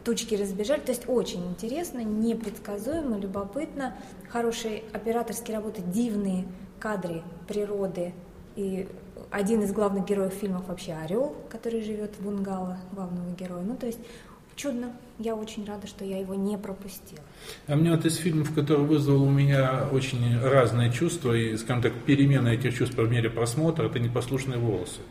тучки 0.04 0.36
разбежали. 0.36 0.80
То 0.80 0.92
есть 0.92 1.08
очень 1.08 1.46
интересно, 1.48 2.00
непредсказуемо, 2.00 3.18
любопытно. 3.18 3.96
Хорошие 4.30 4.84
операторские 4.94 5.58
работы, 5.58 5.82
дивные 5.82 6.46
кадры 6.80 7.24
природы, 7.48 8.14
и 8.56 8.88
один 9.32 9.62
из 9.62 9.72
главных 9.72 10.06
героев 10.06 10.34
фильмов 10.34 10.68
вообще 10.68 10.94
Орел, 10.94 11.36
который 11.50 11.82
живет 11.82 12.12
в 12.18 12.24
бунгало 12.24 12.78
главного 12.92 13.32
героя. 13.32 13.64
Ну, 13.64 13.76
то 13.76 13.88
есть 13.88 14.00
чудно. 14.56 14.94
Я 15.20 15.36
очень 15.36 15.66
рада, 15.66 15.88
что 15.88 16.04
я 16.06 16.20
его 16.20 16.34
не 16.34 16.58
пропустила. 16.58 17.22
А 17.68 17.76
мне 17.76 17.92
вот 17.92 18.06
из 18.06 18.16
фильмов, 18.16 18.54
который 18.54 18.86
вызвал 18.86 19.24
у 19.24 19.30
меня 19.30 19.88
очень 19.92 20.40
разные 20.40 20.92
чувства, 20.92 21.34
и, 21.34 21.56
скажем 21.58 21.84
так, 21.84 21.94
перемена 22.06 22.50
этих 22.50 22.76
чувств 22.76 22.96
по 22.96 23.02
мере 23.02 23.30
просмотра, 23.30 23.86
это 23.86 24.00
«Непослушные 24.00 24.60
волосы» 24.60 25.02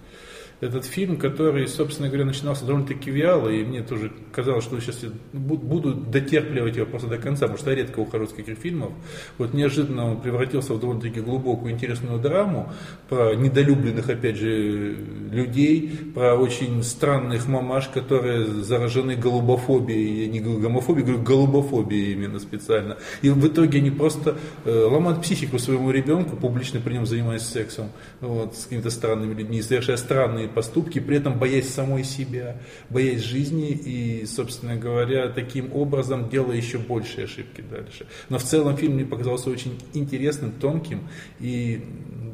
этот 0.63 0.85
фильм, 0.85 1.17
который, 1.17 1.67
собственно 1.67 2.09
говоря, 2.09 2.25
начинался 2.25 2.65
довольно-таки 2.65 3.11
вяло, 3.11 3.49
и 3.49 3.65
мне 3.65 3.83
тоже 3.83 4.13
казалось, 4.31 4.63
что 4.63 4.79
сейчас 4.79 5.05
буду 5.33 5.93
дотерпливать 5.93 6.77
его 6.77 6.87
просто 6.87 7.09
до 7.09 7.19
конца, 7.19 7.47
потому 7.47 7.59
что 7.59 7.71
я 7.71 7.77
редко 7.77 7.99
ухожу 7.99 8.29
с 8.29 8.33
каких 8.33 8.59
фильмов. 8.59 8.93
Вот 9.39 9.55
неожиданно 9.55 10.13
он 10.13 10.21
превратился 10.21 10.75
в 10.75 10.81
довольно-таки 10.81 11.21
глубокую, 11.21 11.73
интересную 11.73 12.21
драму 12.21 12.73
про 13.09 13.35
недолюбленных, 13.35 14.09
опять 14.09 14.37
же, 14.37 14.97
людей, 15.33 15.99
про 16.15 16.37
очень 16.37 16.85
странных 16.85 17.49
мамаш, 17.49 17.89
которые 17.89 18.47
заражены 18.47 19.17
голубофобией, 19.17 20.27
я 20.27 20.29
не 20.29 20.39
гомофобией, 20.39 21.05
говорю 21.05 21.25
голубофобией 21.25 22.13
именно 22.13 22.39
специально. 22.39 22.99
И 23.21 23.31
в 23.31 23.45
итоге 23.49 23.79
они 23.79 23.91
просто 23.91 24.37
э, 24.65 24.71
ломают 24.71 25.23
психику 25.23 25.59
своему 25.59 25.91
ребенку, 25.91 26.37
публично 26.37 26.79
при 26.79 26.93
нем 26.93 27.05
занимаясь 27.05 27.43
сексом, 27.43 27.91
вот, 28.21 28.55
с 28.57 28.65
какими-то 28.65 28.91
странными 28.91 29.35
людьми, 29.35 29.61
совершая 29.61 29.97
странные 29.97 30.52
поступки, 30.53 31.01
при 31.01 31.17
этом 31.17 31.39
боясь 31.39 31.69
самой 31.69 32.05
себя, 32.05 32.59
боясь 32.91 33.23
жизни 33.23 33.71
и, 33.71 34.27
собственно 34.27 34.77
говоря, 34.77 35.29
таким 35.29 35.75
образом 35.75 36.29
делая 36.29 36.57
еще 36.57 36.79
большие 36.79 37.25
ошибки 37.25 37.61
дальше. 37.61 38.07
Но 38.29 38.39
в 38.39 38.45
целом 38.45 38.77
фильм 38.77 38.95
мне 38.95 39.05
показался 39.05 39.51
очень 39.51 39.81
интересным, 39.95 40.53
тонким 40.53 41.09
и 41.41 41.85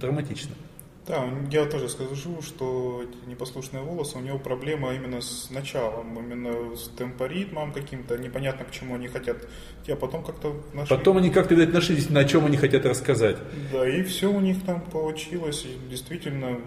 драматичным. 0.00 0.54
Да, 1.09 1.26
я 1.50 1.64
тоже 1.64 1.88
скажу, 1.88 2.42
что 2.42 3.02
непослушные 3.26 3.83
волосы, 3.83 4.18
у 4.18 4.20
него 4.20 4.38
проблема 4.38 4.92
именно 4.92 5.22
с 5.22 5.48
началом, 5.48 6.18
именно 6.18 6.76
с 6.76 6.88
темпоритмом 6.98 7.72
каким-то, 7.72 8.18
непонятно, 8.18 8.66
почему 8.66 8.94
они 8.94 9.09
хотят, 9.09 9.38
а 9.88 9.96
потом 9.96 10.22
как-то 10.22 10.54
нашли. 10.74 10.94
Потом 10.94 11.16
они 11.16 11.31
как-то, 11.31 11.54
видать, 11.54 11.72
нашлись, 11.72 12.11
на 12.11 12.26
чем 12.26 12.44
они 12.44 12.59
хотят 12.59 12.85
рассказать. 12.85 13.38
Да, 13.72 13.88
и 13.88 14.02
все 14.02 14.31
у 14.31 14.38
них 14.38 14.62
там 14.66 14.83
получилось, 14.83 15.64
и 15.64 15.88
действительно, 15.88 16.61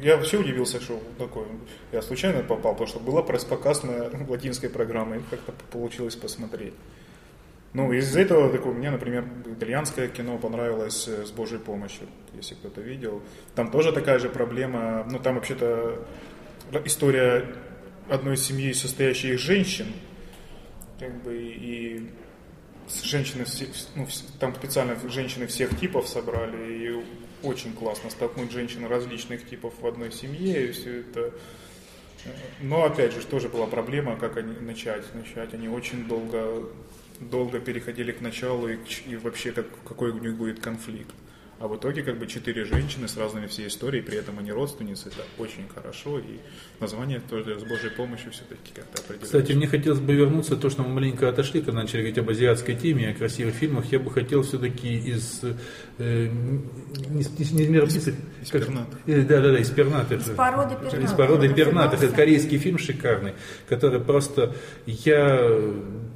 я 0.00 0.16
вообще 0.16 0.38
удивился, 0.38 0.80
что 0.80 1.02
такое, 1.18 1.46
я 1.92 2.02
случайно 2.02 2.42
попал, 2.42 2.72
потому 2.72 2.88
что 2.88 3.00
была 3.00 3.22
пресс-показ 3.22 3.82
на 3.82 4.10
латинской 4.28 4.68
программе, 4.68 5.22
как-то 5.30 5.52
получилось 5.70 6.16
посмотреть. 6.16 6.74
Ну, 7.72 7.92
из 7.92 8.16
этого 8.16 8.50
такого, 8.50 8.72
мне, 8.72 8.90
например, 8.90 9.24
итальянское 9.46 10.08
кино 10.08 10.38
понравилось 10.38 11.06
э, 11.06 11.24
с 11.24 11.30
Божьей 11.30 11.58
помощью, 11.58 12.08
если 12.34 12.54
кто-то 12.54 12.80
видел. 12.80 13.22
Там 13.54 13.70
тоже 13.70 13.92
такая 13.92 14.18
же 14.18 14.28
проблема, 14.28 15.06
ну, 15.08 15.20
там 15.20 15.36
вообще-то 15.36 16.04
история 16.84 17.46
одной 18.08 18.36
семьи, 18.36 18.72
состоящей 18.72 19.34
из 19.34 19.40
женщин, 19.40 19.86
как 20.98 21.22
бы, 21.22 21.36
и 21.36 22.10
женщины, 23.04 23.44
ну, 23.94 24.08
там 24.40 24.52
специально 24.56 24.96
женщины 25.08 25.46
всех 25.46 25.78
типов 25.78 26.08
собрали, 26.08 26.72
и 26.72 27.04
очень 27.42 27.72
классно 27.72 28.10
столкнуть 28.10 28.52
женщин 28.52 28.86
различных 28.86 29.48
типов 29.48 29.74
в 29.80 29.86
одной 29.86 30.12
семье, 30.12 30.68
и 30.68 30.72
все 30.72 31.00
это... 31.00 31.32
Э, 32.24 32.30
но, 32.60 32.84
опять 32.84 33.12
же, 33.12 33.24
тоже 33.24 33.48
была 33.48 33.66
проблема, 33.66 34.16
как 34.16 34.36
они 34.36 34.54
начать. 34.60 35.04
Начать 35.14 35.54
они 35.54 35.68
очень 35.68 36.06
долго 36.06 36.68
долго 37.20 37.60
переходили 37.60 38.12
к 38.12 38.20
началу 38.20 38.68
и, 38.68 38.78
и 39.06 39.16
вообще 39.16 39.52
как, 39.52 39.66
какой 39.86 40.10
у 40.10 40.18
них 40.18 40.36
будет 40.36 40.60
конфликт. 40.60 41.14
А 41.58 41.68
в 41.68 41.76
итоге 41.76 42.02
как 42.02 42.18
бы 42.18 42.26
четыре 42.26 42.64
женщины 42.64 43.06
с 43.06 43.18
разными 43.18 43.46
всей 43.46 43.68
историей, 43.68 44.00
при 44.00 44.16
этом 44.16 44.38
они 44.38 44.50
родственницы, 44.50 45.08
это 45.08 45.26
очень 45.36 45.68
хорошо, 45.68 46.18
и 46.18 46.38
название 46.80 47.20
тоже 47.20 47.60
с 47.60 47.64
Божьей 47.64 47.90
помощью 47.90 48.32
все-таки 48.32 48.72
как-то 48.74 49.02
определяется. 49.02 49.26
Кстати, 49.26 49.52
мне 49.52 49.66
хотелось 49.66 50.00
бы 50.00 50.14
вернуться, 50.14 50.56
то, 50.56 50.70
что 50.70 50.82
мы 50.82 50.88
маленько 50.88 51.28
отошли, 51.28 51.60
когда 51.60 51.82
начали 51.82 51.98
говорить 51.98 52.16
об 52.16 52.30
азиатской 52.30 52.76
теме, 52.76 53.10
о 53.10 53.14
красивых 53.14 53.54
фильмах, 53.54 53.92
я 53.92 53.98
бы 53.98 54.10
хотел 54.10 54.42
все-таки 54.42 54.88
из... 54.88 55.42
Э, 56.00 56.28
не, 57.08 57.24
не, 57.38 57.52
не, 57.52 57.66
не 57.66 57.78
из, 57.78 58.08
из 58.08 58.50
как, 58.50 58.68
э, 59.06 59.24
Да, 59.24 59.40
да, 59.40 59.52
да, 59.52 59.58
из 59.58 59.70
пернатых. 59.70 60.20
Из 60.20 60.30
породы 60.30 60.74
пернатых. 60.74 61.04
Из 61.04 61.12
породы 61.12 61.48
пернатых. 61.54 62.02
Это 62.02 62.14
корейский 62.14 62.58
фильм 62.58 62.78
шикарный, 62.78 63.34
который 63.68 64.00
просто... 64.00 64.54
Я 64.86 65.48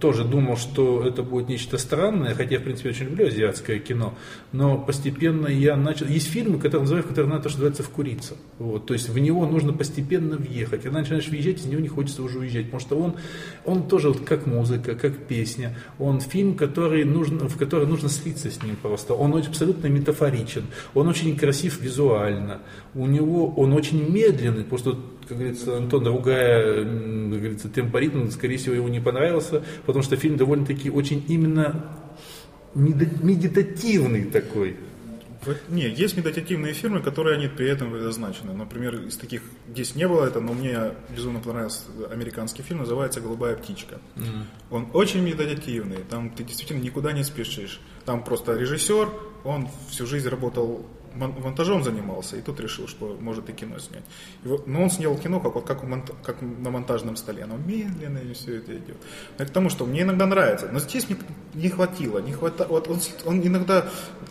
тоже 0.01 0.25
думал, 0.25 0.57
что 0.57 1.07
это 1.07 1.23
будет 1.23 1.49
нечто 1.49 1.79
странное, 1.79 2.35
хотя 2.35 2.55
я, 2.55 2.61
в 2.61 2.65
принципе, 2.65 2.91
очень 2.91 3.07
люблю 3.07 3.29
азиатское 3.29 3.79
кино, 3.79 4.15
но 4.53 4.77
постепенно 4.79 5.05
постепенно 5.05 5.47
я 5.49 5.77
начал... 5.77 6.07
Есть 6.07 6.29
фильмы, 6.29 6.59
которые 6.59 6.83
называют, 6.83 7.07
которые 7.07 7.31
надо, 7.31 7.49
что 7.49 7.59
называется, 7.59 7.83
вкуриться. 7.83 8.35
Вот, 8.59 8.87
то 8.87 8.95
есть 8.95 9.09
в 9.09 9.19
него 9.19 9.47
нужно 9.47 9.73
постепенно 9.73 10.37
въехать. 10.37 10.83
Когда 10.83 11.01
начинаешь 11.01 11.29
въезжать, 11.29 11.59
из 11.59 11.67
него 11.67 11.81
не 11.81 11.89
хочется 11.89 12.23
уже 12.23 12.39
уезжать, 12.39 12.67
потому 12.67 12.81
что 12.81 12.99
он, 12.99 13.15
он 13.65 13.89
тоже 13.89 14.09
вот 14.09 14.21
как 14.21 14.47
музыка, 14.47 14.95
как 14.95 15.27
песня. 15.27 15.77
Он 15.99 16.21
фильм, 16.21 16.57
который 16.57 17.05
нужно, 17.05 17.49
в 17.49 17.57
который 17.57 17.87
нужно 17.87 18.09
слиться 18.09 18.51
с 18.51 18.63
ним 18.63 18.77
просто. 18.77 19.15
Он 19.15 19.37
абсолютно 19.37 19.74
метафоричен. 19.83 20.65
Он 20.95 21.09
очень 21.09 21.37
красив 21.37 21.81
визуально. 21.81 22.63
У 22.95 23.07
него 23.07 23.53
он 23.55 23.73
очень 23.73 24.11
медленный, 24.11 24.65
просто 24.65 24.97
как 25.29 25.39
говорится, 25.39 25.79
Антон, 25.79 26.05
другая, 26.05 26.85
как 26.85 27.39
говорится, 27.39 27.69
темпоритм, 27.69 28.29
скорее 28.29 28.59
всего, 28.59 28.75
ему 28.75 28.89
не 28.89 29.01
понравился, 29.01 29.63
потому 29.87 30.03
что 30.03 30.17
фильм 30.17 30.37
довольно-таки 30.37 30.91
очень 30.91 31.25
именно 31.29 31.99
медитативный 32.75 34.25
такой 34.25 34.77
не, 35.69 35.89
есть 35.89 36.17
медитативные 36.17 36.73
фильмы, 36.73 37.01
которые 37.01 37.37
они 37.37 37.49
при 37.49 37.69
этом 37.69 37.91
предназначены. 37.91 38.53
Например, 38.53 38.95
из 38.95 39.17
таких 39.17 39.43
здесь 39.69 39.95
не 39.95 40.07
было 40.09 40.25
это, 40.25 40.41
но 40.41 40.53
мне 40.53 40.79
безумно 41.15 41.41
понравился 41.41 41.83
американский 42.11 42.63
фильм, 42.63 42.81
называется 42.81 43.21
«Голубая 43.21 43.57
птичка». 43.57 44.01
Mm. 44.17 44.45
Он 44.71 44.89
очень 44.93 45.23
медитативный, 45.23 45.99
там 46.09 46.31
ты 46.31 46.45
действительно 46.45 46.81
никуда 46.81 47.13
не 47.13 47.25
спешишь. 47.25 47.81
Там 48.05 48.25
просто 48.25 48.55
режиссер, 48.55 49.09
он 49.45 49.69
всю 49.91 50.07
жизнь 50.07 50.29
работал 50.29 50.85
монтажом 51.15 51.83
занимался, 51.83 52.37
и 52.37 52.43
тут 52.43 52.61
решил, 52.61 52.89
что 52.89 53.17
может 53.21 53.49
и 53.49 53.53
кино 53.53 53.79
снять. 53.79 54.05
И 54.45 54.49
вот, 54.49 54.67
но 54.67 54.83
он 54.83 54.91
снял 54.91 55.17
кино 55.17 55.41
как, 55.41 55.55
вот, 55.55 55.67
как, 55.67 55.83
монт, 55.83 56.11
как 56.23 56.43
на 56.43 56.71
монтажном 56.71 57.17
столе, 57.17 57.45
оно 57.45 57.57
медленно 57.57 58.19
и 58.19 58.33
все 58.33 58.59
это 58.59 58.77
идет. 58.77 58.97
Это 59.37 59.47
к 59.47 59.51
тому, 59.51 59.71
что 59.71 59.87
мне 59.87 60.03
иногда 60.03 60.27
нравится, 60.27 60.69
но 60.73 60.79
здесь 60.79 61.09
мне 61.09 61.19
не 61.55 61.69
хватило, 61.69 62.19
не 62.19 62.33
хватало, 62.33 62.69
вот 62.69 62.89
он, 62.89 62.99
он 63.25 63.41
иногда 63.47 63.87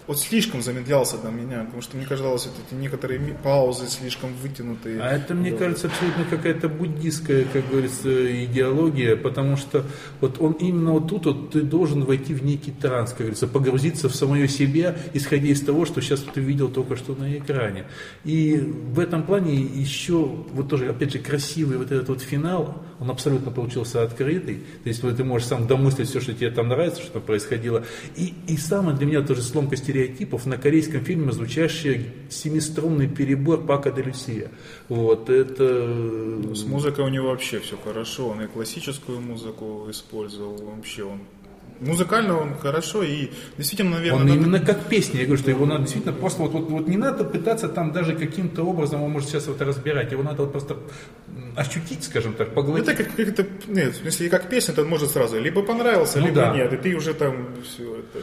вот 0.07 0.19
слишком 0.19 0.61
замедлялся 0.61 1.17
для 1.17 1.29
меня, 1.29 1.63
потому 1.63 1.81
что 1.81 1.97
мне 1.97 2.05
казалось, 2.05 2.45
вот 2.45 2.55
эти 2.65 2.79
некоторые 2.79 3.19
паузы 3.43 3.88
слишком 3.88 4.34
вытянутые. 4.41 5.01
А 5.01 5.11
это, 5.11 5.34
мне 5.34 5.51
да. 5.51 5.57
кажется, 5.57 5.88
абсолютно 5.88 6.25
какая-то 6.25 6.69
буддийская, 6.69 7.45
как 7.51 7.69
говорится, 7.69 8.45
идеология, 8.45 9.15
потому 9.15 9.55
что 9.57 9.86
вот 10.19 10.41
он 10.41 10.53
именно 10.53 10.91
вот 10.91 11.07
тут 11.07 11.25
вот 11.25 11.51
ты 11.51 11.61
должен 11.61 12.03
войти 12.03 12.34
в 12.34 12.43
некий 12.43 12.71
транс, 12.71 13.11
как 13.11 13.19
говорится, 13.19 13.47
погрузиться 13.47 14.09
в 14.09 14.15
самое 14.15 14.47
себя, 14.47 14.95
исходя 15.13 15.47
из 15.47 15.61
того, 15.61 15.86
что 15.86 16.01
сейчас 16.01 16.21
ты 16.21 16.41
видел 16.41 16.69
только 16.74 16.95
что 16.95 17.15
на 17.15 17.38
экране. 17.38 17.86
И 18.24 18.57
в 18.57 18.99
этом 18.99 19.24
плане 19.24 19.55
еще, 19.55 20.26
вот 20.26 20.69
тоже, 20.69 20.89
опять 20.89 21.13
же, 21.13 21.19
красивый 21.19 21.78
вот 21.78 21.91
этот 21.91 22.09
вот 22.09 22.21
финал, 22.21 22.84
он 22.99 23.09
абсолютно 23.09 23.51
получился 23.51 24.03
открытый. 24.03 24.63
То 24.84 24.89
есть 24.89 25.03
вот 25.03 25.17
ты 25.17 25.24
можешь 25.24 25.47
сам 25.47 25.67
домыслить 25.67 26.09
все, 26.09 26.21
что 26.21 26.34
тебе 26.34 26.51
там 26.51 26.69
нравится, 26.69 27.01
что 27.01 27.19
происходило. 27.19 27.84
И, 28.15 28.34
и 28.47 28.57
самое 28.57 28.97
для 28.97 29.05
меня 29.05 29.21
тоже 29.21 29.41
сломка 29.41 29.76
стереотипов 29.76 30.45
на 30.45 30.57
корейском 30.57 31.01
фильме 31.01 31.32
звучащий 31.32 32.11
семиструнный 32.30 33.07
перебор 33.07 33.65
Пака 33.65 33.91
де 33.91 34.01
Люсия. 34.01 34.51
Вот, 34.89 35.30
это... 35.30 35.63
Ну, 35.63 36.55
с 36.55 36.65
музыкой 36.65 37.05
у 37.05 37.09
него 37.09 37.30
вообще 37.30 37.59
все 37.59 37.78
хорошо. 37.78 38.30
Он 38.30 38.41
и 38.41 38.47
классическую 38.47 39.19
музыку 39.19 39.88
использовал. 39.89 40.55
Вообще 40.57 41.03
он 41.03 41.19
Музыкально 41.86 42.38
он 42.38 42.55
хорошо 42.55 43.03
и 43.03 43.29
действительно, 43.57 43.91
наверное... 43.91 44.21
Он 44.21 44.27
надо... 44.27 44.39
именно 44.39 44.59
как 44.59 44.86
песня, 44.86 45.19
я 45.19 45.25
говорю, 45.25 45.41
что 45.41 45.51
его 45.51 45.65
надо 45.65 45.81
действительно 45.81 46.13
просто 46.13 46.41
вот, 46.41 46.51
вот, 46.53 46.69
вот 46.69 46.88
не 46.88 46.97
надо 46.97 47.23
пытаться 47.23 47.67
там 47.67 47.91
даже 47.91 48.15
каким-то 48.15 48.63
образом, 48.63 49.03
он 49.03 49.11
может 49.11 49.29
сейчас 49.29 49.47
это 49.47 49.65
разбирать, 49.65 50.11
его 50.11 50.23
надо 50.23 50.43
вот 50.43 50.51
просто 50.51 50.77
ощутить, 51.55 52.03
скажем 52.03 52.34
так, 52.34 52.53
поглотить. 52.53 52.88
Это 52.88 53.03
как, 53.03 53.15
как 53.15 53.27
это, 53.27 53.45
нет, 53.67 53.95
если 54.03 54.29
как 54.29 54.49
песня, 54.49 54.73
то 54.73 54.84
может 54.86 55.11
сразу 55.11 55.39
либо 55.39 55.61
понравился, 55.61 56.19
ну, 56.19 56.27
либо 56.27 56.38
да. 56.38 56.55
нет, 56.55 56.73
и 56.73 56.77
ты 56.77 56.95
уже 56.95 57.13
там 57.13 57.47
все 57.63 57.97
это... 57.97 58.19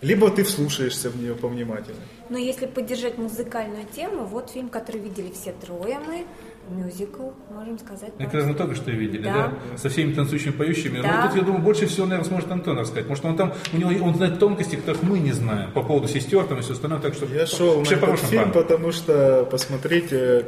Либо 0.00 0.28
ты 0.30 0.42
вслушаешься 0.42 1.10
в 1.10 1.16
нее 1.16 1.36
повнимательнее. 1.36 2.02
Но 2.28 2.36
если 2.36 2.66
поддержать 2.66 3.18
музыкальную 3.18 3.86
тему, 3.94 4.24
вот 4.24 4.50
фильм, 4.50 4.68
который 4.68 5.00
видели 5.00 5.30
все 5.30 5.52
трое 5.52 6.00
мы, 6.04 6.26
мюзикл, 6.70 7.30
можем 7.50 7.78
сказать. 7.78 8.10
Это 8.18 8.24
как 8.24 8.34
раз 8.34 8.46
мы 8.46 8.54
только 8.54 8.74
что 8.74 8.90
видели, 8.90 9.24
да? 9.24 9.52
да? 9.70 9.78
Со 9.78 9.88
всеми 9.88 10.12
танцующими, 10.12 10.52
поющими. 10.52 11.00
Да. 11.00 11.22
Но 11.22 11.28
тут, 11.28 11.36
я 11.36 11.42
думаю, 11.42 11.62
больше 11.62 11.86
всего, 11.86 12.06
наверное, 12.06 12.28
сможет 12.28 12.50
Антон 12.50 12.78
рассказать. 12.78 13.08
Может, 13.08 13.24
он 13.24 13.36
там, 13.36 13.52
у 13.72 13.76
него, 13.76 14.06
он 14.06 14.14
знает 14.14 14.38
тонкости, 14.38 14.76
которых 14.76 15.02
мы 15.02 15.18
не 15.18 15.32
знаем, 15.32 15.70
по 15.72 15.82
поводу 15.82 16.08
сестер 16.08 16.44
там 16.44 16.58
и 16.58 16.62
все 16.62 16.72
остальное, 16.72 17.00
так 17.00 17.14
что... 17.14 17.26
Я 17.26 17.46
шел 17.46 17.82
на 17.82 17.88
этот 17.88 18.18
фильм, 18.20 18.52
потому 18.52 18.92
что 18.92 19.46
посмотрите 19.50 20.46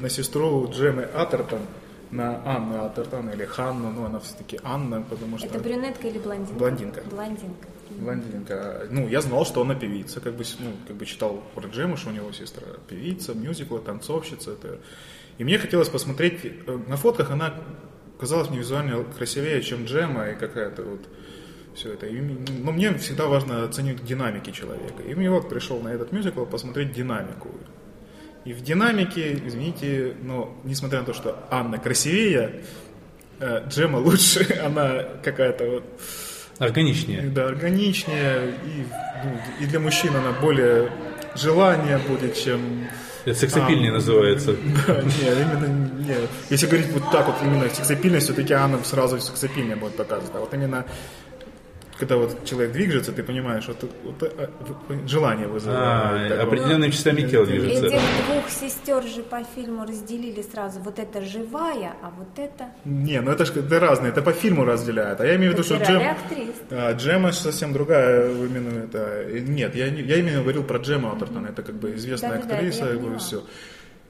на 0.00 0.08
сестру 0.08 0.68
Джемы 0.70 1.02
Атертон, 1.02 1.60
на 2.10 2.42
Анну 2.44 2.84
Атертон 2.84 3.30
или 3.30 3.44
Ханну, 3.44 3.90
ну 3.90 4.04
она 4.04 4.18
все-таки 4.20 4.58
Анна, 4.62 5.02
потому 5.02 5.38
что... 5.38 5.46
Это 5.46 5.58
брюнетка 5.58 6.08
или 6.08 6.18
блондинка? 6.18 6.58
Блондинка. 6.58 7.02
Блондинка. 7.10 7.68
Блондинка. 7.90 8.86
Ну, 8.90 9.08
я 9.08 9.20
знал, 9.20 9.44
что 9.44 9.62
она 9.62 9.74
певица, 9.74 10.20
как 10.20 10.34
бы, 10.34 10.44
ну, 10.58 10.72
как 10.86 10.96
бы 10.96 11.06
читал 11.06 11.42
про 11.54 11.68
Джему, 11.68 11.96
что 11.96 12.10
у 12.10 12.12
него 12.12 12.32
сестра 12.32 12.66
певица, 12.88 13.34
мюзикла, 13.34 13.80
танцовщица. 13.80 14.52
Это... 14.52 14.78
И 15.38 15.44
мне 15.44 15.58
хотелось 15.58 15.88
посмотреть, 15.88 16.44
э, 16.44 16.78
на 16.86 16.96
фотках 16.96 17.30
она 17.30 17.54
казалась 18.18 18.50
мне 18.50 18.58
визуально 18.58 19.04
красивее, 19.04 19.62
чем 19.62 19.84
Джема 19.84 20.30
и 20.30 20.34
какая-то 20.34 20.82
вот 20.82 21.00
все 21.74 21.92
это. 21.92 22.06
И, 22.06 22.20
но 22.20 22.72
мне 22.72 22.92
всегда 22.94 23.26
важно 23.26 23.64
оценить 23.64 24.04
динамики 24.04 24.50
человека. 24.50 25.02
И 25.02 25.14
мне 25.14 25.30
вот 25.30 25.48
пришел 25.48 25.80
на 25.80 25.88
этот 25.88 26.12
мюзикл 26.12 26.44
посмотреть 26.44 26.92
динамику. 26.92 27.50
И 28.48 28.54
в 28.54 28.62
динамике, 28.62 29.34
извините, 29.44 30.14
но 30.22 30.56
несмотря 30.64 31.00
на 31.00 31.04
то, 31.04 31.12
что 31.12 31.46
Анна 31.50 31.76
красивее, 31.76 32.62
э, 33.40 33.68
Джема 33.68 33.98
лучше, 33.98 34.58
она 34.64 35.04
какая-то 35.22 35.64
вот 35.66 35.84
Органичнее. 36.58 37.20
Да, 37.24 37.48
органичнее. 37.48 38.54
И, 38.64 38.86
ну, 39.22 39.40
и 39.60 39.66
для 39.66 39.78
мужчин 39.80 40.16
она 40.16 40.32
более 40.32 40.90
желание 41.34 41.98
будет, 41.98 42.36
чем... 42.36 42.88
Это 43.26 43.38
сексапильнее 43.38 43.90
а, 43.90 43.96
называется. 43.96 44.56
Да, 44.86 45.02
нет, 45.02 45.36
именно 45.38 45.90
нет. 46.06 46.30
Если 46.48 46.66
говорить 46.66 46.90
вот 46.92 47.10
так 47.12 47.26
вот, 47.26 47.36
именно 47.42 47.68
сексапильность, 47.68 48.28
все-таки 48.28 48.54
она 48.54 48.82
сразу 48.82 49.20
сексапильнее 49.20 49.76
будет 49.76 49.94
показывать. 49.96 50.34
А 50.34 50.40
вот 50.40 50.54
именно 50.54 50.86
когда 51.98 52.16
вот 52.16 52.44
человек 52.44 52.72
движется, 52.72 53.12
ты 53.12 53.22
понимаешь, 53.22 53.66
вот, 53.66 53.82
вот, 53.82 54.22
вот 54.22 54.90
э, 54.90 55.08
желание 55.08 55.48
вызывает. 55.48 56.32
А, 56.32 56.42
определенными 56.42 56.90
частями 56.90 57.22
тела 57.22 57.44
движется. 57.44 57.86
Этих 57.86 58.00
двух 58.26 58.48
сестер 58.48 59.02
же 59.02 59.22
по 59.22 59.42
фильму 59.54 59.84
разделили 59.84 60.42
сразу. 60.42 60.80
Вот 60.80 60.98
это 60.98 61.22
живая, 61.22 61.94
а 62.02 62.10
вот 62.16 62.38
это... 62.38 62.70
Не, 62.84 63.20
ну 63.20 63.32
это 63.32 63.44
же 63.44 63.52
это 63.52 63.80
разные, 63.80 64.10
это 64.10 64.22
по 64.22 64.32
фильму 64.32 64.64
разделяют. 64.64 65.20
А 65.20 65.26
я 65.26 65.36
имею 65.36 65.50
в 65.50 65.54
виду, 65.54 65.64
что 65.64 65.76
Джем... 65.76 66.02
А, 66.70 66.92
Джема 66.92 67.32
совсем 67.32 67.72
другая 67.72 68.30
именно 68.30 68.84
это... 68.84 69.26
Нет, 69.40 69.74
я, 69.74 69.86
я 69.86 70.16
именно 70.16 70.42
говорил 70.42 70.62
про 70.62 70.78
Джема 70.78 71.10
Алтертон. 71.10 71.46
Это 71.46 71.62
как 71.62 71.74
бы 71.74 71.94
известная 71.96 72.40
да, 72.42 72.54
актриса, 72.54 72.84
да, 72.84 72.94
и 72.94 73.18
все. 73.18 73.42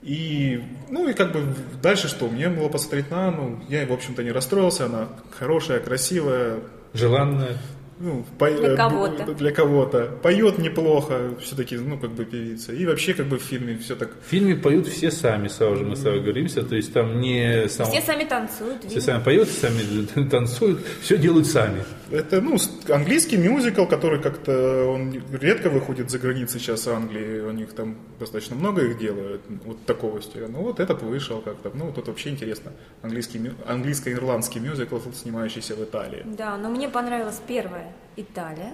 И, 0.02 0.62
ну 0.90 1.08
и 1.08 1.14
как 1.14 1.32
бы 1.32 1.42
дальше 1.82 2.08
что, 2.08 2.28
мне 2.28 2.48
было 2.48 2.68
посмотреть 2.68 3.10
на 3.10 3.28
Анну, 3.28 3.60
я, 3.68 3.84
в 3.84 3.92
общем-то, 3.92 4.22
не 4.22 4.30
расстроился, 4.30 4.86
она 4.86 5.08
хорошая, 5.36 5.80
красивая. 5.80 6.60
Желанная 6.94 7.58
ну, 8.00 8.24
по, 8.38 8.50
для 8.50 8.76
кого-то. 8.76 9.34
Для 9.34 9.50
кого-то. 9.50 10.06
Поет 10.22 10.58
неплохо, 10.58 11.34
все-таки, 11.40 11.76
ну, 11.76 11.98
как 11.98 12.10
бы 12.10 12.24
певица. 12.24 12.72
И 12.72 12.86
вообще, 12.86 13.14
как 13.14 13.26
бы 13.26 13.38
в 13.38 13.42
фильме 13.42 13.76
все 13.78 13.96
так. 13.96 14.10
В 14.24 14.30
фильме 14.30 14.54
поют 14.54 14.86
все 14.86 15.10
сами, 15.10 15.48
сразу 15.48 15.76
же 15.76 15.84
мы 15.84 15.96
с 15.96 16.00
тобой 16.00 16.20
говоримся. 16.20 16.62
То 16.62 16.76
есть 16.76 16.92
там 16.92 17.20
не 17.20 17.68
сам... 17.68 17.86
Все 17.86 18.00
сами 18.00 18.24
танцуют. 18.24 18.84
Все 18.84 19.00
сами 19.00 19.22
поют, 19.22 19.48
сами 19.48 20.28
танцуют, 20.28 20.80
все 21.02 21.18
делают 21.18 21.46
сами. 21.46 21.82
Это, 22.10 22.40
ну, 22.40 22.56
английский 22.88 23.36
мюзикл, 23.36 23.84
который 23.84 24.20
как-то, 24.20 24.86
он 24.86 25.22
редко 25.32 25.68
выходит 25.68 26.10
за 26.10 26.18
границы 26.18 26.58
сейчас 26.58 26.86
Англии. 26.88 27.40
У 27.40 27.50
них 27.52 27.72
там 27.74 27.96
достаточно 28.18 28.56
много 28.56 28.82
их 28.84 28.98
делают, 28.98 29.42
вот 29.64 29.84
такого 29.84 30.22
стиля. 30.22 30.48
Ну, 30.48 30.62
вот 30.62 30.80
этот 30.80 31.02
вышел 31.02 31.40
как-то. 31.40 31.70
Ну, 31.74 31.92
тут 31.92 32.08
вообще 32.08 32.30
интересно. 32.30 32.72
Английский, 33.02 33.52
английско-ирландский 33.66 34.60
мюзикл, 34.60 34.98
снимающийся 35.14 35.74
в 35.74 35.82
Италии. 35.82 36.22
Да, 36.24 36.56
но 36.56 36.70
мне 36.70 36.88
понравилось 36.88 37.40
первое 37.46 37.92
Италия. 38.16 38.72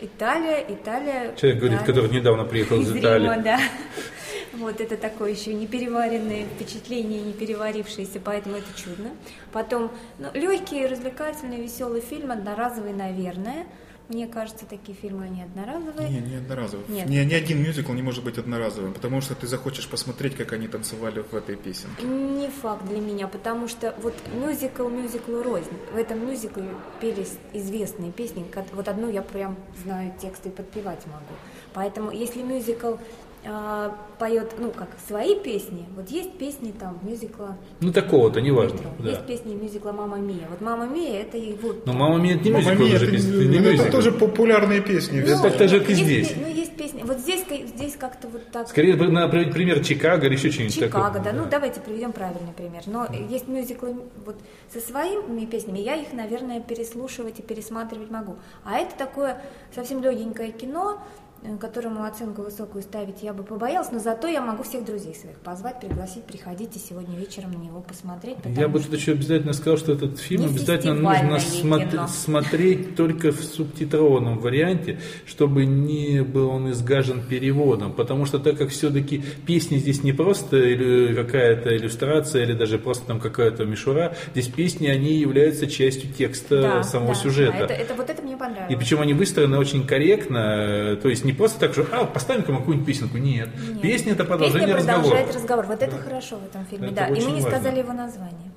Италия, 0.00 0.64
Италия. 0.68 1.34
Человек 1.36 1.58
говорит, 1.58 1.78
Италия. 1.78 1.86
который 1.86 2.10
недавно 2.10 2.44
приехал 2.44 2.80
из, 2.80 2.90
из 2.90 2.96
Италии. 2.96 3.24
Рима, 3.24 3.38
да. 3.42 3.58
Вот 4.52 4.80
это 4.80 4.96
такое 4.96 5.30
еще 5.30 5.54
непереваренное 5.54 6.44
впечатление, 6.44 7.20
не 7.20 7.32
переварившееся, 7.32 8.20
поэтому 8.22 8.56
это 8.56 8.66
чудно. 8.76 9.10
Потом 9.52 9.92
ну, 10.18 10.28
легкий, 10.34 10.86
развлекательный, 10.86 11.62
веселый 11.62 12.00
фильм, 12.00 12.32
одноразовый, 12.32 12.92
наверное. 12.92 13.66
Мне 14.10 14.26
кажется, 14.26 14.66
такие 14.66 14.98
фильмы, 14.98 15.26
они 15.26 15.42
одноразовые. 15.42 16.08
Не, 16.08 16.18
не 16.18 16.36
одноразовые. 16.36 16.84
Нет. 16.88 17.08
Ни, 17.08 17.18
ни 17.18 17.32
один 17.32 17.62
мюзикл 17.62 17.92
не 17.92 18.02
может 18.02 18.24
быть 18.24 18.38
одноразовым, 18.38 18.92
потому 18.92 19.20
что 19.20 19.36
ты 19.36 19.46
захочешь 19.46 19.88
посмотреть, 19.88 20.34
как 20.34 20.52
они 20.52 20.66
танцевали 20.66 21.20
в 21.20 21.32
этой 21.32 21.54
песенке. 21.54 22.04
Не 22.04 22.48
факт 22.48 22.84
для 22.88 22.98
меня, 22.98 23.28
потому 23.28 23.68
что 23.68 23.94
вот 24.02 24.14
мюзикл 24.34 24.88
мюзиклу 24.88 25.44
рознь. 25.44 25.70
В 25.92 25.96
этом 25.96 26.26
мюзикле 26.26 26.64
пелись 27.00 27.38
известные 27.52 28.10
песни. 28.10 28.44
Вот 28.72 28.88
одну 28.88 29.08
я 29.08 29.22
прям 29.22 29.56
знаю 29.84 30.12
тексты 30.20 30.48
и 30.48 30.52
подпевать 30.52 31.06
могу. 31.06 31.38
Поэтому 31.72 32.10
если 32.10 32.42
мюзикл 32.42 32.96
а, 33.44 33.96
поет, 34.18 34.54
ну, 34.58 34.70
как 34.70 34.88
свои 35.06 35.34
песни. 35.34 35.86
Вот 35.96 36.10
есть 36.10 36.36
песни 36.36 36.72
там 36.78 36.98
мюзикла. 37.02 37.56
Ну, 37.80 37.90
такого-то, 37.90 38.40
неважно. 38.40 38.78
Да. 38.98 39.10
Есть 39.10 39.26
песни 39.26 39.54
мюзикла 39.54 39.92
«Мама 39.92 40.18
Мия». 40.18 40.46
Вот 40.50 40.60
«Мама 40.60 40.86
Мия» 40.86 41.22
это 41.22 41.38
и 41.38 41.54
вот... 41.54 41.86
Но 41.86 41.94
«Мама 41.94 42.18
Мия» 42.18 42.36
это 42.36 42.44
не 42.44 42.50
мюзикл, 42.50 42.82
Мия, 42.82 42.96
это, 42.96 43.06
песни, 43.06 43.30
это, 43.30 43.44
не 43.46 43.58
мюзикл. 43.58 43.82
это 43.82 43.92
тоже 43.92 44.12
популярные 44.12 44.82
песни. 44.82 45.24
Ну, 45.26 45.50
так 45.50 45.68
же, 45.68 45.80
как 45.80 45.88
и 45.88 45.94
здесь. 45.94 46.34
Ну, 46.36 46.48
есть 46.48 46.76
песни. 46.76 47.02
Вот 47.02 47.18
здесь, 47.18 47.44
здесь 47.74 47.96
как-то 47.96 48.28
вот 48.28 48.42
так... 48.52 48.68
Скорее, 48.68 48.94
надо 48.96 49.28
приводить 49.28 49.54
пример 49.54 49.82
Чикаго 49.82 50.26
или 50.26 50.34
еще 50.34 50.50
что-нибудь 50.50 50.74
Чикаго, 50.74 51.18
такое. 51.18 51.32
да. 51.32 51.32
Ну, 51.32 51.46
давайте 51.50 51.80
приведем 51.80 52.12
правильный 52.12 52.52
пример. 52.52 52.82
Но 52.86 53.06
mm. 53.06 53.30
есть 53.30 53.48
мюзиклы 53.48 53.96
вот 54.24 54.36
со 54.72 54.80
своими 54.80 55.46
песнями. 55.46 55.78
Я 55.78 55.96
их, 55.96 56.12
наверное, 56.12 56.60
переслушивать 56.60 57.38
и 57.38 57.42
пересматривать 57.42 58.10
могу. 58.10 58.36
А 58.64 58.78
это 58.78 58.94
такое 58.96 59.42
совсем 59.74 60.02
легенькое 60.02 60.52
кино, 60.52 60.98
э, 60.98 61.29
которому 61.58 62.04
оценку 62.04 62.42
высокую 62.42 62.82
ставить 62.82 63.22
я 63.22 63.32
бы 63.32 63.42
побоялась, 63.42 63.90
но 63.92 63.98
зато 63.98 64.28
я 64.28 64.40
могу 64.42 64.62
всех 64.62 64.84
друзей 64.84 65.14
своих 65.14 65.36
позвать, 65.38 65.80
пригласить, 65.80 66.24
приходите 66.24 66.78
сегодня 66.78 67.16
вечером 67.16 67.52
на 67.52 67.56
него 67.56 67.80
посмотреть. 67.80 68.36
Я 68.44 68.68
бы 68.68 68.78
тут 68.80 68.92
еще 68.92 69.12
обязательно 69.12 69.52
сказал, 69.54 69.78
что 69.78 69.92
этот 69.92 70.18
фильм 70.18 70.44
обязательно 70.44 70.94
нужно 70.94 71.80
кино. 71.86 72.08
смотреть 72.08 72.94
только 72.96 73.32
в 73.32 73.40
субтитрованном 73.42 74.38
варианте, 74.38 75.00
чтобы 75.26 75.64
не 75.64 76.22
был 76.22 76.50
он 76.50 76.70
изгажен 76.72 77.22
переводом, 77.22 77.92
потому 77.92 78.26
что 78.26 78.38
так 78.38 78.58
как 78.58 78.68
все-таки 78.68 79.22
песни 79.46 79.78
здесь 79.78 80.02
не 80.02 80.12
просто 80.12 80.56
или 80.58 81.14
какая-то 81.14 81.74
иллюстрация 81.76 82.42
или 82.44 82.52
даже 82.52 82.78
просто 82.78 83.06
там 83.06 83.20
какая-то 83.20 83.64
мишура, 83.64 84.14
здесь 84.32 84.48
песни, 84.48 84.88
они 84.88 85.14
являются 85.14 85.66
частью 85.66 86.12
текста 86.12 86.60
Да, 86.62 86.82
самого 86.82 87.14
да, 87.14 87.20
сюжета. 87.20 87.58
да, 87.58 87.64
это, 87.64 87.72
это- 87.74 87.94
вот 87.94 88.10
это 88.10 88.22
мне 88.22 88.36
понравилось. 88.36 88.72
И 88.72 88.76
причем 88.76 89.00
они 89.00 89.14
выстроены 89.14 89.58
очень 89.58 89.86
корректно, 89.86 90.92
э, 90.92 90.96
то 90.96 91.08
есть 91.08 91.24
не 91.30 91.36
просто 91.36 91.58
так, 91.60 91.72
что 91.72 91.86
а, 91.92 92.04
поставим-ка 92.04 92.52
мы 92.52 92.58
какую-нибудь 92.58 92.86
песенку. 92.86 93.18
Нет. 93.18 93.48
Нет. 93.68 93.80
Песня 93.80 94.12
это 94.12 94.24
продолжение 94.24 94.74
Песня 94.74 94.76
разговора. 94.78 95.02
продолжает 95.10 95.34
разговор. 95.34 95.66
Вот 95.66 95.82
это 95.82 95.96
хорошо 95.98 96.36
в 96.36 96.44
этом 96.46 96.64
фильме, 96.66 96.86
Это 96.88 96.96
да. 96.96 97.06
И 97.06 97.10
мы 97.10 97.18
не 97.18 97.24
важно. 97.42 97.50
сказали 97.50 97.78
его 97.78 97.92
название. 97.92 98.52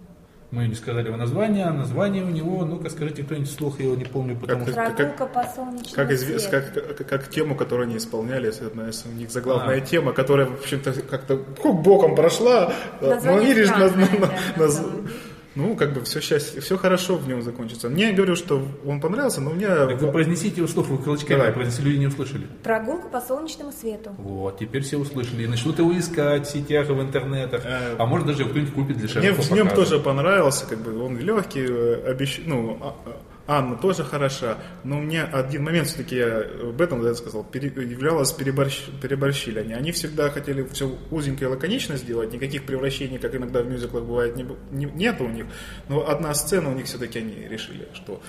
Мы 0.52 0.68
не 0.68 0.76
сказали 0.76 1.08
его 1.08 1.18
название, 1.18 1.66
а 1.66 1.74
название 1.74 2.24
у 2.24 2.28
него, 2.30 2.64
ну-ка 2.64 2.92
скажите 2.92 3.24
кто-нибудь 3.24 3.50
вслух, 3.50 3.80
я 3.80 3.86
его 3.88 3.96
не 3.96 4.06
помню, 4.06 4.36
потому 4.38 4.66
Как- 4.66 4.74
что... 4.74 4.94
Прогулка 4.94 5.26
по 5.26 5.44
солнечному 5.56 5.96
Как, 5.96 6.12
изв- 6.12 6.38
свету. 6.40 6.52
как, 6.52 6.98
как, 6.98 7.08
как 7.08 7.30
тему, 7.30 7.56
которую 7.56 7.88
они 7.88 7.98
исполняли, 7.98 8.50
это 8.50 8.68
одна 8.68 8.88
из 8.90 9.04
у 9.04 9.10
них 9.18 9.32
заглавная 9.32 9.78
А. 9.78 9.82
тема, 9.82 10.14
которая, 10.14 10.46
в 10.46 10.54
общем-то, 10.60 10.94
как-то 11.10 11.40
ну, 11.64 11.74
боком 11.74 12.14
прошла. 12.16 12.72
Название 13.02 13.66
да, 13.66 13.78
наз- 13.80 13.96
на 13.96 14.64
наз- 14.64 14.70
самом 14.70 14.92
деле. 15.08 15.14
Ну, 15.56 15.76
как 15.76 15.94
бы 15.94 16.04
все 16.04 16.20
счастье, 16.20 16.62
все 16.62 16.78
хорошо 16.78 17.16
в 17.16 17.28
нем 17.28 17.42
закончится. 17.44 17.88
Мне 17.90 18.12
говорю, 18.12 18.36
что 18.36 18.66
он 18.86 19.00
понравился, 19.00 19.40
но 19.42 19.52
у 19.52 19.54
меня... 19.54 19.86
Так 19.88 20.02
вы 20.02 20.12
произнесите 20.12 20.58
его 20.58 20.68
вслух, 20.68 20.88
вы 20.88 20.98
кулачками 20.98 21.38
Давай. 21.38 21.54
произнесли, 21.54 21.86
люди 21.86 21.98
не 22.00 22.08
услышали. 22.08 22.48
Прогулка 22.64 23.08
по 23.08 23.22
солнечному 23.22 23.72
свету. 23.72 24.12
Вот, 24.18 24.58
теперь 24.60 24.82
все 24.82 24.98
услышали 24.98 25.44
и 25.44 25.48
начнут 25.48 25.78
его 25.78 25.96
искать 25.98 26.48
в 26.48 26.52
сетях 26.52 26.88
в 26.90 27.00
интернетах. 27.02 27.62
Э, 27.66 27.96
А 28.00 28.06
может 28.06 28.26
даже 28.28 28.46
кто-нибудь 28.46 28.74
купит 28.74 28.98
для 28.98 29.06
Мне 29.06 29.14
широкого 29.34 29.42
в 29.44 29.52
нем 29.52 29.70
тоже 29.70 30.00
понравился, 30.00 30.66
как 30.66 30.80
бы 30.80 30.98
он 31.04 31.18
легкий, 31.20 31.66
э, 31.70 32.04
обещ... 32.10 32.42
ну, 32.46 32.78
а- 32.82 32.96
а- 33.06 33.18
Анна 33.46 33.76
тоже 33.76 34.04
хороша, 34.06 34.58
но 34.86 35.00
мне 35.00 35.22
один 35.24 35.64
момент 35.64 35.88
все-таки 35.88 36.16
я 36.16 36.46
об 36.70 36.80
этом 36.82 37.02
да, 37.02 37.14
сказал, 37.14 37.44
пере- 37.44 37.68
являлось 37.68 38.32
переборщ... 38.32 38.84
переборщили 39.02 39.60
они. 39.60 39.74
Они 39.74 39.92
всегда 39.92 40.30
хотели 40.30 40.64
все 40.72 40.98
узенько 41.12 41.44
и 41.44 41.48
лаконично 41.48 41.98
сделать, 41.98 42.32
никаких 42.32 42.66
превращений, 42.66 43.18
как 43.20 43.36
иногда 43.36 43.62
в 43.62 43.68
мюзиклах 43.68 44.06
бывает, 44.06 44.38
не, 44.38 44.46
не- 44.72 44.86
нет 44.92 45.20
у 45.20 45.28
них. 45.28 45.46
Но 45.90 46.08
одна 46.10 46.34
сцена 46.34 46.70
у 46.70 46.74
них 46.74 46.86
все-таки 46.86 47.20
они 47.20 47.48
решили, 47.50 47.90
что 47.94 48.22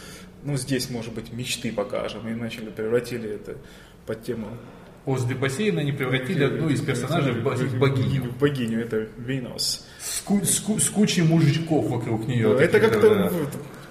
ну 0.43 0.57
здесь, 0.57 0.91
может 0.91 1.15
быть, 1.15 1.33
мечты 1.33 1.71
покажем, 1.73 2.27
и 2.29 2.35
начали 2.35 2.71
превратили 2.71 3.31
это 3.31 3.57
под 4.07 4.25
тему 4.25 4.49
Возле 5.05 5.35
бассейна 5.35 5.83
они 5.83 5.93
превратили 5.93 6.45
одну 6.45 6.71
из 6.71 6.81
персонажей 6.81 7.35
в 7.35 7.43
бо- 7.43 7.51
в 7.55 7.79
богиню. 7.79 8.23
В 8.25 8.39
богиню, 8.39 8.81
это 8.81 9.07
Венус. 9.19 9.87
С, 10.01 10.21
ку- 10.23 10.43
с 10.43 10.59
ку- 10.61 10.79
с 10.79 10.89
кучей 10.89 11.21
мужичков 11.23 11.89
вокруг 11.91 12.27
нее. 12.27 12.49
Ну, 12.49 12.55
это 12.55 12.81
как-то 12.81 13.15
да. 13.15 13.31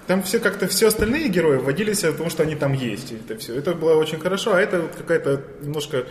Там 0.08 0.24
все 0.24 0.40
как-то 0.40 0.68
все 0.68 0.88
остальные 0.88 1.30
герои 1.30 1.58
вводились, 1.58 2.02
потому 2.02 2.30
что 2.30 2.44
они 2.44 2.56
там 2.56 2.74
есть. 2.74 3.12
и 3.12 3.16
Это 3.16 3.38
все. 3.38 3.56
Это 3.56 3.74
было 3.74 3.96
очень 3.96 4.20
хорошо, 4.20 4.54
а 4.56 4.62
это 4.62 4.82
вот 4.82 4.92
какая-то 4.96 5.42
немножко 5.62 6.06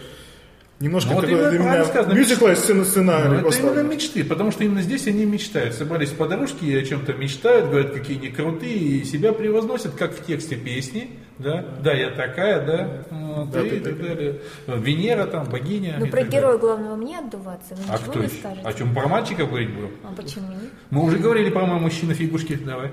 немножко 0.81 1.11
Ну, 1.11 1.17
вот 1.21 1.29
именно 1.29 1.51
для 1.51 1.59
меня 1.61 1.85
сказано. 1.85 2.13
мюзикла 2.13 2.55
сцена 2.57 2.81
Ну, 2.81 2.85
сценарий. 2.85 3.35
это 3.37 3.45
поставлен. 3.45 3.73
именно 3.81 3.93
мечты, 3.95 4.25
потому 4.25 4.51
что 4.51 4.65
именно 4.65 4.83
здесь 4.83 5.07
они 5.07 5.25
мечтают. 5.25 5.75
Собрались 5.75 6.11
по 6.11 6.27
дорожке 6.27 6.67
и 6.67 6.75
о 6.75 6.83
чем-то 6.85 7.13
мечтают, 7.13 7.67
говорят, 7.71 7.93
какие 7.93 8.19
они 8.19 8.31
крутые, 8.31 8.75
и 8.75 9.05
себя 9.05 9.33
превозносят, 9.33 9.95
как 9.95 10.13
в 10.13 10.27
тексте 10.27 10.57
песни. 10.57 11.11
Да, 11.39 11.65
да, 11.83 11.93
я 11.93 12.11
такая, 12.11 12.67
да, 12.67 13.05
вот, 13.11 13.51
Да, 13.53 13.63
и 13.65 13.71
ты 13.71 13.81
так 13.81 13.95
такая. 13.97 14.09
далее. 14.17 14.41
Венера 14.67 15.27
там, 15.27 15.45
богиня. 15.49 15.97
Ну, 16.01 16.07
и 16.07 16.11
про 16.11 16.21
так 16.23 16.31
героя 16.31 16.59
главного 16.59 16.97
мне 16.97 17.19
отдуваться, 17.21 17.75
вы. 17.77 17.83
А 17.89 17.93
ничего 17.99 18.11
кто 18.13 18.21
не 18.21 18.29
скажете? 18.29 18.61
О 18.65 18.73
чем 18.73 18.93
про 18.95 19.07
мальчиков 19.09 19.49
говорить 19.49 19.71
будем? 19.73 19.91
А 20.03 20.13
почему 20.15 20.49
нет? 20.51 20.71
Мы 20.91 21.05
уже 21.05 21.19
говорили 21.19 21.51
про 21.51 21.65
мою 21.65 21.79
мужчина 21.81 22.13
фигушки, 22.15 22.55
давай. 22.57 22.91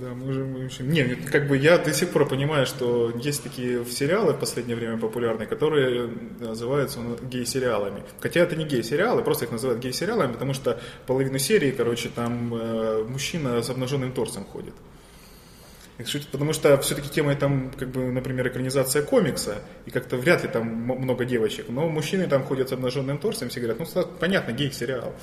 Да, 0.00 0.14
мы 0.14 0.28
уже, 0.28 0.44
в 0.44 0.64
общем, 0.64 0.90
не, 0.90 1.04
как 1.04 1.46
бы 1.46 1.58
я 1.58 1.76
до 1.76 1.92
сих 1.92 2.08
пор 2.08 2.26
понимаю, 2.26 2.64
что 2.64 3.12
есть 3.22 3.42
такие 3.42 3.84
сериалы 3.84 4.32
в 4.32 4.38
последнее 4.38 4.74
время 4.74 4.96
популярные, 4.96 5.46
которые 5.46 6.08
называются 6.38 7.00
ну, 7.00 7.18
гей-сериалами. 7.22 8.02
Хотя 8.18 8.40
это 8.40 8.56
не 8.56 8.64
гей-сериалы, 8.64 9.22
просто 9.22 9.44
их 9.44 9.52
называют 9.52 9.82
гей-сериалами, 9.82 10.32
потому 10.32 10.54
что 10.54 10.80
половину 11.06 11.38
серии, 11.38 11.70
короче, 11.70 12.08
там 12.08 12.54
э, 12.54 13.04
мужчина 13.04 13.62
с 13.62 13.68
обнаженным 13.68 14.12
торсом 14.12 14.46
ходит. 14.46 14.72
Потому 16.32 16.54
что 16.54 16.78
все-таки 16.78 17.10
тема 17.10 17.34
там, 17.36 17.70
как 17.78 17.90
бы, 17.90 18.10
например, 18.10 18.48
экранизация 18.48 19.02
комикса, 19.02 19.56
и 19.84 19.90
как-то 19.90 20.16
вряд 20.16 20.42
ли 20.44 20.48
там 20.48 20.66
много 20.66 21.26
девочек, 21.26 21.66
но 21.68 21.90
мужчины 21.90 22.26
там 22.26 22.42
ходят 22.44 22.70
с 22.70 22.72
обнаженным 22.72 23.18
торсом, 23.18 23.50
все 23.50 23.60
говорят, 23.60 23.78
ну, 23.80 24.06
понятно, 24.18 24.52
гей-сериал. 24.52 25.14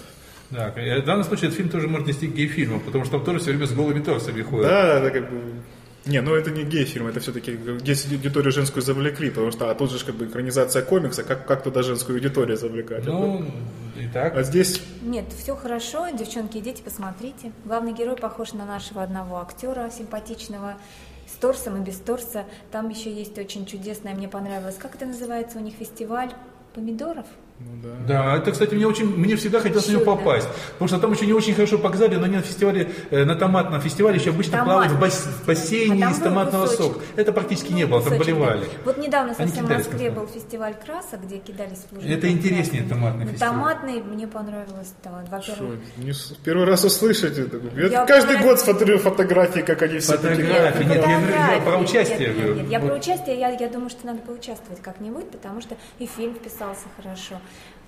Да, 0.49 0.71
в 0.71 1.05
данном 1.05 1.23
случае 1.23 1.47
этот 1.47 1.57
фильм 1.57 1.69
тоже 1.69 1.87
можно 1.87 2.07
нести 2.07 2.27
к 2.27 2.33
гей-фильму, 2.33 2.79
потому 2.79 3.03
что 3.03 3.17
там 3.17 3.25
тоже 3.25 3.39
все 3.39 3.51
время 3.51 3.67
с 3.67 3.73
голыми 3.73 4.01
торсами 4.01 4.41
ходят. 4.41 4.67
Да, 4.67 4.99
это 4.99 5.11
как 5.11 5.29
бы... 5.29 5.41
Не, 6.05 6.21
ну 6.21 6.35
это 6.35 6.51
не 6.51 6.63
гей-фильм, 6.63 7.07
это 7.07 7.19
все-таки 7.19 7.59
здесь 7.79 8.05
аудиторию 8.05 8.53
женскую 8.53 8.81
завлекли, 8.81 9.29
потому 9.29 9.51
что 9.51 9.69
а 9.69 9.75
тут 9.75 9.91
же 9.91 10.05
как 10.05 10.15
бы 10.15 10.25
экранизация 10.25 10.81
комикса, 10.81 11.23
как, 11.23 11.45
как 11.45 11.63
туда 11.63 11.83
женскую 11.83 12.15
аудиторию 12.15 12.55
завлекать? 12.55 13.05
Ну, 13.05 13.45
и 13.99 14.07
так. 14.07 14.37
А 14.37 14.43
здесь 14.43 14.81
Нет, 15.01 15.25
все 15.37 15.53
хорошо, 15.53 16.07
девчонки, 16.09 16.59
идите, 16.59 16.81
посмотрите. 16.81 17.51
Главный 17.65 17.91
герой 17.91 18.15
похож 18.15 18.53
на 18.53 18.65
нашего 18.65 19.03
одного 19.03 19.41
актера 19.41 19.89
симпатичного, 19.89 20.77
с 21.27 21.33
торсом 21.33 21.81
и 21.81 21.85
без 21.85 21.97
торса. 21.97 22.45
Там 22.71 22.87
еще 22.87 23.11
есть 23.11 23.37
очень 23.37 23.65
чудесное, 23.65 24.15
мне 24.15 24.29
понравилось. 24.29 24.75
Как 24.79 24.95
это 24.95 25.05
называется 25.05 25.57
у 25.57 25.61
них 25.61 25.73
фестиваль 25.73 26.31
помидоров? 26.73 27.25
Ну, 27.59 27.65
да. 27.83 27.89
Да, 28.07 28.37
это, 28.37 28.51
кстати, 28.51 28.73
мне 28.75 28.85
очень, 28.87 29.05
мне 29.17 29.35
всегда 29.35 29.59
хотелось 29.59 29.87
него 29.87 29.99
Чудо. 30.01 30.15
попасть, 30.15 30.47
потому 30.73 30.87
что 30.87 30.99
там 30.99 31.11
еще 31.11 31.25
не 31.25 31.33
очень 31.33 31.53
хорошо 31.55 31.77
показали, 31.77 32.15
но 32.15 32.25
они 32.25 32.35
на 32.37 32.41
фестивале, 32.41 32.89
э, 33.09 33.25
на 33.25 33.35
томатном 33.35 33.81
фестивале 33.81 34.17
еще 34.19 34.29
обычно 34.29 34.53
Томатный 34.59 34.73
плавают 34.73 34.91
в 34.93 34.99
бас- 34.99 35.27
бассейне 35.45 36.05
А 36.05 36.11
из 36.11 36.17
томатного 36.19 36.67
кусочек. 36.67 36.93
сока. 36.93 37.05
Это 37.15 37.31
практически 37.33 37.73
не 37.73 37.85
было, 37.85 38.01
там 38.01 38.17
болевали. 38.17 38.61
да. 38.61 38.67
Вот 38.85 38.97
недавно 38.97 39.33
Они 39.37 39.47
совсем 39.49 39.65
в 39.65 39.69
Москве 39.71 40.11
был 40.11 40.27
фестиваль 40.27 40.75
красок, 40.85 41.21
где 41.23 41.37
кидались 41.39 41.79
в 41.89 41.95
лужи. 41.95 42.07
Это 42.07 42.29
интереснее 42.29 42.83
томатный 42.83 43.25
Ну, 43.25 43.31
фестиваль. 43.31 43.53
Томатный 43.53 44.01
мне 44.01 44.27
понравилось. 44.27 44.93
да, 45.03 45.23
Во-первых, 45.29 45.79
не 45.97 46.13
с- 46.13 46.33
первый 46.43 46.65
раз 46.65 46.85
услышать 46.85 47.37
это. 47.37 47.59
Я 47.75 47.87
Я 47.87 48.05
каждый 48.05 48.37
про- 48.37 48.43
год 48.45 48.59
смотрю 48.59 48.99
фотографии, 48.99 49.61
как 49.61 49.81
они 49.81 49.99
все 49.99 50.17
такие. 50.17 50.45
Фотографии. 50.45 50.83
Нет, 50.83 50.95
я 50.95 51.19
говорю, 51.19 51.35
я 51.55 51.61
про 51.61 51.77
участие 51.79 52.27
Нет, 52.29 52.37
нет, 52.37 52.55
нет. 52.57 52.69
Я 52.69 52.79
Вот. 52.79 52.89
про 52.89 52.97
участие, 52.97 53.39
я, 53.39 53.49
я 53.49 53.67
думаю, 53.67 53.89
что 53.89 54.05
надо 54.05 54.19
поучаствовать 54.19 54.81
как-нибудь, 54.81 55.29
потому 55.31 55.61
что 55.61 55.75
и 55.99 56.05
фильм 56.05 56.35
вписался 56.35 56.85
хорошо. 56.95 57.35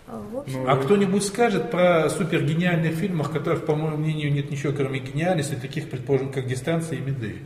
А, 0.07 0.19
В 0.31 0.37
общем, 0.37 0.69
А 0.69 0.75
кто-нибудь 0.75 1.23
скажет 1.23 1.69
про 1.69 2.09
супергениальных 2.09 2.95
фильмах, 2.95 3.31
которых, 3.31 3.65
по 3.65 3.75
моему 3.75 3.97
мнению, 3.97 4.33
нет 4.33 4.49
ничего, 4.49 4.73
кроме 4.73 4.99
гениальности, 4.99 5.55
таких, 5.55 5.89
предположим, 5.89 6.31
как 6.31 6.47
«Дистанция» 6.47 6.97
и 6.97 7.01
«Меды». 7.01 7.37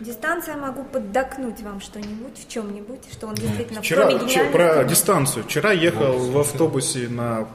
дистанция 0.00 0.56
могу 0.56 0.84
поддакнуть 0.84 1.60
вам 1.62 1.80
что-нибудь, 1.80 2.36
в 2.36 2.48
чем-нибудь, 2.48 3.00
что 3.12 3.28
он 3.28 3.34
действительно 3.34 3.82
Вчера, 3.82 4.06
кроме 4.06 4.18
че- 4.20 4.26
гениальности, 4.26 4.52
про 4.52 4.84
дистанцию. 4.84 5.44
Вчера 5.44 5.72
ехал 5.72 6.18
в 6.18 6.38
автобусе 6.38 7.08
на 7.08 7.48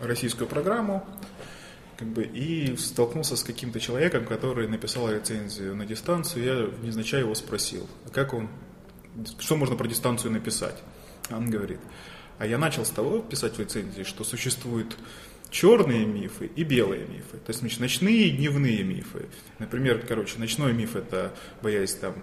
российскую 0.00 0.46
программу 0.46 1.04
как 1.96 2.08
бы, 2.08 2.22
и 2.22 2.76
столкнулся 2.76 3.36
с 3.36 3.42
каким-то 3.42 3.80
человеком, 3.80 4.26
который 4.26 4.68
написал 4.68 5.10
рецензию 5.10 5.74
на 5.74 5.86
дистанцию. 5.86 6.44
Я 6.44 6.86
невзначай 6.86 7.20
его 7.20 7.34
спросил, 7.34 7.86
а 8.06 8.10
как 8.10 8.34
он, 8.34 8.48
что 9.38 9.56
можно 9.56 9.76
про 9.76 9.88
дистанцию 9.88 10.32
написать? 10.32 10.76
А 11.30 11.36
Он 11.38 11.48
говорит, 11.50 11.80
а 12.38 12.46
я 12.46 12.58
начал 12.58 12.84
с 12.84 12.90
того 12.90 13.20
писать 13.20 13.56
в 13.56 13.60
рецензии, 13.60 14.02
что 14.02 14.24
существуют 14.24 14.96
черные 15.50 16.04
мифы 16.04 16.50
и 16.54 16.64
белые 16.64 17.06
мифы. 17.06 17.38
То 17.38 17.48
есть 17.50 17.60
значит, 17.60 17.80
ночные 17.80 18.28
и 18.28 18.30
дневные 18.30 18.82
мифы. 18.82 19.26
Например, 19.58 20.04
короче, 20.06 20.38
ночной 20.38 20.72
миф 20.72 20.96
это 20.96 21.34
боясь 21.62 21.94
там 21.94 22.14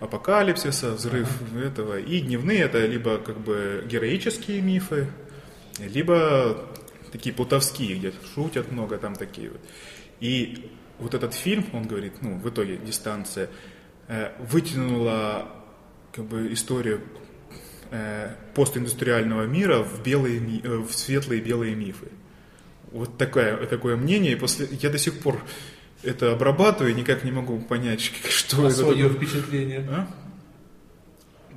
апокалипсиса, 0.00 0.92
взрыв 0.92 1.28
этого. 1.54 1.98
И 1.98 2.20
дневные 2.20 2.60
это 2.60 2.84
либо 2.86 3.18
как 3.18 3.38
бы 3.38 3.84
героические 3.88 4.60
мифы, 4.60 5.08
либо 5.78 6.68
такие 7.12 7.34
плутовские, 7.34 7.96
где 7.96 8.12
шутят 8.34 8.70
много, 8.70 8.98
там 8.98 9.16
такие 9.16 9.50
вот. 9.50 9.60
И 10.20 10.70
вот 10.98 11.14
этот 11.14 11.34
фильм, 11.34 11.64
он 11.72 11.86
говорит, 11.86 12.22
ну, 12.22 12.38
в 12.38 12.48
итоге 12.48 12.76
дистанция, 12.76 13.48
э, 14.08 14.32
вытянула 14.38 15.48
как 16.12 16.24
бы 16.24 16.52
историю 16.52 17.00
постиндустриального 18.54 19.44
мира 19.44 19.82
в, 19.82 20.02
белые, 20.02 20.40
э, 20.62 20.76
в 20.78 20.92
светлые 20.92 21.40
белые 21.40 21.74
мифы. 21.74 22.08
Вот 22.92 23.16
такое, 23.18 23.56
такое 23.66 23.96
мнение. 23.96 24.32
И 24.32 24.36
после, 24.36 24.68
я 24.80 24.90
до 24.90 24.98
сих 24.98 25.20
пор 25.20 25.40
это 26.02 26.32
обрабатываю 26.32 26.92
и 26.92 26.94
никак 26.94 27.24
не 27.24 27.32
могу 27.32 27.58
понять, 27.60 28.00
что 28.28 28.64
А 28.64 28.66
это. 28.66 28.76
свое 28.76 29.08
впечатление. 29.08 29.86
А? 29.90 30.08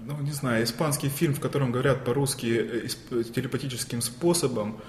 Ну, 0.04 0.20
не 0.22 0.32
знаю, 0.32 0.64
испанский 0.64 1.10
фильм, 1.10 1.34
в 1.34 1.40
котором 1.40 1.72
говорят 1.72 2.04
по-русски 2.04 2.86
э, 3.12 3.24
телепатическим 3.24 4.02
способом, 4.02 4.82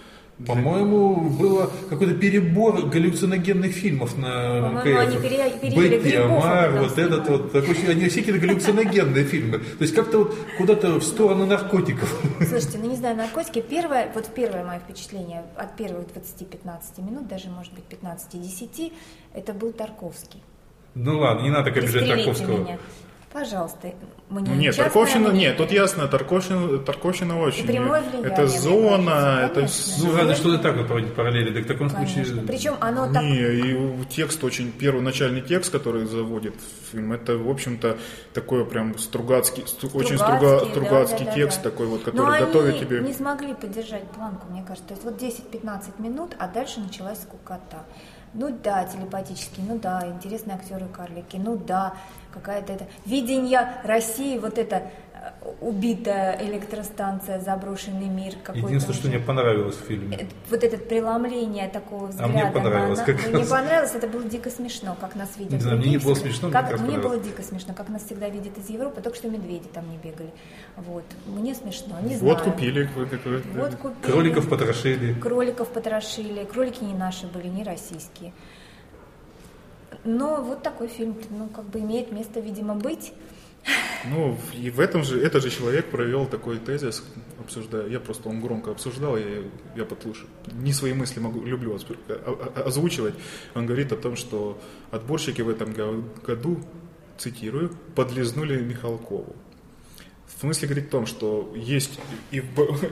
По-моему, 0.47 1.31
было 1.31 1.71
какой-то 1.89 2.15
перебор 2.15 2.83
галлюциногенных 2.87 3.73
фильмов 3.73 4.17
на 4.17 4.61
По-моему, 4.61 4.99
они 4.99 5.17
пере- 5.19 6.19
Амар, 6.23 6.71
вот 6.83 6.99
этот 6.99 7.29
вот, 7.29 7.53
такой, 7.53 7.75
они 7.89 8.09
все 8.09 8.21
какие-то 8.21 8.41
галлюциногенные 8.47 9.25
фильмы. 9.25 9.59
То 9.59 9.83
есть 9.83 9.95
как-то 9.95 10.19
вот 10.19 10.37
куда-то 10.59 10.99
в 10.99 11.05
сторону 11.05 11.47
наркотиков. 11.47 12.21
Слушайте, 12.39 12.79
ну 12.79 12.89
не 12.91 12.97
знаю, 12.97 13.17
наркотики, 13.17 13.61
первое, 13.61 14.11
вот 14.15 14.27
первое 14.35 14.65
мое 14.65 14.81
впечатление 14.81 15.45
от 15.57 15.77
первых 15.77 16.07
20-15 16.07 17.05
минут, 17.05 17.29
даже 17.29 17.49
может 17.49 17.73
быть 17.73 17.85
15-10, 17.89 18.93
это 19.35 19.53
был 19.53 19.73
Тарковский. 19.73 20.43
Ну 20.95 21.19
ладно, 21.19 21.43
не 21.43 21.51
надо 21.51 21.71
обижать 21.71 21.91
Пристрелите 21.93 22.17
Тарковского. 22.25 22.59
меня. 22.59 22.79
Пожалуйста, 23.33 23.93
мне 24.29 24.57
нет, 24.57 24.77
Тарковщина, 24.77 25.31
мнение. 25.31 25.49
нет, 25.49 25.57
тут 25.57 25.73
ясно, 25.73 26.07
Тарковщина, 26.07 26.79
Тарковщина 26.79 27.41
очень. 27.41 27.67
прямое 27.67 28.03
влияние, 28.03 28.31
это 28.31 28.47
зона, 28.47 29.41
это. 29.43 29.67
Ну, 30.03 30.17
разве 30.17 30.35
что 30.35 30.59
так 30.59 30.77
вот 30.77 30.87
проводить 30.87 31.15
параллели, 31.15 31.55
так 31.55 31.65
в 31.65 31.67
таком 31.67 31.89
Конечно. 31.89 32.25
случае... 32.25 32.47
Причем 32.47 32.75
оно 32.81 33.11
так 33.11 33.23
Не, 33.23 33.41
и 33.41 34.05
текст 34.11 34.45
очень, 34.45 34.71
первый 34.71 35.01
начальный 35.01 35.41
текст, 35.41 35.73
который 35.73 36.05
заводит 36.05 36.55
в 36.57 36.93
фильм, 36.93 37.13
это, 37.13 37.39
в 37.39 37.49
общем-то, 37.49 37.97
такой 38.35 38.67
прям 38.67 38.99
стругацкий, 38.99 39.63
стру- 39.63 39.97
очень 39.97 40.19
струга, 40.19 40.59
Стругацкий, 40.59 40.71
стругацкий 40.71 41.25
да, 41.25 41.31
да, 41.31 41.33
текст 41.33 41.63
да. 41.63 41.71
такой 41.71 41.87
вот, 41.87 42.07
Но 42.07 42.13
который 42.13 42.41
готовит 42.41 42.75
они 42.75 42.81
тебе... 42.85 43.01
не 43.01 43.15
смогли 43.15 43.55
поддержать 43.55 44.11
планку, 44.11 44.47
мне 44.51 44.63
кажется. 44.63 44.89
То 44.89 44.95
есть 44.95 45.05
вот 45.05 45.21
10-15 45.21 46.03
минут, 46.03 46.37
а 46.39 46.49
дальше 46.49 46.81
началась 46.81 47.23
скукота. 47.23 47.85
Ну 48.35 48.57
да, 48.63 48.85
телепатический, 48.85 49.63
ну 49.67 49.79
да, 49.79 50.07
интересные 50.07 50.57
актеры 50.57 50.87
карлики, 50.87 51.37
ну 51.37 51.57
да, 51.57 51.95
какая-то 52.33 52.73
это 52.73 52.87
видение 53.07 53.69
России, 53.85 54.39
вот 54.39 54.59
это 54.59 54.77
э, 55.15 55.31
убитая 55.61 56.39
электростанция, 56.45 57.41
заброшенный 57.41 58.07
мир 58.07 58.35
какой-то. 58.43 58.67
Единственное, 58.67 58.97
что 58.99 59.09
мне 59.09 59.19
понравилось 59.19 59.77
в 59.77 59.85
фильме. 59.87 60.17
Э, 60.17 60.25
вот 60.51 60.65
это 60.65 60.77
преломление 60.79 61.69
такого 61.69 62.07
взгляда. 62.07 62.33
мне 62.33 62.47
понравилось 62.47 62.99
на- 63.01 63.05
как 63.05 63.27
Мне 63.29 63.39
раз. 63.39 63.49
понравилось, 63.49 63.95
это 63.95 64.07
было 64.09 64.25
дико 64.25 64.51
смешно, 64.51 64.97
как 65.01 65.15
нас 65.15 65.37
видят. 65.37 65.53
Не 65.53 65.59
знаю, 65.61 65.79
мне 65.79 65.91
не 65.91 65.99
было 65.99 66.15
смешно, 66.15 66.49
мне 66.49 66.53
как, 66.57 66.71
раз 66.71 66.81
Мне 66.81 66.99
было 66.99 67.19
дико 67.19 67.43
смешно, 67.43 67.75
как 67.75 67.89
нас 67.89 68.03
всегда 68.05 68.29
видят 68.29 68.57
из 68.59 68.69
Европы, 68.71 69.01
только 69.01 69.17
что 69.17 69.29
медведи 69.29 69.69
там 69.73 69.89
не 69.91 69.97
бегали. 69.99 70.31
Вот. 70.77 71.05
Мне 71.27 71.55
смешно, 71.55 71.97
не 72.01 72.17
Вот 72.17 72.39
знаю. 72.39 72.53
купили. 72.53 72.89
вы 72.97 73.07
какой- 73.07 73.43
Вот 73.55 73.75
купили. 73.77 74.11
Кроликов 74.13 74.49
потрошили. 74.49 75.15
Кроликов 75.15 75.69
потрошили. 75.69 76.45
Кролики 76.45 76.83
не 76.83 76.95
наши 76.95 77.27
были, 77.27 77.49
не 77.49 77.63
российские. 77.65 78.33
Но 80.05 80.43
вот 80.43 80.63
такой 80.63 80.89
фильм, 80.89 81.17
ну, 81.31 81.49
как 81.49 81.65
бы 81.67 81.81
имеет 81.81 82.13
место, 82.13 82.41
видимо, 82.41 82.75
быть. 82.75 83.13
Ну, 84.07 84.37
и 84.53 84.71
в 84.71 84.81
этом 84.81 85.05
же, 85.05 85.21
этот 85.21 85.45
же 85.45 85.51
человек 85.51 85.87
провел 85.87 86.27
такой 86.27 86.59
тезис, 86.59 87.05
обсуждая, 87.39 87.87
я 87.89 88.01
просто, 88.01 88.29
он 88.29 88.41
громко 88.41 88.73
обсуждал, 88.73 89.17
я, 89.17 89.25
я 89.77 89.85
послушал, 89.85 90.27
не 90.53 90.73
свои 90.73 90.93
мысли 90.93 91.21
могу, 91.21 91.45
люблю 91.45 91.73
оспр- 91.75 91.99
о- 92.09 92.51
о- 92.57 92.63
озвучивать. 92.67 93.15
Он 93.55 93.67
говорит 93.67 93.93
о 93.93 93.97
том, 93.97 94.17
что 94.17 94.59
отборщики 94.91 95.43
в 95.43 95.49
этом 95.49 95.73
го- 95.73 96.03
году, 96.27 96.59
цитирую, 97.19 97.71
подлизнули 97.95 98.61
Михалкову. 98.61 99.37
В 100.27 100.41
смысле 100.41 100.67
говорит 100.67 100.89
о 100.89 100.91
том, 100.91 101.07
что 101.07 101.53
есть 101.55 102.01
и, 102.33 102.43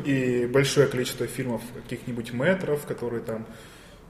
и 0.04 0.46
большое 0.46 0.86
количество 0.86 1.26
фильмов 1.26 1.62
каких-нибудь 1.74 2.32
метров, 2.32 2.86
которые 2.86 3.22
там 3.24 3.44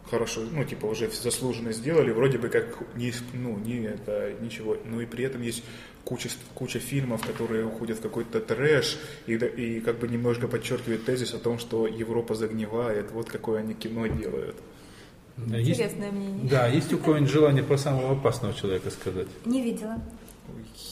хорошо, 0.08 0.42
ну, 0.50 0.64
типа, 0.64 0.86
уже 0.86 1.10
заслуженно 1.10 1.72
сделали, 1.72 2.10
вроде 2.10 2.38
бы 2.38 2.48
как 2.48 2.78
не, 2.96 3.12
ну, 3.32 3.58
не 3.58 3.84
это, 3.84 4.32
ничего, 4.40 4.76
но 4.84 5.00
и 5.00 5.06
при 5.06 5.24
этом 5.24 5.42
есть 5.42 5.62
куча, 6.04 6.28
куча 6.54 6.78
фильмов, 6.78 7.24
которые 7.26 7.64
уходят 7.66 7.98
в 7.98 8.02
какой-то 8.02 8.40
трэш, 8.40 8.98
и, 9.26 9.34
и 9.34 9.80
как 9.80 9.98
бы 9.98 10.08
немножко 10.08 10.48
подчеркивает 10.48 11.04
тезис 11.04 11.34
о 11.34 11.38
том, 11.38 11.58
что 11.58 11.86
Европа 11.86 12.34
загнивает, 12.34 13.10
вот 13.12 13.28
какое 13.30 13.60
они 13.60 13.74
кино 13.74 14.06
делают. 14.06 14.56
Да, 15.36 15.56
есть- 15.56 15.70
Интересное 15.80 16.10
мнение. 16.12 16.48
Да, 16.50 16.66
есть 16.66 16.92
у 16.92 16.98
кого-нибудь 16.98 17.30
желание 17.30 17.62
про 17.62 17.78
самого 17.78 18.12
опасного 18.12 18.52
человека 18.54 18.90
сказать? 18.90 19.28
Не 19.44 19.62
видела. 19.62 20.00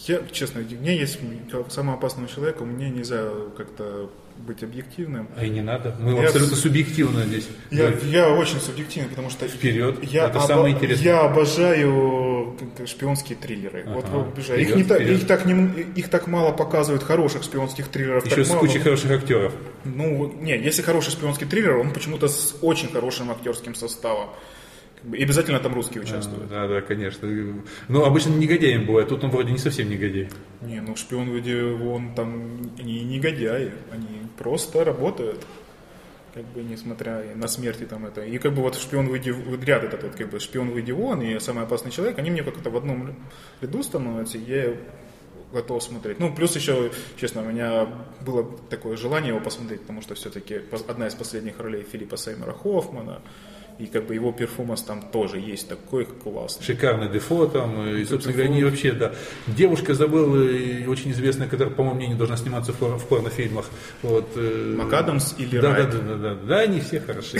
Я, 0.06 0.22
честно, 0.30 0.60
у 0.60 0.64
меня 0.64 0.92
есть, 0.92 1.18
как 1.50 1.72
самого 1.72 1.98
опасного 1.98 2.28
человека, 2.28 2.64
мне 2.64 2.88
нельзя 2.90 3.30
как-то 3.56 4.10
быть 4.38 4.62
объективным. 4.62 5.28
А 5.36 5.44
и 5.44 5.48
не 5.50 5.60
надо. 5.62 5.94
Мы 6.00 6.12
Я 6.14 6.26
абсолютно 6.26 6.56
с- 6.56 6.60
субъективно 6.60 7.24
здесь. 7.24 7.48
Я, 7.70 7.88
Да. 7.90 7.96
я 8.06 8.28
очень 8.30 8.60
субъективный, 8.60 9.08
потому 9.10 9.30
что 9.30 9.46
Вперед. 9.48 9.98
Я, 10.02 10.26
Это 10.26 10.38
обо- 10.38 10.46
самое 10.46 10.74
интересное. 10.74 11.04
я 11.04 11.20
обожаю 11.22 12.56
шпионские 12.86 13.36
триллеры. 13.38 13.82
Ага. 13.86 13.94
Вот 13.94 14.04
обожаю. 14.06 14.60
Их, 14.60 14.68
Вперед, 14.68 14.76
не 14.76 14.84
так, 14.84 15.00
вперед. 15.00 15.20
их, 15.20 15.26
так 15.26 15.44
не- 15.46 15.82
их 15.96 16.08
так 16.08 16.26
мало 16.26 16.52
показывают 16.52 17.02
хороших 17.02 17.42
шпионских 17.42 17.88
триллеров. 17.88 18.26
Еще 18.26 18.44
с 18.44 18.48
мало. 18.50 18.60
кучей 18.60 18.78
хороших 18.78 19.10
актеров. 19.10 19.52
Ну, 19.84 20.32
не, 20.40 20.56
если 20.58 20.82
хороший 20.82 21.10
шпионский 21.10 21.46
триллер, 21.46 21.76
он 21.76 21.92
почему-то 21.92 22.28
с 22.28 22.56
очень 22.62 22.88
хорошим 22.90 23.30
актерским 23.30 23.74
составом. 23.74 24.30
И 25.12 25.22
обязательно 25.22 25.60
там 25.60 25.74
русские 25.74 26.02
участвуют. 26.02 26.48
Да, 26.48 26.66
да, 26.66 26.80
конечно. 26.80 27.28
Ну, 27.88 28.04
обычно 28.04 28.30
негодяем 28.30 28.86
бывает, 28.86 29.08
тут 29.08 29.24
он 29.24 29.30
вроде 29.30 29.52
не 29.52 29.58
совсем 29.58 29.88
негодяй. 29.88 30.28
Не, 30.60 30.80
ну 30.80 30.96
шпион 30.96 31.30
вроде 31.30 31.62
он 31.62 32.14
там 32.14 32.62
не 32.76 33.04
негодяи, 33.04 33.72
они 33.92 34.22
просто 34.36 34.84
работают. 34.84 35.44
Как 36.34 36.44
бы 36.48 36.62
несмотря 36.62 37.22
и 37.22 37.34
на 37.34 37.48
смерти 37.48 37.84
там 37.84 38.06
это. 38.06 38.22
И 38.22 38.38
как 38.38 38.54
бы 38.54 38.62
вот 38.62 38.76
шпион 38.76 39.08
выйди 39.08 39.34
ряд 39.64 39.84
этот 39.84 40.02
вот 40.02 40.14
как 40.14 40.30
бы 40.30 40.38
шпион 40.38 40.70
выйди 40.70 40.92
вон 40.92 41.22
и 41.22 41.38
самый 41.40 41.64
опасный 41.64 41.90
человек, 41.90 42.18
они 42.18 42.30
мне 42.30 42.42
как-то 42.42 42.70
в 42.70 42.76
одном 42.76 43.16
ряду 43.60 43.82
становятся, 43.82 44.38
и 44.38 44.42
я 44.42 44.76
готов 45.52 45.82
смотреть. 45.82 46.20
Ну, 46.20 46.34
плюс 46.34 46.54
еще, 46.54 46.90
честно, 47.16 47.42
у 47.42 47.46
меня 47.46 47.88
было 48.20 48.44
такое 48.68 48.96
желание 48.96 49.30
его 49.30 49.40
посмотреть, 49.40 49.80
потому 49.80 50.02
что 50.02 50.14
все-таки 50.14 50.60
одна 50.86 51.06
из 51.06 51.14
последних 51.14 51.58
ролей 51.58 51.84
Филиппа 51.90 52.16
Сеймера 52.16 52.52
Хоффмана, 52.52 53.22
и 53.78 53.86
как 53.86 54.06
бы 54.06 54.14
его 54.14 54.32
перформанс 54.32 54.82
там 54.82 55.02
тоже 55.02 55.38
есть 55.38 55.68
такой 55.68 56.04
классный. 56.04 56.64
Шикарный 56.64 57.08
дефо 57.08 57.46
там, 57.46 57.88
и, 57.88 58.04
собственно 58.04 58.34
говоря, 58.34 58.50
они 58.52 58.64
вообще, 58.64 58.92
да. 58.92 59.12
Девушка 59.46 59.94
забыла, 59.94 60.42
и 60.42 60.86
очень 60.86 61.12
известная, 61.12 61.48
которая, 61.48 61.72
по 61.74 61.82
моему 61.82 61.96
мнению, 61.96 62.18
должна 62.18 62.36
сниматься 62.36 62.72
в, 62.72 62.80
в 62.80 63.06
порнофильмах. 63.06 63.66
Вот, 64.02 64.30
э, 64.34 64.74
МакАдамс 64.76 65.34
или 65.38 65.58
да, 65.60 65.74
Райт? 65.74 65.90
Да, 65.90 65.98
да, 65.98 66.16
да, 66.16 66.16
да, 66.16 66.34
да, 66.34 66.58
они 66.60 66.80
все 66.80 67.00
хороши. 67.00 67.38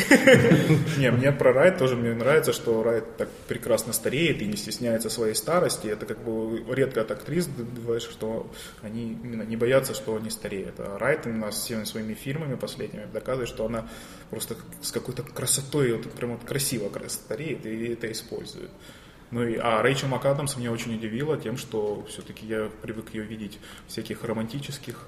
Не, 0.98 1.10
мне 1.10 1.32
про 1.32 1.52
Райт 1.52 1.78
тоже 1.78 1.96
мне 1.96 2.14
нравится, 2.14 2.52
что 2.52 2.82
Райт 2.82 3.16
так 3.16 3.28
прекрасно 3.48 3.92
стареет 3.92 4.40
и 4.40 4.46
не 4.46 4.56
стесняется 4.56 5.10
своей 5.10 5.34
старости. 5.34 5.88
Это 5.88 6.06
как 6.06 6.22
бы 6.22 6.62
редко 6.72 7.00
от 7.00 7.10
актрис 7.10 7.46
бывает, 7.46 8.02
что 8.02 8.50
они 8.82 9.18
именно 9.22 9.42
не 9.42 9.56
боятся, 9.56 9.94
что 9.94 10.16
они 10.16 10.30
стареют. 10.30 10.74
А 10.78 10.98
Райт 10.98 11.26
именно 11.26 11.50
всеми 11.50 11.84
своими 11.84 12.14
фильмами 12.14 12.54
последними 12.54 13.06
доказывает, 13.12 13.48
что 13.48 13.66
она 13.66 13.88
просто 14.30 14.56
с 14.82 14.92
какой-то 14.92 15.22
красотой, 15.22 15.92
вот 15.92 16.10
прям 16.12 16.27
вот 16.32 16.44
красиво 16.44 16.88
крас- 16.88 17.14
стареет 17.14 17.64
и 17.66 17.88
это 17.92 18.10
использует. 18.10 18.70
Ну 19.30 19.42
и, 19.44 19.56
а 19.56 19.82
Рэйчел 19.82 20.08
МакАдамс 20.08 20.56
меня 20.56 20.72
очень 20.72 20.94
удивила 20.94 21.36
тем, 21.36 21.58
что 21.58 22.06
все-таки 22.08 22.46
я 22.46 22.70
привык 22.82 23.12
ее 23.12 23.24
видеть 23.24 23.58
в 23.86 23.92
всяких 23.92 24.24
романтических 24.24 25.06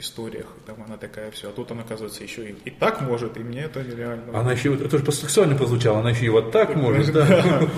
историях. 0.00 0.46
Там 0.66 0.82
она 0.84 0.96
такая 0.96 1.30
все. 1.30 1.50
А 1.50 1.52
тут 1.52 1.70
она, 1.70 1.82
оказывается, 1.82 2.22
еще 2.22 2.50
и, 2.50 2.54
и 2.64 2.70
так 2.70 3.00
может, 3.02 3.36
и 3.36 3.40
мне 3.40 3.62
это 3.62 3.82
реально... 3.82 4.38
Она 4.38 4.52
еще, 4.52 4.74
это 4.74 4.98
же 4.98 5.12
сексуально 5.12 5.56
прозвучало, 5.56 6.00
она 6.00 6.10
еще 6.10 6.26
и 6.26 6.28
вот 6.28 6.50
так 6.52 6.74
может, 6.74 7.12
да. 7.12 7.26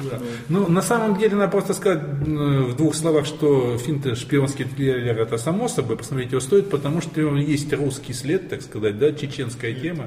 Да. 0.00 0.18
Ну, 0.48 0.68
на 0.68 0.82
самом 0.82 1.18
деле, 1.18 1.36
надо 1.36 1.50
просто 1.50 1.74
сказать 1.74 2.02
в 2.02 2.76
двух 2.76 2.94
словах, 2.94 3.26
что 3.26 3.76
фильм-то 3.78 4.14
«Шпионский 4.14 4.64
триллер» 4.64 5.18
это 5.18 5.38
само 5.38 5.68
собой, 5.68 5.96
посмотреть 5.96 6.30
его 6.30 6.40
стоит, 6.40 6.70
потому 6.70 7.00
что 7.00 7.20
есть 7.36 7.72
русский 7.72 8.12
след, 8.12 8.48
так 8.48 8.62
сказать, 8.62 8.98
да, 8.98 9.12
чеченская 9.12 9.74
тема, 9.74 10.06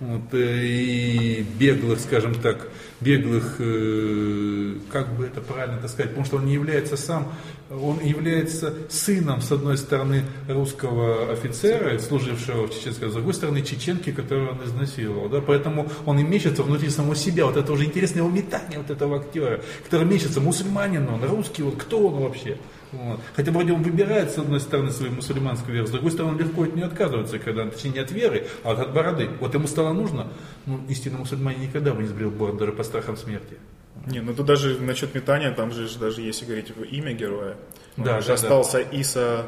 вот, 0.00 0.32
э, 0.32 0.64
и 0.64 1.46
беглых, 1.58 1.98
скажем 2.00 2.34
так, 2.34 2.68
беглых, 3.00 3.56
э, 3.58 4.74
как 4.90 5.12
бы 5.16 5.26
это 5.26 5.40
правильно 5.40 5.78
так 5.78 5.90
сказать, 5.90 6.10
потому 6.10 6.26
что 6.26 6.36
он 6.36 6.46
не 6.46 6.54
является 6.54 6.96
сам, 6.96 7.32
он 7.70 8.00
является 8.00 8.74
сыном, 8.88 9.42
с 9.42 9.52
одной 9.52 9.76
стороны, 9.76 10.24
русского 10.48 11.30
офицера, 11.30 11.98
служившего 11.98 12.66
в 12.66 12.74
чеченской, 12.74 13.10
с 13.10 13.12
другой 13.12 13.34
стороны, 13.34 13.62
чеченки, 13.62 14.10
которую 14.10 14.52
он 14.52 14.64
изнасиловал, 14.64 15.28
да, 15.28 15.40
поэтому 15.40 15.88
он 16.06 16.18
и 16.18 16.22
мечется 16.22 16.62
внутри 16.62 16.88
самого 16.88 17.14
себя, 17.14 17.44
вот 17.44 17.56
это 17.56 17.70
уже 17.72 17.84
интересное 17.84 18.20
его 18.22 18.30
метание 18.30 18.78
вот 18.78 18.90
этого 18.90 19.18
актера, 19.18 19.60
который 19.84 20.06
мечется, 20.06 20.40
мусульманин 20.40 21.08
он, 21.08 21.22
русский, 21.24 21.62
вот 21.62 21.76
кто 21.76 22.08
он 22.08 22.22
вообще? 22.22 22.56
Вот. 22.90 23.20
Хотя 23.36 23.52
вроде 23.52 23.72
он 23.74 23.82
выбирает, 23.82 24.30
с 24.30 24.38
одной 24.38 24.60
стороны, 24.60 24.90
свою 24.90 25.12
мусульманскую 25.12 25.74
веру, 25.74 25.86
с 25.86 25.90
другой 25.90 26.10
стороны, 26.10 26.32
он 26.32 26.38
легко 26.38 26.62
от 26.62 26.74
нее 26.74 26.86
отказывается, 26.86 27.38
когда, 27.38 27.66
точнее, 27.66 27.90
не 27.90 27.98
от 27.98 28.10
веры, 28.10 28.46
а 28.64 28.72
от 28.72 28.94
бороды. 28.94 29.28
Вот 29.40 29.52
ему 29.52 29.66
стало 29.66 29.92
нужно, 29.92 30.28
ну, 30.64 30.80
истинный 30.88 31.18
мусульманин 31.18 31.60
никогда 31.60 31.92
бы 31.92 32.02
не 32.02 32.08
сбрил 32.08 32.30
бороду, 32.30 32.60
даже 32.60 32.72
по 32.72 32.82
страхам 32.84 33.18
смерти. 33.18 33.58
Не, 34.06 34.20
ну 34.20 34.34
тут 34.34 34.46
даже 34.46 34.78
насчет 34.80 35.14
метания, 35.14 35.50
там 35.52 35.72
же 35.72 35.86
даже 35.98 36.22
если 36.22 36.44
говорить 36.46 36.72
имя 36.90 37.12
героя, 37.12 37.56
ну, 37.96 38.04
Да, 38.04 38.20
же 38.20 38.28
да, 38.28 38.34
остался 38.34 38.78
Иса 38.80 39.46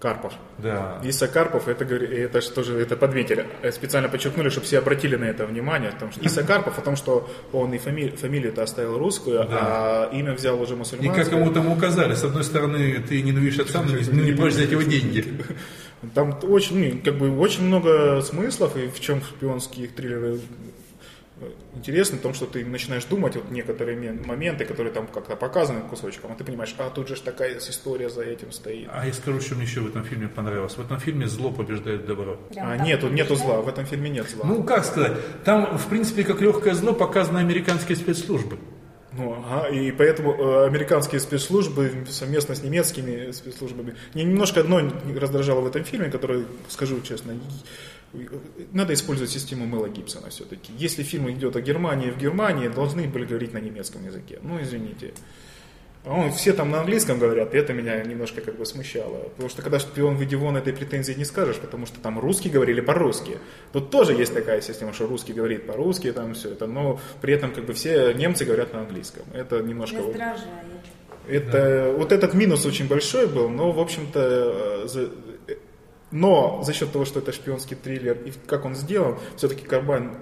Карпов. 0.00 0.34
Да. 0.58 1.00
Иса 1.02 1.28
Карпов, 1.28 1.66
это, 1.66 1.84
это 1.84 2.40
же 2.42 2.50
тоже 2.50 2.78
это 2.78 2.94
подметили, 2.96 3.46
э, 3.62 3.72
специально 3.72 4.10
подчеркнули, 4.10 4.50
чтобы 4.50 4.66
все 4.66 4.78
обратили 4.80 5.16
на 5.16 5.24
это 5.24 5.46
внимание, 5.46 5.92
потому 5.92 6.12
что 6.12 6.20
Иса 6.20 6.42
Карпов, 6.42 6.78
о 6.78 6.82
том, 6.82 6.96
что 6.96 7.30
он 7.54 7.72
и 7.72 7.78
фами- 7.78 8.14
фамилию-то 8.14 8.62
оставил 8.62 8.98
русскую, 8.98 9.46
а 9.50 10.10
имя 10.12 10.34
взял 10.34 10.60
уже 10.60 10.74
И 10.74 10.76
мусульманское. 10.76 11.24
как 11.24 11.32
ему 11.32 11.50
там 11.52 11.72
указали, 11.72 12.14
с 12.14 12.24
одной 12.24 12.44
стороны, 12.44 13.02
ты 13.08 13.22
ненавидишь 13.22 13.60
отца, 13.60 13.82
но 13.82 13.96
не, 13.96 14.30
не 14.30 14.32
прочь 14.32 14.52
взять 14.52 14.70
его 14.72 14.82
деньги. 14.82 15.24
Там 16.14 16.38
очень, 16.42 16.94
ну, 16.96 17.00
как 17.02 17.14
бы, 17.16 17.38
очень 17.38 17.64
много 17.64 18.20
смыслов, 18.20 18.76
и 18.76 18.88
в 18.88 19.00
чем 19.00 19.22
шпионские 19.22 19.88
триллеры 19.88 20.38
интересно 21.74 22.18
в 22.18 22.20
том, 22.20 22.34
что 22.34 22.46
ты 22.46 22.64
начинаешь 22.64 23.04
думать 23.04 23.34
вот 23.36 23.50
некоторые 23.50 24.12
моменты, 24.12 24.64
которые 24.64 24.92
там 24.92 25.06
как-то 25.06 25.36
показаны 25.36 25.80
кусочком, 25.80 26.32
а 26.32 26.34
ты 26.34 26.44
понимаешь, 26.44 26.74
а 26.78 26.90
тут 26.90 27.08
же 27.08 27.20
такая 27.20 27.58
история 27.58 28.08
за 28.08 28.22
этим 28.22 28.52
стоит. 28.52 28.88
А 28.92 29.06
я 29.06 29.12
скажу, 29.12 29.40
что 29.40 29.54
мне 29.54 29.64
еще 29.64 29.80
в 29.80 29.88
этом 29.88 30.04
фильме 30.04 30.28
понравилось. 30.28 30.76
В 30.76 30.80
этом 30.80 30.98
фильме 31.00 31.26
зло 31.26 31.50
побеждает 31.50 32.06
добро. 32.06 32.36
Прям 32.50 32.70
а 32.70 32.76
нету, 32.76 33.08
нету 33.08 33.36
зла, 33.36 33.60
в 33.60 33.68
этом 33.68 33.84
фильме 33.86 34.10
нет 34.10 34.28
зла. 34.28 34.46
Ну, 34.46 34.62
как 34.62 34.84
сказать, 34.84 35.12
там, 35.44 35.76
в 35.76 35.86
принципе, 35.88 36.24
как 36.24 36.40
легкое 36.40 36.74
зло 36.74 36.92
показаны 36.92 37.38
американские 37.38 37.96
спецслужбы. 37.96 38.58
Ну, 39.16 39.32
ага, 39.32 39.68
и 39.68 39.92
поэтому 39.92 40.34
э, 40.34 40.66
американские 40.66 41.20
спецслужбы 41.20 42.04
совместно 42.08 42.56
с 42.56 42.62
немецкими 42.62 43.30
спецслужбами. 43.30 43.94
Мне 44.12 44.24
немножко 44.24 44.60
одно 44.60 44.80
раздражало 45.20 45.60
в 45.60 45.66
этом 45.68 45.84
фильме, 45.84 46.10
которое, 46.10 46.44
скажу 46.68 47.00
честно, 47.00 47.34
надо 48.72 48.94
использовать 48.94 49.30
систему 49.30 49.66
Мэла 49.66 49.88
Гибсона 49.88 50.30
все-таки. 50.30 50.72
Если 50.78 51.02
фильм 51.02 51.30
идет 51.30 51.56
о 51.56 51.60
Германии, 51.60 52.10
в 52.10 52.18
Германии 52.18 52.68
должны 52.68 53.08
были 53.08 53.24
говорить 53.24 53.52
на 53.52 53.58
немецком 53.58 54.04
языке. 54.04 54.38
Ну, 54.42 54.60
извините. 54.60 55.12
Он, 56.06 56.30
все 56.32 56.52
там 56.52 56.70
на 56.70 56.80
английском 56.80 57.18
говорят, 57.18 57.54
и 57.54 57.58
это 57.58 57.72
меня 57.72 58.02
немножко 58.02 58.42
как 58.42 58.58
бы 58.58 58.66
смущало. 58.66 59.30
Потому 59.30 59.48
что 59.48 59.62
когда 59.62 59.78
шпион 59.78 60.16
выйди 60.16 60.34
вон, 60.34 60.54
этой 60.56 60.74
претензии 60.74 61.14
не 61.14 61.24
скажешь, 61.24 61.56
потому 61.56 61.86
что 61.86 61.98
там 61.98 62.18
русские 62.18 62.52
говорили 62.52 62.82
по-русски. 62.82 63.38
Тут 63.72 63.90
тоже 63.90 64.12
есть 64.12 64.34
такая 64.34 64.60
система, 64.60 64.92
что 64.92 65.06
русский 65.06 65.32
говорит 65.32 65.66
по-русски, 65.66 66.12
там 66.12 66.34
все 66.34 66.50
это, 66.50 66.66
но 66.66 67.00
при 67.22 67.32
этом 67.32 67.52
как 67.52 67.64
бы 67.64 67.72
все 67.72 68.12
немцы 68.12 68.44
говорят 68.44 68.74
на 68.74 68.80
английском. 68.80 69.22
Это 69.32 69.60
немножко... 69.60 69.96
Раздражает. 69.96 70.48
Это, 71.26 71.50
да. 71.52 71.92
Вот 71.92 72.12
этот 72.12 72.34
минус 72.34 72.66
очень 72.66 72.86
большой 72.86 73.26
был, 73.26 73.48
но, 73.48 73.72
в 73.72 73.80
общем-то, 73.80 74.86
э, 74.94 75.08
но 76.14 76.62
за 76.62 76.72
счет 76.72 76.92
того, 76.92 77.04
что 77.04 77.18
это 77.18 77.32
шпионский 77.32 77.74
триллер 77.74 78.16
и 78.24 78.30
как 78.46 78.64
он 78.64 78.76
сделан, 78.76 79.18
все-таки 79.36 79.64
Карбайн, 79.64 80.16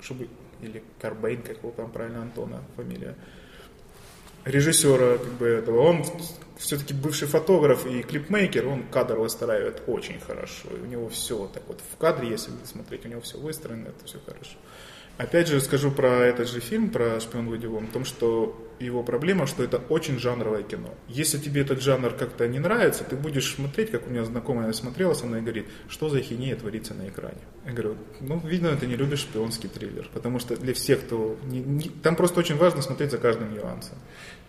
чтобы, 0.00 0.28
или 0.62 0.82
Карбейн, 1.02 1.42
как 1.42 1.58
его 1.58 1.70
там 1.70 1.92
правильно 1.92 2.22
Антона 2.22 2.64
фамилия, 2.76 3.14
режиссера 4.46 5.18
как 5.18 5.32
бы 5.34 5.46
этого, 5.46 5.80
он 5.80 6.02
все-таки 6.56 6.94
бывший 6.94 7.28
фотограф 7.28 7.84
и 7.84 8.02
клипмейкер, 8.02 8.66
он 8.66 8.84
кадр 8.84 9.18
выстраивает 9.18 9.82
очень 9.86 10.18
хорошо. 10.18 10.68
И 10.70 10.80
у 10.80 10.86
него 10.86 11.10
все 11.10 11.36
вот 11.36 11.52
так 11.52 11.64
вот 11.68 11.82
в 11.92 11.98
кадре, 11.98 12.30
если 12.30 12.50
смотреть, 12.64 13.04
у 13.04 13.08
него 13.08 13.20
все 13.20 13.36
выстроено, 13.36 13.88
это 13.88 14.02
все 14.06 14.18
хорошо. 14.24 14.56
Опять 15.16 15.48
же 15.48 15.60
скажу 15.60 15.90
про 15.92 16.24
этот 16.24 16.48
же 16.48 16.60
фильм, 16.60 16.90
про 16.90 17.20
«Шпион 17.20 17.48
Вадивом», 17.48 17.84
о 17.84 17.92
том, 17.92 18.04
что 18.04 18.60
его 18.80 19.02
проблема, 19.02 19.46
что 19.46 19.62
это 19.62 19.78
очень 19.78 20.18
жанровое 20.18 20.62
кино. 20.62 20.92
Если 21.08 21.38
тебе 21.38 21.60
этот 21.62 21.80
жанр 21.80 22.10
как-то 22.10 22.48
не 22.48 22.58
нравится, 22.58 23.04
ты 23.04 23.14
будешь 23.14 23.54
смотреть, 23.54 23.90
как 23.90 24.06
у 24.06 24.10
меня 24.10 24.24
знакомая 24.24 24.72
смотрела 24.72 25.14
со 25.14 25.26
мной 25.26 25.38
и 25.38 25.42
говорит, 25.42 25.66
что 25.88 26.08
за 26.08 26.20
хинея 26.20 26.56
творится 26.56 26.94
на 26.94 27.08
экране. 27.08 27.38
Я 27.64 27.72
говорю, 27.72 27.96
ну, 28.20 28.40
видно, 28.40 28.76
ты 28.76 28.86
не 28.86 28.96
любишь 28.96 29.20
шпионский 29.20 29.68
триллер, 29.68 30.08
потому 30.12 30.40
что 30.40 30.56
для 30.56 30.74
всех, 30.74 31.04
кто... 31.04 31.36
Не, 31.44 31.60
не, 31.60 31.88
там 31.88 32.16
просто 32.16 32.40
очень 32.40 32.56
важно 32.56 32.82
смотреть 32.82 33.10
за 33.10 33.18
каждым 33.18 33.54
нюансом. 33.54 33.96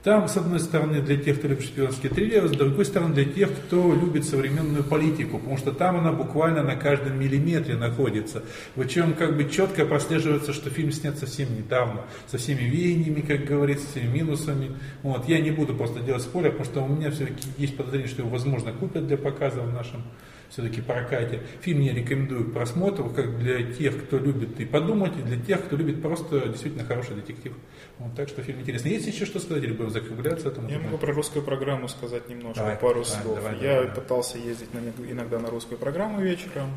Там, 0.06 0.28
с 0.28 0.38
одной 0.38 0.60
стороны, 0.60 1.02
для 1.02 1.18
тех, 1.18 1.40
кто 1.40 1.48
любит 1.48 1.66
шпионские 1.66 2.12
триллеры, 2.12 2.48
с 2.48 2.52
другой 2.52 2.86
стороны, 2.86 3.16
для 3.16 3.26
тех, 3.26 3.50
кто 3.52 3.92
любит 3.92 4.24
современную 4.24 4.84
политику, 4.84 5.40
потому 5.40 5.58
что 5.58 5.72
там 5.72 5.98
она 5.98 6.12
буквально 6.12 6.62
на 6.62 6.76
каждом 6.76 7.20
миллиметре 7.20 7.76
находится. 7.76 8.44
В 8.76 8.88
чем 8.88 9.16
как 9.16 9.36
бы 9.36 9.50
четко 9.50 9.84
прослеживается, 9.84 10.54
что 10.54 10.70
фильм 10.70 10.92
снят 10.92 11.18
совсем 11.18 11.58
недавно, 11.58 12.02
со 12.28 12.38
всеми 12.38 12.62
веяниями, 12.62 13.22
как 13.22 13.46
говорится, 13.46 13.88
всеми 13.88 14.20
минусами. 14.20 14.74
Вот. 15.02 15.28
Я 15.28 15.40
не 15.40 15.50
буду 15.50 15.74
просто 15.74 16.02
делать 16.02 16.22
спойлер, 16.22 16.52
потому 16.52 16.70
что 16.70 16.82
у 16.84 16.88
меня 16.88 17.10
все-таки 17.10 17.42
есть 17.58 17.76
подозрение, 17.76 18.08
что 18.08 18.22
его, 18.22 18.30
возможно, 18.30 18.74
купят 18.74 19.08
для 19.08 19.18
показа 19.18 19.62
в 19.62 19.74
нашем 19.74 20.04
все-таки 20.50 20.82
прокате. 20.82 21.42
Фильм 21.62 21.82
я 21.82 21.94
рекомендую 21.94 22.50
к 22.50 22.54
просмотру, 22.54 23.10
как 23.10 23.40
для 23.40 23.64
тех, 23.72 24.06
кто 24.06 24.18
любит 24.18 24.60
и 24.60 24.66
подумать, 24.66 25.18
и 25.18 25.22
для 25.22 25.40
тех, 25.40 25.66
кто 25.66 25.76
любит 25.76 26.02
просто 26.02 26.48
действительно 26.48 26.86
хороший 26.86 27.16
детектив. 27.16 27.54
Вот, 27.98 28.16
так 28.16 28.30
что 28.30 28.42
фильм 28.44 28.62
интересный. 28.62 28.92
Есть 28.92 29.08
еще 29.08 29.26
что 29.26 29.40
сказать, 29.40 29.64
или 29.64 29.74
будем 29.74 29.92
закругляться? 29.92 30.50
Этому 30.50 30.70
я 30.70 30.80
могу 30.80 30.98
про 30.98 31.14
русскую 31.14 31.44
программу 31.44 31.88
сказать 31.88 32.30
немножко, 32.30 32.60
давай, 32.60 32.76
пару 32.78 33.04
давай, 33.04 33.22
слов. 33.22 33.36
Давай, 33.36 33.60
я 33.62 33.76
давай, 33.82 33.96
пытался 33.96 34.38
ездить 34.38 34.74
на, 34.74 34.80
иногда 35.12 35.40
на 35.40 35.50
русскую 35.50 35.78
программу 35.78 36.22
вечером. 36.22 36.70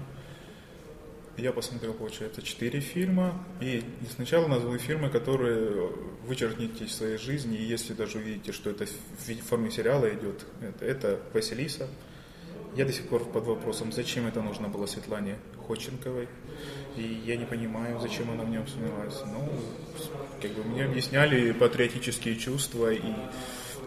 Я 1.36 1.52
посмотрел, 1.52 1.94
получается, 1.94 2.42
четыре 2.42 2.80
фильма. 2.80 3.32
И 3.60 3.84
сначала 4.12 4.48
назову 4.48 4.76
фильмы, 4.76 5.08
которые 5.08 5.92
вычеркните 6.26 6.84
из 6.84 6.96
своей 6.96 7.16
жизни. 7.16 7.56
И 7.56 7.62
если 7.62 7.94
даже 7.94 8.18
увидите, 8.18 8.50
что 8.50 8.70
это 8.70 8.86
в 8.86 9.48
форме 9.48 9.70
сериала 9.70 10.08
идет, 10.08 10.44
это, 10.60 10.84
это 10.84 11.20
«Василиса», 11.32 11.86
я 12.76 12.84
до 12.84 12.92
сих 12.92 13.08
пор 13.08 13.24
под 13.24 13.44
вопросом, 13.46 13.92
зачем 13.92 14.26
это 14.26 14.42
нужно 14.42 14.68
было 14.68 14.86
Светлане 14.86 15.36
Ходченковой. 15.66 16.28
И 16.96 17.22
я 17.24 17.36
не 17.36 17.44
понимаю, 17.44 18.00
зачем 18.00 18.30
она 18.30 18.44
в 18.44 18.50
нем 18.50 18.66
снялась. 18.66 19.20
Ну, 19.26 19.48
как 20.40 20.52
бы 20.52 20.64
мне 20.64 20.84
объясняли 20.84 21.52
патриотические 21.52 22.36
чувства 22.36 22.92
и 22.92 23.12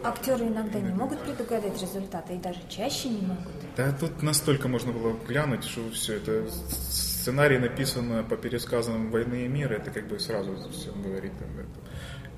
Актеры 0.04 0.48
иногда 0.48 0.80
не 0.80 0.92
могут 0.92 1.20
предугадать 1.20 1.80
результаты 1.80 2.34
и 2.34 2.38
даже 2.38 2.58
чаще 2.68 3.08
не 3.08 3.20
могут. 3.20 3.52
Да, 3.76 3.92
тут 3.92 4.20
настолько 4.20 4.66
можно 4.66 4.90
было 4.92 5.16
глянуть, 5.28 5.62
что 5.64 5.88
все 5.90 6.14
это 6.16 6.50
сценарий 6.50 7.58
написан 7.58 8.24
по 8.24 8.36
пересказам 8.36 9.12
«Войны 9.12 9.44
и 9.44 9.48
мира», 9.48 9.74
это 9.74 9.92
как 9.92 10.08
бы 10.08 10.18
сразу 10.18 10.56
все 10.72 10.92
говорит. 10.92 11.32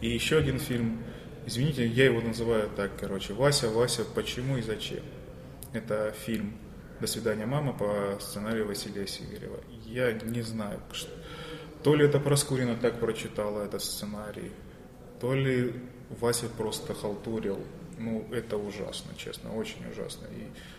И 0.02 0.10
еще 0.10 0.36
один 0.36 0.58
фильм, 0.58 1.02
извините, 1.46 1.86
я 1.86 2.04
его 2.04 2.20
называю 2.20 2.68
так, 2.76 2.90
короче, 3.00 3.32
«Вася, 3.32 3.70
Вася, 3.70 4.04
почему 4.14 4.58
и 4.58 4.62
зачем?» 4.62 5.00
Это 5.74 6.12
фильм 6.12 6.52
«До 7.00 7.08
свидания, 7.08 7.46
мама» 7.46 7.72
по 7.72 8.16
сценарию 8.20 8.68
Василия 8.68 9.08
Сигарева. 9.08 9.58
Я 9.84 10.12
не 10.12 10.40
знаю, 10.40 10.80
то 11.82 11.96
ли 11.96 12.04
это 12.04 12.20
Проскурина 12.20 12.76
так 12.76 13.00
прочитала 13.00 13.64
этот 13.64 13.82
сценарий, 13.82 14.52
то 15.20 15.34
ли 15.34 15.74
Вася 16.20 16.46
просто 16.48 16.94
халтурил. 16.94 17.58
Ну, 17.98 18.24
это 18.30 18.56
ужасно, 18.56 19.16
честно, 19.16 19.52
очень 19.56 19.84
ужасно. 19.90 20.28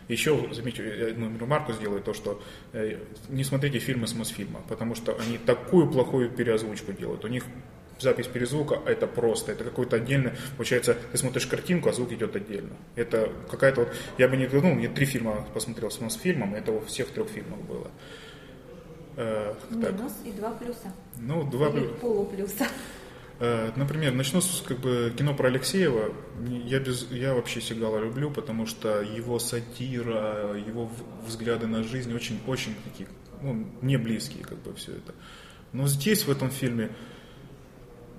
И 0.07 0.13
еще, 0.13 0.47
заметьте, 0.53 0.97
я 0.97 1.07
одну 1.07 1.37
ремарку 1.37 1.73
сделаю, 1.73 2.01
то, 2.01 2.13
что 2.13 2.41
э, 2.71 2.97
не 3.27 3.43
смотрите 3.43 3.79
фильмы 3.79 4.07
с 4.07 4.15
Мосфильма, 4.15 4.61
потому 4.69 4.95
что 4.95 5.17
они 5.19 5.37
такую 5.37 5.91
плохую 5.91 6.29
переозвучку 6.29 6.93
делают. 6.93 7.25
У 7.25 7.27
них 7.27 7.43
запись 7.99 8.27
перезвука 8.27 8.79
это 8.85 9.07
просто, 9.07 9.51
это 9.51 9.63
какой-то 9.63 9.97
отдельный, 9.97 10.31
получается, 10.57 10.97
ты 11.11 11.17
смотришь 11.17 11.45
картинку, 11.47 11.89
а 11.89 11.93
звук 11.93 12.11
идет 12.11 12.35
отдельно. 12.35 12.73
Это 12.95 13.31
какая-то 13.49 13.81
вот, 13.81 13.93
я 14.17 14.27
бы 14.27 14.37
не, 14.37 14.47
ну, 14.47 14.73
мне 14.73 14.87
три 14.87 15.05
фильма 15.05 15.45
посмотрел 15.53 15.91
с, 15.91 16.15
фильмом, 16.15 16.55
это 16.55 16.71
у 16.71 16.81
всех 16.81 17.09
трех 17.09 17.29
фильмов 17.29 17.61
было. 17.65 17.91
Э, 19.17 19.53
Минус 19.69 20.13
так. 20.13 20.27
и 20.27 20.31
два 20.31 20.51
плюса. 20.51 20.93
Ну, 21.17 21.43
два 21.43 21.69
плюса. 21.71 21.93
полуплюса. 21.95 22.67
Э, 23.39 23.71
например, 23.75 24.13
начну 24.13 24.41
с 24.41 24.61
как 24.65 24.79
бы, 24.79 25.13
кино 25.17 25.33
про 25.33 25.47
Алексеева. 25.47 26.13
Я, 26.47 26.79
без, 26.79 27.09
я 27.11 27.33
вообще 27.33 27.61
Сигала 27.61 27.99
люблю, 27.99 28.31
потому 28.31 28.65
что 28.65 29.01
его 29.01 29.39
сатира, 29.39 30.55
его 30.55 30.89
взгляды 31.25 31.67
на 31.67 31.83
жизнь 31.83 32.13
очень, 32.13 32.39
очень 32.47 32.75
такие, 32.83 33.09
ну, 33.41 33.67
не 33.81 33.97
близкие, 33.97 34.43
как 34.43 34.57
бы 34.59 34.73
все 34.75 34.93
это. 34.93 35.13
Но 35.73 35.87
здесь, 35.87 36.23
в 36.25 36.31
этом 36.31 36.49
фильме, 36.49 36.91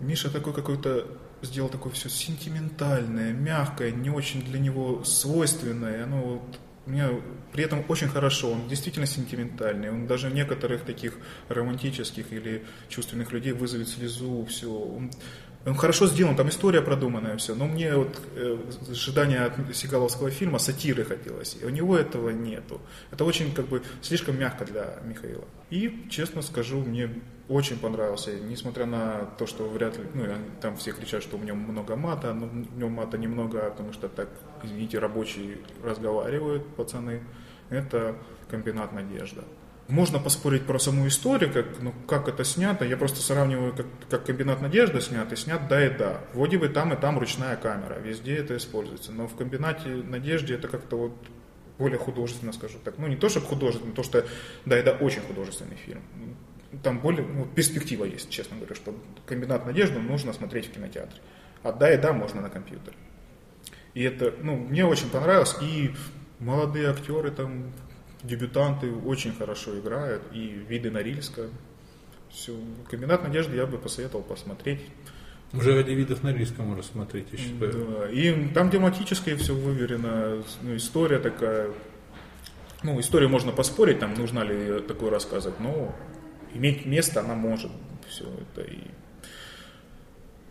Миша 0.01 0.31
такой 0.31 0.53
какой-то 0.53 1.07
сделал 1.43 1.69
такое 1.69 1.93
все 1.93 2.09
сентиментальное, 2.09 3.33
мягкое, 3.33 3.91
не 3.91 4.11
очень 4.11 4.43
для 4.43 4.59
него 4.59 5.05
свойственное. 5.05 6.05
Оно 6.05 6.23
вот 6.23 6.59
меня 6.87 7.11
при 7.53 7.65
этом 7.65 7.85
очень 7.89 8.09
хорошо, 8.09 8.53
он 8.53 8.69
действительно 8.69 9.07
сентиментальный, 9.07 9.91
он 9.91 10.07
даже 10.07 10.31
некоторых 10.31 10.83
таких 10.83 11.19
романтических 11.49 12.33
или 12.33 12.65
чувственных 12.89 13.33
людей 13.33 13.53
вызовет 13.53 13.89
слезу, 13.89 14.47
все. 14.47 14.71
Он, 14.71 15.11
он 15.65 15.75
хорошо 15.75 16.07
сделан, 16.07 16.37
там 16.37 16.49
история 16.49 16.81
продуманная, 16.81 17.37
все, 17.39 17.55
но 17.55 17.67
мне 17.67 17.97
вот 17.97 18.21
э, 18.37 18.57
ожидание 18.89 19.41
от 19.41 19.75
Сигаловского 19.75 20.31
фильма 20.31 20.59
сатиры 20.59 21.05
хотелось, 21.05 21.57
и 21.61 21.65
у 21.65 21.71
него 21.71 21.97
этого 21.97 22.31
нету. 22.31 22.81
Это 23.11 23.25
очень 23.25 23.53
как 23.53 23.67
бы 23.67 23.83
слишком 24.01 24.39
мягко 24.39 24.65
для 24.65 24.99
Михаила. 25.05 25.45
И, 25.71 26.07
честно 26.09 26.43
скажу, 26.43 26.83
мне 26.83 27.11
очень 27.49 27.79
понравился, 27.79 28.35
несмотря 28.41 28.87
на 28.87 29.27
то, 29.39 29.47
что 29.47 29.69
вряд 29.69 29.97
ли, 29.99 30.05
ну, 30.15 30.25
там 30.61 30.77
все 30.77 30.93
кричат, 30.93 31.23
что 31.23 31.37
у 31.37 31.41
него 31.41 31.57
много 31.57 31.95
мата, 31.95 32.33
но 32.33 32.47
в 32.47 32.79
нем 32.79 32.93
мата 32.93 33.19
немного, 33.19 33.71
потому 33.71 33.93
что 33.93 34.09
так, 34.09 34.29
извините, 34.65 34.99
рабочие 34.99 35.59
разговаривают, 35.85 36.67
пацаны. 36.75 37.23
Это 37.71 38.17
комбинат 38.49 38.93
«Надежда». 38.93 39.45
Можно 39.89 40.19
поспорить 40.19 40.67
про 40.67 40.81
саму 40.81 41.07
историю, 41.07 41.53
как, 41.53 41.81
ну, 41.81 41.93
как 42.09 42.29
это 42.29 42.43
снято. 42.43 42.85
Я 42.85 42.97
просто 42.97 43.21
сравниваю, 43.21 43.73
как, 43.73 43.87
как 44.11 44.27
комбинат 44.27 44.61
«Надежда» 44.61 45.01
снят 45.01 45.33
и 45.33 45.37
снят 45.37 45.69
«Да 45.69 45.85
и 45.85 45.97
да». 45.97 46.23
Вроде 46.35 46.59
бы 46.59 46.69
там 46.69 46.93
и 46.93 46.97
там 46.97 47.19
ручная 47.19 47.57
камера, 47.57 47.95
везде 48.01 48.37
это 48.37 48.57
используется. 48.57 49.13
Но 49.13 49.29
в 49.29 49.37
комбинате 49.37 49.89
«Надежде» 49.89 50.55
это 50.55 50.67
как-то 50.67 50.97
вот 50.97 51.13
более 51.79 51.99
художественно, 51.99 52.53
скажу 52.53 52.79
так. 52.83 52.99
Ну, 52.99 53.07
не 53.07 53.17
то, 53.17 53.29
чтобы 53.29 53.47
художественно, 53.47 53.93
то, 53.95 54.03
что 54.03 54.25
«Да 54.65 54.77
и 54.77 54.83
да» 54.83 54.93
очень 54.93 55.21
художественный 55.23 55.77
фильм 55.77 56.03
там 56.83 57.01
более 57.01 57.27
ну, 57.27 57.47
перспектива 57.47 58.05
есть, 58.05 58.31
честно 58.31 58.57
говоря, 58.57 58.75
что 58.75 58.95
комбинат 59.27 59.67
надежды 59.67 59.99
нужно 59.99 60.33
смотреть 60.33 60.67
в 60.67 60.73
кинотеатре. 60.73 61.21
А 61.63 61.73
да 61.73 61.93
и 61.93 61.97
да 61.97 62.13
можно 62.13 62.41
на 62.41 62.51
компьютере. 62.51 62.97
И 63.95 64.03
это, 64.03 64.35
ну, 64.43 64.57
мне 64.57 64.85
очень 64.85 65.09
понравилось. 65.09 65.57
И 65.63 65.95
молодые 66.39 66.91
актеры 66.91 67.31
там, 67.31 67.73
дебютанты 68.23 68.93
очень 68.93 69.35
хорошо 69.35 69.79
играют, 69.79 70.23
и 70.33 70.47
виды 70.69 70.91
Норильска. 70.91 71.49
Все. 72.31 72.55
Комбинат 72.91 73.23
надежды 73.23 73.57
я 73.57 73.67
бы 73.67 73.79
посоветовал 73.79 74.23
посмотреть. 74.23 74.83
Уже 75.53 75.75
ради 75.75 75.93
видов 75.93 76.23
на 76.23 76.33
риском 76.33 76.67
можно 76.67 76.83
смотреть 76.83 77.33
еще. 77.33 77.49
Да. 77.61 78.11
И 78.11 78.49
там 78.49 78.71
тематически 78.71 79.35
все 79.37 79.55
выверено, 79.55 80.43
ну, 80.63 80.77
история 80.77 81.19
такая. 81.19 81.71
Ну, 82.83 83.01
историю 83.01 83.31
можно 83.31 83.53
поспорить, 83.53 84.01
там 84.01 84.15
нужно 84.15 84.41
ли 84.41 84.81
такое 84.81 85.11
рассказывать, 85.11 85.59
но 85.61 85.95
иметь 86.57 86.87
место 86.87 87.21
она 87.21 87.35
может. 87.35 87.71
Все 88.09 88.25
это 88.25 88.63
и 88.63 88.81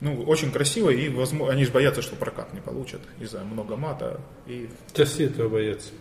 ну, 0.01 0.21
очень 0.23 0.51
красиво, 0.51 0.89
и 0.89 1.09
возможно, 1.09 1.53
они 1.53 1.65
же 1.65 1.71
боятся, 1.71 2.01
что 2.01 2.15
прокат 2.15 2.53
не 2.53 2.59
получат 2.59 3.01
из-за 3.19 3.39
много 3.43 3.75
мата. 3.77 4.19
И... 4.45 4.69
Все 4.93 5.25
этого 5.25 5.49
боятся. 5.49 5.91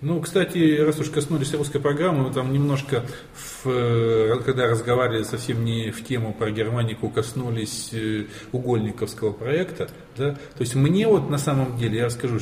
Ну, 0.00 0.20
кстати, 0.20 0.78
раз 0.78 1.00
уж 1.00 1.10
коснулись 1.10 1.52
русской 1.54 1.80
программы, 1.80 2.28
мы 2.28 2.32
там 2.32 2.52
немножко, 2.52 3.04
в, 3.34 3.68
э, 3.68 4.38
когда 4.44 4.68
разговаривали 4.68 5.24
совсем 5.24 5.64
не 5.64 5.90
в 5.90 6.04
тему 6.04 6.32
про 6.32 6.52
Германику, 6.52 7.10
коснулись 7.10 7.90
э, 7.92 8.26
угольниковского 8.52 9.32
проекта. 9.32 9.88
Да? 10.16 10.34
То 10.34 10.60
есть 10.60 10.76
мне 10.76 11.08
вот 11.08 11.28
на 11.30 11.38
самом 11.38 11.76
деле, 11.76 11.98
я 11.98 12.04
расскажу, 12.04 12.38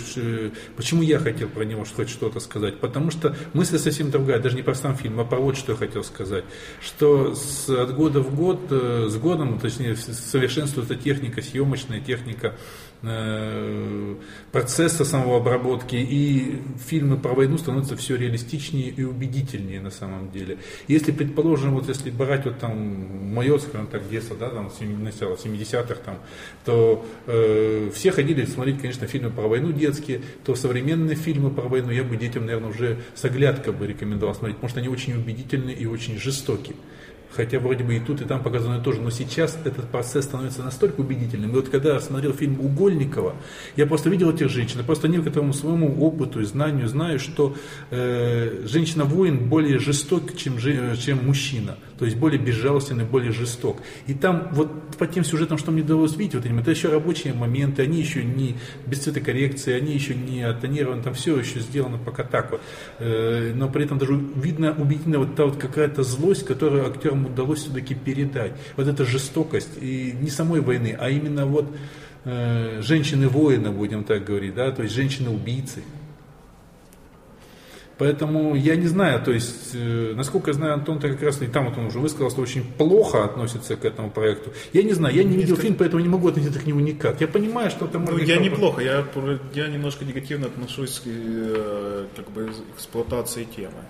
почему 0.77 1.01
я 1.01 1.19
хотел 1.19 1.49
про 1.49 1.65
него 1.65 1.87
хоть 1.97 2.11
что-то 2.11 2.41
сказать. 2.41 2.79
Потому 2.79 3.11
что 3.11 3.35
мысль 3.55 3.79
совсем 3.79 4.11
другая, 4.11 4.39
даже 4.39 4.55
не 4.55 4.63
про 4.63 4.75
сам 4.75 4.95
фильм, 4.95 5.19
а 5.21 5.25
про 5.25 5.39
вот 5.39 5.57
что 5.57 5.73
я 5.73 5.79
хотел 5.79 6.05
сказать. 6.05 6.45
Что 6.83 7.35
с, 7.35 7.71
от 7.71 7.95
года 7.95 8.21
в 8.21 8.37
год, 8.37 8.61
э, 8.69 9.07
с 9.09 9.17
годом, 9.17 9.59
точнее, 9.59 9.97
совершенствуется 9.97 10.95
техника, 10.95 11.41
съемочная 11.41 12.01
техника, 12.01 12.55
Э, 12.96 12.96
процесса 14.53 15.05
самого 15.05 15.39
обработки, 15.39 15.97
и 15.97 16.61
фильмы 16.87 17.17
про 17.17 17.35
войну 17.35 17.59
становятся 17.59 17.97
все 17.97 18.17
реалистичнее 18.17 18.89
и 18.89 19.03
убедительнее 19.03 19.81
на 19.81 19.91
самом 19.91 20.31
деле. 20.31 20.59
Если, 20.89 21.13
предположим, 21.13 21.75
вот 21.75 21.89
если 21.89 22.11
брать 22.11 22.45
вот 22.45 22.59
там 22.59 23.35
мое, 23.35 23.59
скажем 23.59 23.87
так, 23.87 24.09
детство, 24.09 24.37
да, 24.37 24.51
там, 24.51 24.71
начало 25.03 25.35
70-х, 25.35 25.95
там, 26.05 26.19
то 26.65 27.07
э, 27.27 27.91
все 27.95 28.11
ходили 28.11 28.45
смотреть, 28.45 28.81
конечно, 28.81 29.07
фильмы 29.07 29.31
про 29.31 29.49
войну 29.49 29.73
детские, 29.73 30.23
то 30.45 30.55
современные 30.55 31.17
фильмы 31.17 31.51
про 31.51 31.69
войну 31.69 31.91
я 31.91 32.05
бы 32.05 32.17
детям, 32.17 32.47
наверное, 32.47 32.71
уже 32.71 32.99
с 33.15 33.25
оглядкой 33.25 33.73
бы 33.73 33.87
рекомендовал 33.87 34.35
смотреть, 34.35 34.57
потому 34.57 34.71
что 34.71 34.81
они 34.81 34.89
очень 34.89 35.15
убедительные 35.15 35.77
и 35.77 35.87
очень 35.87 36.19
жестокие 36.19 36.77
хотя 37.37 37.59
вроде 37.59 37.85
бы 37.85 37.97
и 37.97 38.01
тут, 38.01 38.21
и 38.21 38.25
там 38.25 38.43
показано 38.43 38.81
тоже, 38.81 39.01
но 39.01 39.11
сейчас 39.11 39.59
этот 39.65 39.89
процесс 39.89 40.25
становится 40.25 40.63
настолько 40.63 41.01
убедительным. 41.01 41.51
И 41.51 41.55
вот 41.55 41.69
когда 41.69 41.95
я 41.95 42.01
смотрел 42.01 42.33
фильм 42.33 42.61
Угольникова, 42.61 43.37
я 43.77 43.87
просто 43.87 44.11
видел 44.11 44.31
этих 44.31 44.49
женщин, 44.49 44.85
просто 44.85 45.09
некоторому 45.09 45.53
своему 45.53 46.05
опыту 46.05 46.41
и 46.41 46.45
знанию 46.45 46.89
знаю, 46.89 47.19
что 47.19 47.55
э, 47.91 48.65
женщина-воин 48.67 49.49
более 49.49 49.79
жесток, 49.79 50.37
чем, 50.37 50.59
чем 50.59 51.27
мужчина, 51.27 51.77
то 51.99 52.05
есть 52.05 52.17
более 52.17 52.41
безжалостный, 52.41 53.05
более 53.05 53.33
жесток. 53.33 53.79
И 54.07 54.15
там 54.15 54.49
вот 54.53 54.97
по 54.99 55.07
тем 55.07 55.25
сюжетам, 55.25 55.59
что 55.59 55.71
мне 55.71 55.83
удалось 55.83 56.17
видеть, 56.17 56.35
вот, 56.35 56.45
это 56.45 56.71
еще 56.71 56.89
рабочие 56.89 57.35
моменты, 57.35 57.83
они 57.83 57.99
еще 57.99 58.23
не 58.23 58.57
без 58.87 59.01
цветокоррекции, 59.01 59.73
они 59.73 59.93
еще 59.93 60.15
не 60.15 60.43
оттонированы, 60.43 61.03
там 61.03 61.15
все 61.15 61.39
еще 61.39 61.61
сделано 61.61 61.99
пока 61.99 62.25
так 62.25 62.51
вот. 62.51 62.61
Э, 62.99 63.53
но 63.55 63.69
при 63.69 63.85
этом 63.85 63.99
даже 63.99 64.19
видно 64.37 64.75
убедительно 64.77 65.19
вот 65.19 65.35
та 65.37 65.47
вот 65.47 65.57
какая-то 65.57 66.03
злость, 66.03 66.45
которую 66.45 66.87
актерам 66.87 67.27
удалось 67.27 67.61
все-таки 67.61 67.95
передать. 67.95 68.53
Вот 68.77 68.87
эта 68.87 69.05
жестокость, 69.05 69.71
и 69.81 70.15
не 70.21 70.31
самой 70.31 70.61
войны, 70.61 70.97
а 70.99 71.11
именно 71.11 71.47
вот 71.47 71.67
э, 72.25 72.81
женщины-воина, 72.83 73.71
будем 73.71 74.05
так 74.05 74.25
говорить, 74.25 74.55
да, 74.55 74.71
то 74.71 74.83
есть 74.83 74.95
женщины-убийцы. 74.95 75.83
Поэтому 77.99 78.55
я 78.55 78.77
не 78.77 78.89
знаю, 78.89 79.23
то 79.23 79.33
есть, 79.33 79.71
э, 79.73 80.13
насколько 80.15 80.51
я 80.51 80.55
знаю, 80.55 80.75
Антон-то 80.75 81.09
как 81.09 81.23
раз 81.23 81.41
и 81.41 81.47
там 81.47 81.65
вот 81.67 81.79
он 81.79 81.87
уже 81.87 81.99
высказал, 81.99 82.31
что 82.31 82.43
очень 82.43 82.63
плохо 82.63 83.25
относится 83.25 83.75
к 83.77 83.87
этому 83.87 84.11
проекту. 84.11 84.53
Я 84.75 84.83
не 84.83 84.93
знаю, 84.93 85.15
я 85.15 85.25
не 85.25 85.35
видел 85.35 85.57
фильм, 85.57 85.77
поэтому 85.77 86.03
не 86.03 86.09
могу 86.09 86.29
относиться 86.29 86.61
к 86.61 86.67
нему 86.67 86.81
никак. 86.81 87.23
Я 87.23 87.29
понимаю, 87.29 87.71
что 87.71 87.87
это 87.87 87.99
может 87.99 88.21
ну, 88.21 88.27
Я 88.27 88.37
неплохо, 88.37 88.83
я, 88.83 89.07
я 89.55 89.69
немножко 89.69 90.05
негативно 90.05 90.49
отношусь 90.49 91.01
к 91.01 91.07
э, 91.07 92.07
как 92.15 92.31
бы, 92.33 92.51
эксплуатации 92.77 93.45
темы. 93.45 93.83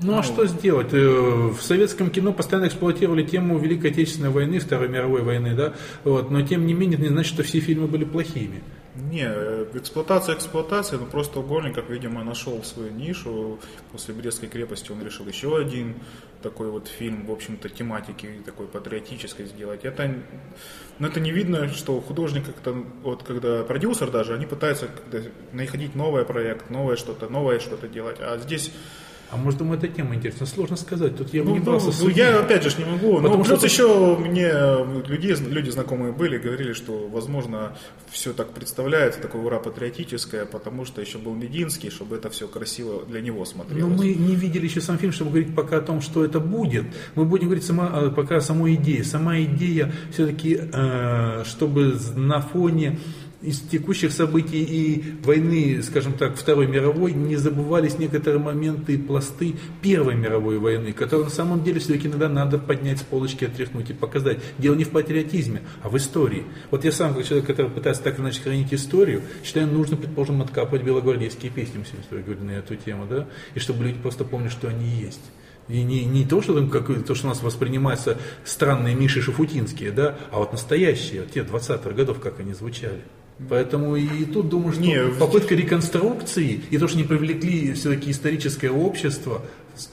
Ну, 0.00 0.18
а 0.18 0.22
что 0.22 0.46
сделать? 0.46 0.92
Э, 0.92 1.50
в 1.50 1.60
советском 1.60 2.08
кино 2.08 2.32
постоянно 2.32 2.68
эксплуатировали 2.68 3.22
тему 3.22 3.58
Великой 3.58 3.90
Отечественной 3.90 4.30
войны, 4.30 4.60
Второй 4.60 4.88
мировой 4.88 5.22
войны, 5.22 5.54
да, 5.54 5.74
вот, 6.04 6.30
но 6.30 6.40
тем 6.40 6.66
не 6.66 6.72
менее 6.72 6.94
это 6.94 7.02
не 7.02 7.10
значит, 7.10 7.34
что 7.34 7.42
все 7.42 7.60
фильмы 7.60 7.86
были 7.86 8.04
плохими. 8.04 8.62
Не, 8.94 9.26
э, 9.26 9.66
эксплуатация 9.74 10.36
эксплуатация, 10.36 11.00
но 11.00 11.06
просто 11.06 11.40
Угольников, 11.40 11.90
видимо, 11.90 12.22
нашел 12.22 12.62
свою 12.62 12.92
нишу. 12.92 13.58
После 13.90 14.14
Брестской 14.14 14.48
крепости 14.48 14.92
он 14.92 15.02
решил 15.02 15.26
еще 15.26 15.56
один 15.56 15.96
такой 16.42 16.70
вот 16.70 16.86
фильм, 16.86 17.26
в 17.26 17.32
общем-то, 17.32 17.68
тематики 17.70 18.40
такой 18.44 18.68
патриотической 18.68 19.46
сделать. 19.46 19.84
Это, 19.84 20.14
но 21.00 21.08
это 21.08 21.18
не 21.18 21.32
видно, 21.32 21.68
что 21.68 22.00
художник 22.00 22.46
как-то, 22.46 22.72
вот 23.02 23.24
когда 23.24 23.64
продюсер 23.64 24.10
даже, 24.12 24.34
они 24.34 24.46
пытаются 24.46 24.88
находить 25.52 25.96
новый 25.96 26.24
проект, 26.24 26.70
новое 26.70 26.96
что-то, 26.96 27.28
новое 27.28 27.58
что-то 27.58 27.88
делать. 27.88 28.18
А 28.20 28.38
здесь 28.38 28.70
а 29.34 29.36
может, 29.36 29.60
ему 29.60 29.74
эта 29.74 29.88
тема 29.88 30.14
интересна? 30.14 30.46
Сложно 30.46 30.76
сказать. 30.76 31.16
Тут 31.16 31.34
я 31.34 31.42
ну, 31.42 31.54
не 31.54 31.60
брался 31.60 31.90
ну, 32.00 32.08
я 32.08 32.38
опять 32.38 32.62
же 32.62 32.70
не 32.78 32.84
могу. 32.84 33.16
Потому 33.16 33.38
ну, 33.38 33.44
плюс 33.44 33.58
что... 33.58 33.66
еще 33.66 34.16
мне 34.16 34.52
люди, 35.08 35.34
люди 35.48 35.70
знакомые 35.70 36.12
были, 36.12 36.38
говорили, 36.38 36.72
что, 36.72 37.08
возможно, 37.08 37.76
все 38.10 38.32
так 38.32 38.52
представляется, 38.52 39.20
такое 39.20 39.42
ура 39.42 39.58
патриотическое, 39.58 40.44
потому 40.44 40.84
что 40.84 41.00
еще 41.00 41.18
был 41.18 41.34
Мединский, 41.34 41.90
чтобы 41.90 42.16
это 42.16 42.30
все 42.30 42.46
красиво 42.46 43.04
для 43.06 43.20
него 43.20 43.44
смотрелось. 43.44 43.90
Но 43.90 43.96
мы 43.96 44.14
не 44.14 44.36
видели 44.36 44.66
еще 44.66 44.80
сам 44.80 44.98
фильм, 44.98 45.12
чтобы 45.12 45.32
говорить 45.32 45.54
пока 45.54 45.78
о 45.78 45.80
том, 45.80 46.00
что 46.00 46.24
это 46.24 46.38
будет. 46.38 46.84
Мы 47.16 47.24
будем 47.24 47.46
говорить 47.46 47.64
сама, 47.64 47.90
э, 47.92 48.10
пока 48.10 48.36
о 48.36 48.40
самой 48.40 48.74
идее. 48.76 49.02
Сама 49.02 49.40
идея 49.40 49.92
все-таки, 50.12 50.60
э, 50.72 51.42
чтобы 51.44 51.96
на 52.14 52.40
фоне 52.40 53.00
из 53.44 53.60
текущих 53.60 54.12
событий 54.12 54.62
и 54.62 55.04
войны, 55.22 55.82
скажем 55.82 56.14
так, 56.14 56.36
Второй 56.36 56.66
мировой, 56.66 57.12
не 57.12 57.36
забывались 57.36 57.98
некоторые 57.98 58.42
моменты 58.42 58.94
и 58.94 58.98
пласты 58.98 59.54
Первой 59.82 60.14
мировой 60.14 60.58
войны, 60.58 60.92
которые 60.92 61.26
на 61.26 61.30
самом 61.30 61.62
деле 61.62 61.80
все-таки 61.80 62.08
иногда 62.08 62.28
надо 62.28 62.58
поднять 62.58 63.00
с 63.00 63.02
полочки, 63.02 63.44
отряхнуть 63.44 63.90
и 63.90 63.92
показать. 63.92 64.38
Дело 64.58 64.74
не 64.74 64.84
в 64.84 64.90
патриотизме, 64.90 65.62
а 65.82 65.88
в 65.88 65.96
истории. 65.96 66.44
Вот 66.70 66.84
я 66.84 66.92
сам, 66.92 67.14
как 67.14 67.24
человек, 67.24 67.46
который 67.46 67.70
пытается 67.70 68.02
так 68.02 68.14
или 68.14 68.22
иначе 68.22 68.40
хранить 68.40 68.72
историю, 68.72 69.22
считаю, 69.44 69.66
нужно, 69.66 69.96
предположим, 69.96 70.40
откапывать 70.40 70.82
белогвардейские 70.82 71.50
песни, 71.50 71.78
мы 71.78 71.84
сегодня 71.84 72.24
говорили 72.24 72.44
на 72.44 72.58
эту 72.58 72.76
тему, 72.76 73.06
да, 73.08 73.26
и 73.54 73.58
чтобы 73.58 73.84
люди 73.84 73.98
просто 73.98 74.24
помнили, 74.24 74.50
что 74.50 74.68
они 74.68 74.88
есть. 74.88 75.20
И 75.68 75.82
не, 75.82 76.04
не 76.04 76.26
то, 76.26 76.42
что, 76.42 76.54
там, 76.54 76.68
как, 76.68 76.86
то, 77.04 77.14
что 77.14 77.26
у 77.26 77.28
нас 77.30 77.42
воспринимается 77.42 78.18
странные 78.44 78.94
Миши 78.94 79.22
Шафутинские, 79.22 79.92
да, 79.92 80.16
а 80.30 80.38
вот 80.38 80.52
настоящие, 80.52 81.24
те 81.32 81.40
20-х 81.40 81.90
годов, 81.90 82.20
как 82.20 82.40
они 82.40 82.52
звучали. 82.52 83.00
Поэтому 83.48 83.96
и 83.96 84.24
тут 84.26 84.48
думаю, 84.48 84.72
что 84.72 84.82
не, 84.82 85.08
попытка 85.18 85.54
реконструкции 85.54 86.60
и 86.70 86.78
то, 86.78 86.86
что 86.86 86.96
не 86.96 87.04
привлекли 87.04 87.72
все-таки 87.72 88.12
историческое 88.12 88.70
общество, 88.70 89.42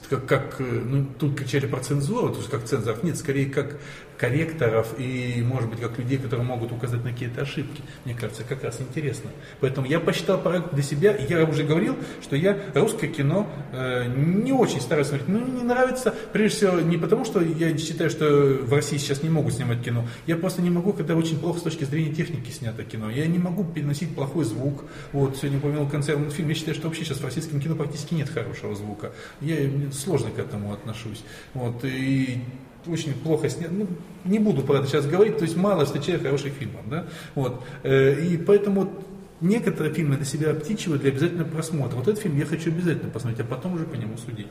как, 0.08 0.26
как 0.26 0.56
ну, 0.60 1.06
тут 1.18 1.38
кричали 1.38 1.66
про 1.66 1.80
цензуру, 1.80 2.30
то 2.30 2.38
есть 2.38 2.50
как 2.50 2.64
цензоров, 2.64 3.02
нет, 3.02 3.16
скорее 3.16 3.46
как 3.46 3.78
корректоров 4.22 4.94
и, 4.98 5.42
может 5.44 5.68
быть, 5.68 5.80
как 5.80 5.98
людей, 5.98 6.16
которые 6.16 6.46
могут 6.46 6.70
указать 6.70 7.02
на 7.02 7.10
какие-то 7.10 7.42
ошибки. 7.42 7.82
Мне 8.04 8.14
кажется, 8.14 8.44
как 8.44 8.62
раз 8.62 8.80
интересно. 8.80 9.30
Поэтому 9.58 9.88
я 9.88 9.98
посчитал 9.98 10.40
проект 10.40 10.72
для 10.72 10.84
себя, 10.84 11.16
я 11.16 11.44
уже 11.44 11.64
говорил, 11.64 11.96
что 12.22 12.36
я 12.36 12.56
русское 12.72 13.08
кино 13.08 13.48
э, 13.72 14.06
не 14.06 14.52
очень 14.52 14.80
стараюсь 14.80 15.08
смотреть. 15.08 15.28
Ну, 15.28 15.44
не 15.44 15.64
нравится, 15.64 16.14
прежде 16.32 16.56
всего, 16.56 16.80
не 16.80 16.98
потому, 16.98 17.24
что 17.24 17.40
я 17.40 17.76
считаю, 17.76 18.10
что 18.10 18.60
в 18.62 18.72
России 18.72 18.96
сейчас 18.96 19.24
не 19.24 19.28
могут 19.28 19.54
снимать 19.54 19.82
кино. 19.82 20.06
Я 20.28 20.36
просто 20.36 20.62
не 20.62 20.70
могу, 20.70 20.92
когда 20.92 21.16
очень 21.16 21.40
плохо 21.40 21.58
с 21.58 21.62
точки 21.64 21.82
зрения 21.82 22.14
техники 22.14 22.50
снято 22.50 22.84
кино. 22.84 23.10
Я 23.10 23.26
не 23.26 23.40
могу 23.40 23.64
переносить 23.64 24.14
плохой 24.14 24.44
звук. 24.44 24.84
Вот, 25.10 25.36
сегодня 25.36 25.58
упомянул 25.58 25.88
концертный 25.88 26.30
фильм. 26.30 26.48
Я 26.48 26.54
считаю, 26.54 26.76
что 26.76 26.86
вообще 26.86 27.04
сейчас 27.04 27.18
в 27.18 27.24
российском 27.24 27.60
кино 27.60 27.74
практически 27.74 28.14
нет 28.14 28.28
хорошего 28.28 28.76
звука. 28.76 29.10
Я 29.40 29.56
сложно 29.90 30.30
к 30.30 30.38
этому 30.38 30.72
отношусь. 30.72 31.24
Вот, 31.54 31.84
и 31.84 32.44
очень 32.86 33.14
плохо 33.14 33.48
снят. 33.48 33.70
Ну, 33.70 33.86
не 34.24 34.38
буду 34.38 34.62
про 34.62 34.78
это 34.78 34.86
сейчас 34.86 35.06
говорить, 35.06 35.38
то 35.38 35.44
есть 35.44 35.56
мало 35.56 35.84
встречаю 35.84 36.20
хороших 36.20 36.52
фильмов. 36.52 36.82
Да? 36.88 37.06
Вот. 37.34 37.62
Э, 37.82 38.20
и 38.20 38.36
поэтому 38.36 38.90
некоторые 39.40 39.94
фильмы 39.94 40.16
для 40.16 40.24
себя 40.24 40.50
обтичивают 40.50 41.02
для 41.02 41.10
обязательного 41.10 41.48
просмотра. 41.48 41.96
Вот 41.96 42.08
этот 42.08 42.22
фильм 42.22 42.38
я 42.38 42.46
хочу 42.46 42.70
обязательно 42.70 43.10
посмотреть, 43.10 43.46
а 43.46 43.48
потом 43.48 43.74
уже 43.74 43.84
по 43.84 43.94
нему 43.94 44.16
судить. 44.16 44.48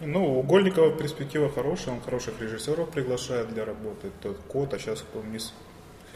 Ну, 0.00 0.38
у 0.38 0.42
Гольникова 0.42 0.92
перспектива 0.92 1.50
хорошая, 1.50 1.94
он 1.94 2.00
хороших 2.00 2.40
режиссеров 2.40 2.88
приглашает 2.90 3.52
для 3.52 3.64
работы. 3.64 4.10
Тот 4.22 4.38
Кот, 4.46 4.74
а 4.74 4.78
сейчас 4.78 5.00
кто 5.00 5.22
мисс 5.22 5.52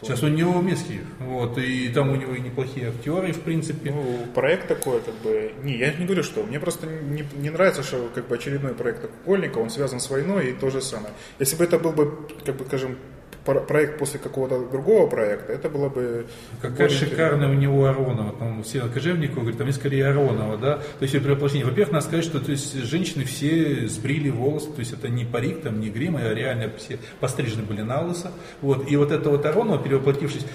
Сейчас 0.03 0.21
у 0.21 0.27
него 0.27 0.61
Месхиев, 0.61 1.05
вот, 1.19 1.57
и 1.57 1.87
там 1.89 2.11
у 2.11 2.15
него 2.15 2.33
и 2.33 2.41
неплохие 2.41 2.89
актеры, 2.89 3.31
в 3.31 3.41
принципе. 3.41 3.91
Ну, 3.91 4.27
проект 4.35 4.67
такой, 4.67 4.99
как 5.01 5.13
бы, 5.15 5.53
не, 5.63 5.77
я 5.77 5.93
не 5.93 6.05
говорю, 6.05 6.23
что, 6.23 6.43
мне 6.43 6.59
просто 6.59 6.87
не, 6.87 7.23
не 7.37 7.49
нравится, 7.49 7.83
что, 7.83 8.09
как 8.13 8.27
бы, 8.27 8.35
очередной 8.35 8.73
проект 8.73 9.09
Кольника, 9.25 9.59
он 9.59 9.69
связан 9.69 9.99
с 9.99 10.09
войной 10.09 10.49
и 10.49 10.53
то 10.53 10.69
же 10.69 10.81
самое. 10.81 11.13
Если 11.39 11.55
бы 11.55 11.63
это 11.63 11.79
был 11.79 11.91
бы, 11.91 12.27
как 12.45 12.57
бы, 12.57 12.65
скажем, 12.65 12.97
проект 13.45 13.99
после 13.99 14.19
какого-то 14.19 14.67
другого 14.69 15.07
проекта, 15.07 15.53
это 15.53 15.69
было 15.69 15.89
бы... 15.89 16.25
Какая 16.61 16.89
шикарная 16.89 17.49
у 17.49 17.53
него 17.53 17.85
Аронова, 17.85 18.31
по-моему, 18.31 18.63
все 18.63 18.81
Кожевникова, 18.81 19.41
говорит, 19.41 19.57
там 19.57 19.67
есть 19.67 19.79
скорее 19.79 20.07
Аронова, 20.07 20.57
да, 20.57 20.75
то 20.77 21.03
есть 21.03 21.13
при 21.13 21.31
воплощении. 21.31 21.63
Во-первых, 21.63 21.93
надо 21.93 22.05
сказать, 22.05 22.25
что 22.25 22.39
то 22.39 22.51
есть, 22.51 22.75
женщины 22.83 23.23
все 23.25 23.87
сбрили 23.87 24.29
волосы, 24.29 24.71
то 24.71 24.79
есть 24.79 24.93
это 24.93 25.09
не 25.09 25.25
парик, 25.25 25.61
там, 25.61 25.79
не 25.79 25.89
грим, 25.89 26.17
а 26.17 26.33
реально 26.33 26.71
все 26.77 26.99
пострижены 27.19 27.63
были 27.63 27.81
на 27.81 28.01
лысо. 28.01 28.31
Вот, 28.61 28.89
и 28.89 28.95
вот 28.95 29.11
это 29.11 29.29
вот 29.29 29.45
Аронова, 29.45 29.77
перевоплотившись, 29.77 30.45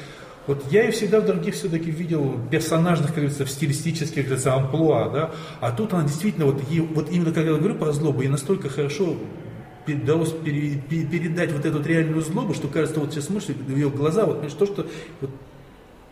вот 0.47 0.64
я 0.70 0.85
и 0.85 0.91
всегда 0.93 1.20
в 1.20 1.26
других 1.26 1.55
все-таки 1.55 1.91
видел 1.91 2.41
персонажных, 2.51 3.09
как 3.09 3.16
говорится, 3.16 3.45
в 3.45 3.51
стилистических, 3.51 4.14
как 4.14 4.24
говорится, 4.24 4.55
амплуа, 4.55 5.11
да, 5.11 5.31
а 5.61 5.70
тут 5.70 5.93
она 5.93 6.05
действительно, 6.05 6.47
вот, 6.47 6.62
ей, 6.70 6.81
вот 6.81 7.11
именно 7.11 7.33
когда 7.33 7.51
я 7.51 7.57
говорю 7.59 7.74
про 7.74 7.93
злобу, 7.93 8.22
ей 8.22 8.29
настолько 8.29 8.70
хорошо 8.70 9.16
удалось 9.95 10.32
передать 10.32 11.53
вот 11.53 11.64
эту 11.64 11.78
вот 11.78 11.86
реальную 11.86 12.22
злобу, 12.22 12.55
что 12.55 12.68
кажется, 12.68 13.01
вот 13.01 13.12
сейчас 13.12 13.26
смотришь 13.26 13.49
в 13.49 13.76
ее 13.76 13.91
глаза, 13.91 14.26
вот 14.26 14.43
то, 14.43 14.66
что 14.66 14.86
вот, 15.20 15.30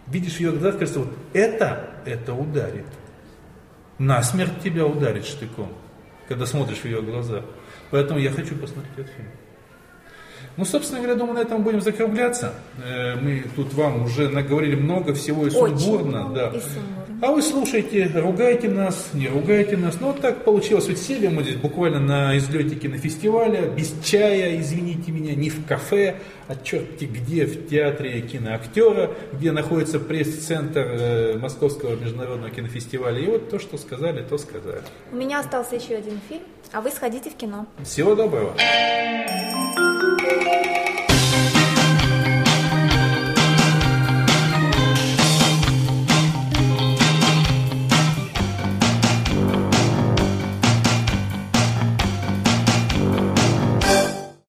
видишь 0.07 0.39
ее 0.39 0.53
глазах, 0.53 0.79
кажется, 0.79 1.01
вот 1.01 1.11
это, 1.33 1.91
это 2.05 2.35
ударит. 2.35 2.87
На 3.99 4.23
смерть 4.23 4.61
тебя 4.63 4.87
ударит 4.87 5.25
штыком, 5.25 5.73
когда 6.29 6.47
смотришь 6.47 6.79
в 6.79 6.85
ее 6.85 7.01
глаза. 7.03 7.43
Поэтому 7.91 8.21
я 8.21 8.31
хочу 8.31 8.55
посмотреть 8.57 8.93
этот 8.99 9.13
фильм. 9.15 9.29
Ну, 10.57 10.65
собственно 10.65 11.01
говоря, 11.01 11.19
думаю, 11.19 11.35
на 11.35 11.41
этом 11.41 11.63
будем 11.63 11.81
закругляться. 11.83 12.55
Э, 12.83 13.17
мы 13.17 13.45
тут 13.55 13.75
вам 13.75 14.05
уже 14.05 14.29
наговорили 14.29 14.75
много 14.75 15.13
всего 15.15 15.47
и 15.47 15.51
сумбурно. 15.51 16.31
Да. 16.35 16.49
И 16.49 17.06
А 17.23 17.31
вы 17.31 17.41
слушайте, 17.41 18.11
ругайте 18.15 18.69
нас, 18.69 19.11
не 19.15 19.29
ругайте 19.29 19.79
нас. 19.79 19.97
Ну, 20.01 20.09
вот 20.09 20.21
так 20.21 20.45
получилось. 20.45 20.87
Вот 20.87 20.99
сели 20.99 21.29
мы 21.29 21.43
здесь 21.45 21.57
буквально 21.57 21.99
на 21.99 22.37
излете 22.37 22.75
кинофестиваля, 22.75 23.63
без 23.63 23.95
чая, 24.05 24.61
извините 24.61 25.13
меня, 25.13 25.35
не 25.35 25.49
в 25.49 25.65
кафе, 25.67 26.17
а 26.47 26.55
черти 26.57 27.05
где, 27.05 27.47
в 27.47 27.69
театре 27.69 28.21
киноактера, 28.21 29.13
где 29.33 29.53
находится 29.53 29.99
пресс-центр 29.99 30.81
э, 30.81 31.39
Московского 31.39 31.97
международного 31.97 32.51
кинофестиваля. 32.51 33.19
И 33.19 33.27
вот 33.27 33.49
то, 33.49 33.59
что 33.59 33.79
сказали, 33.79 34.23
то 34.23 34.37
сказали. 34.37 34.83
У 35.11 35.17
меня 35.17 35.41
остался 35.41 35.77
еще 35.77 35.95
один 35.95 36.21
фильм, 36.29 36.43
а 36.73 36.83
вы 36.83 36.91
сходите 36.91 37.31
в 37.31 37.35
кино. 37.35 37.67
Всего 37.83 38.15
доброго. 38.15 38.55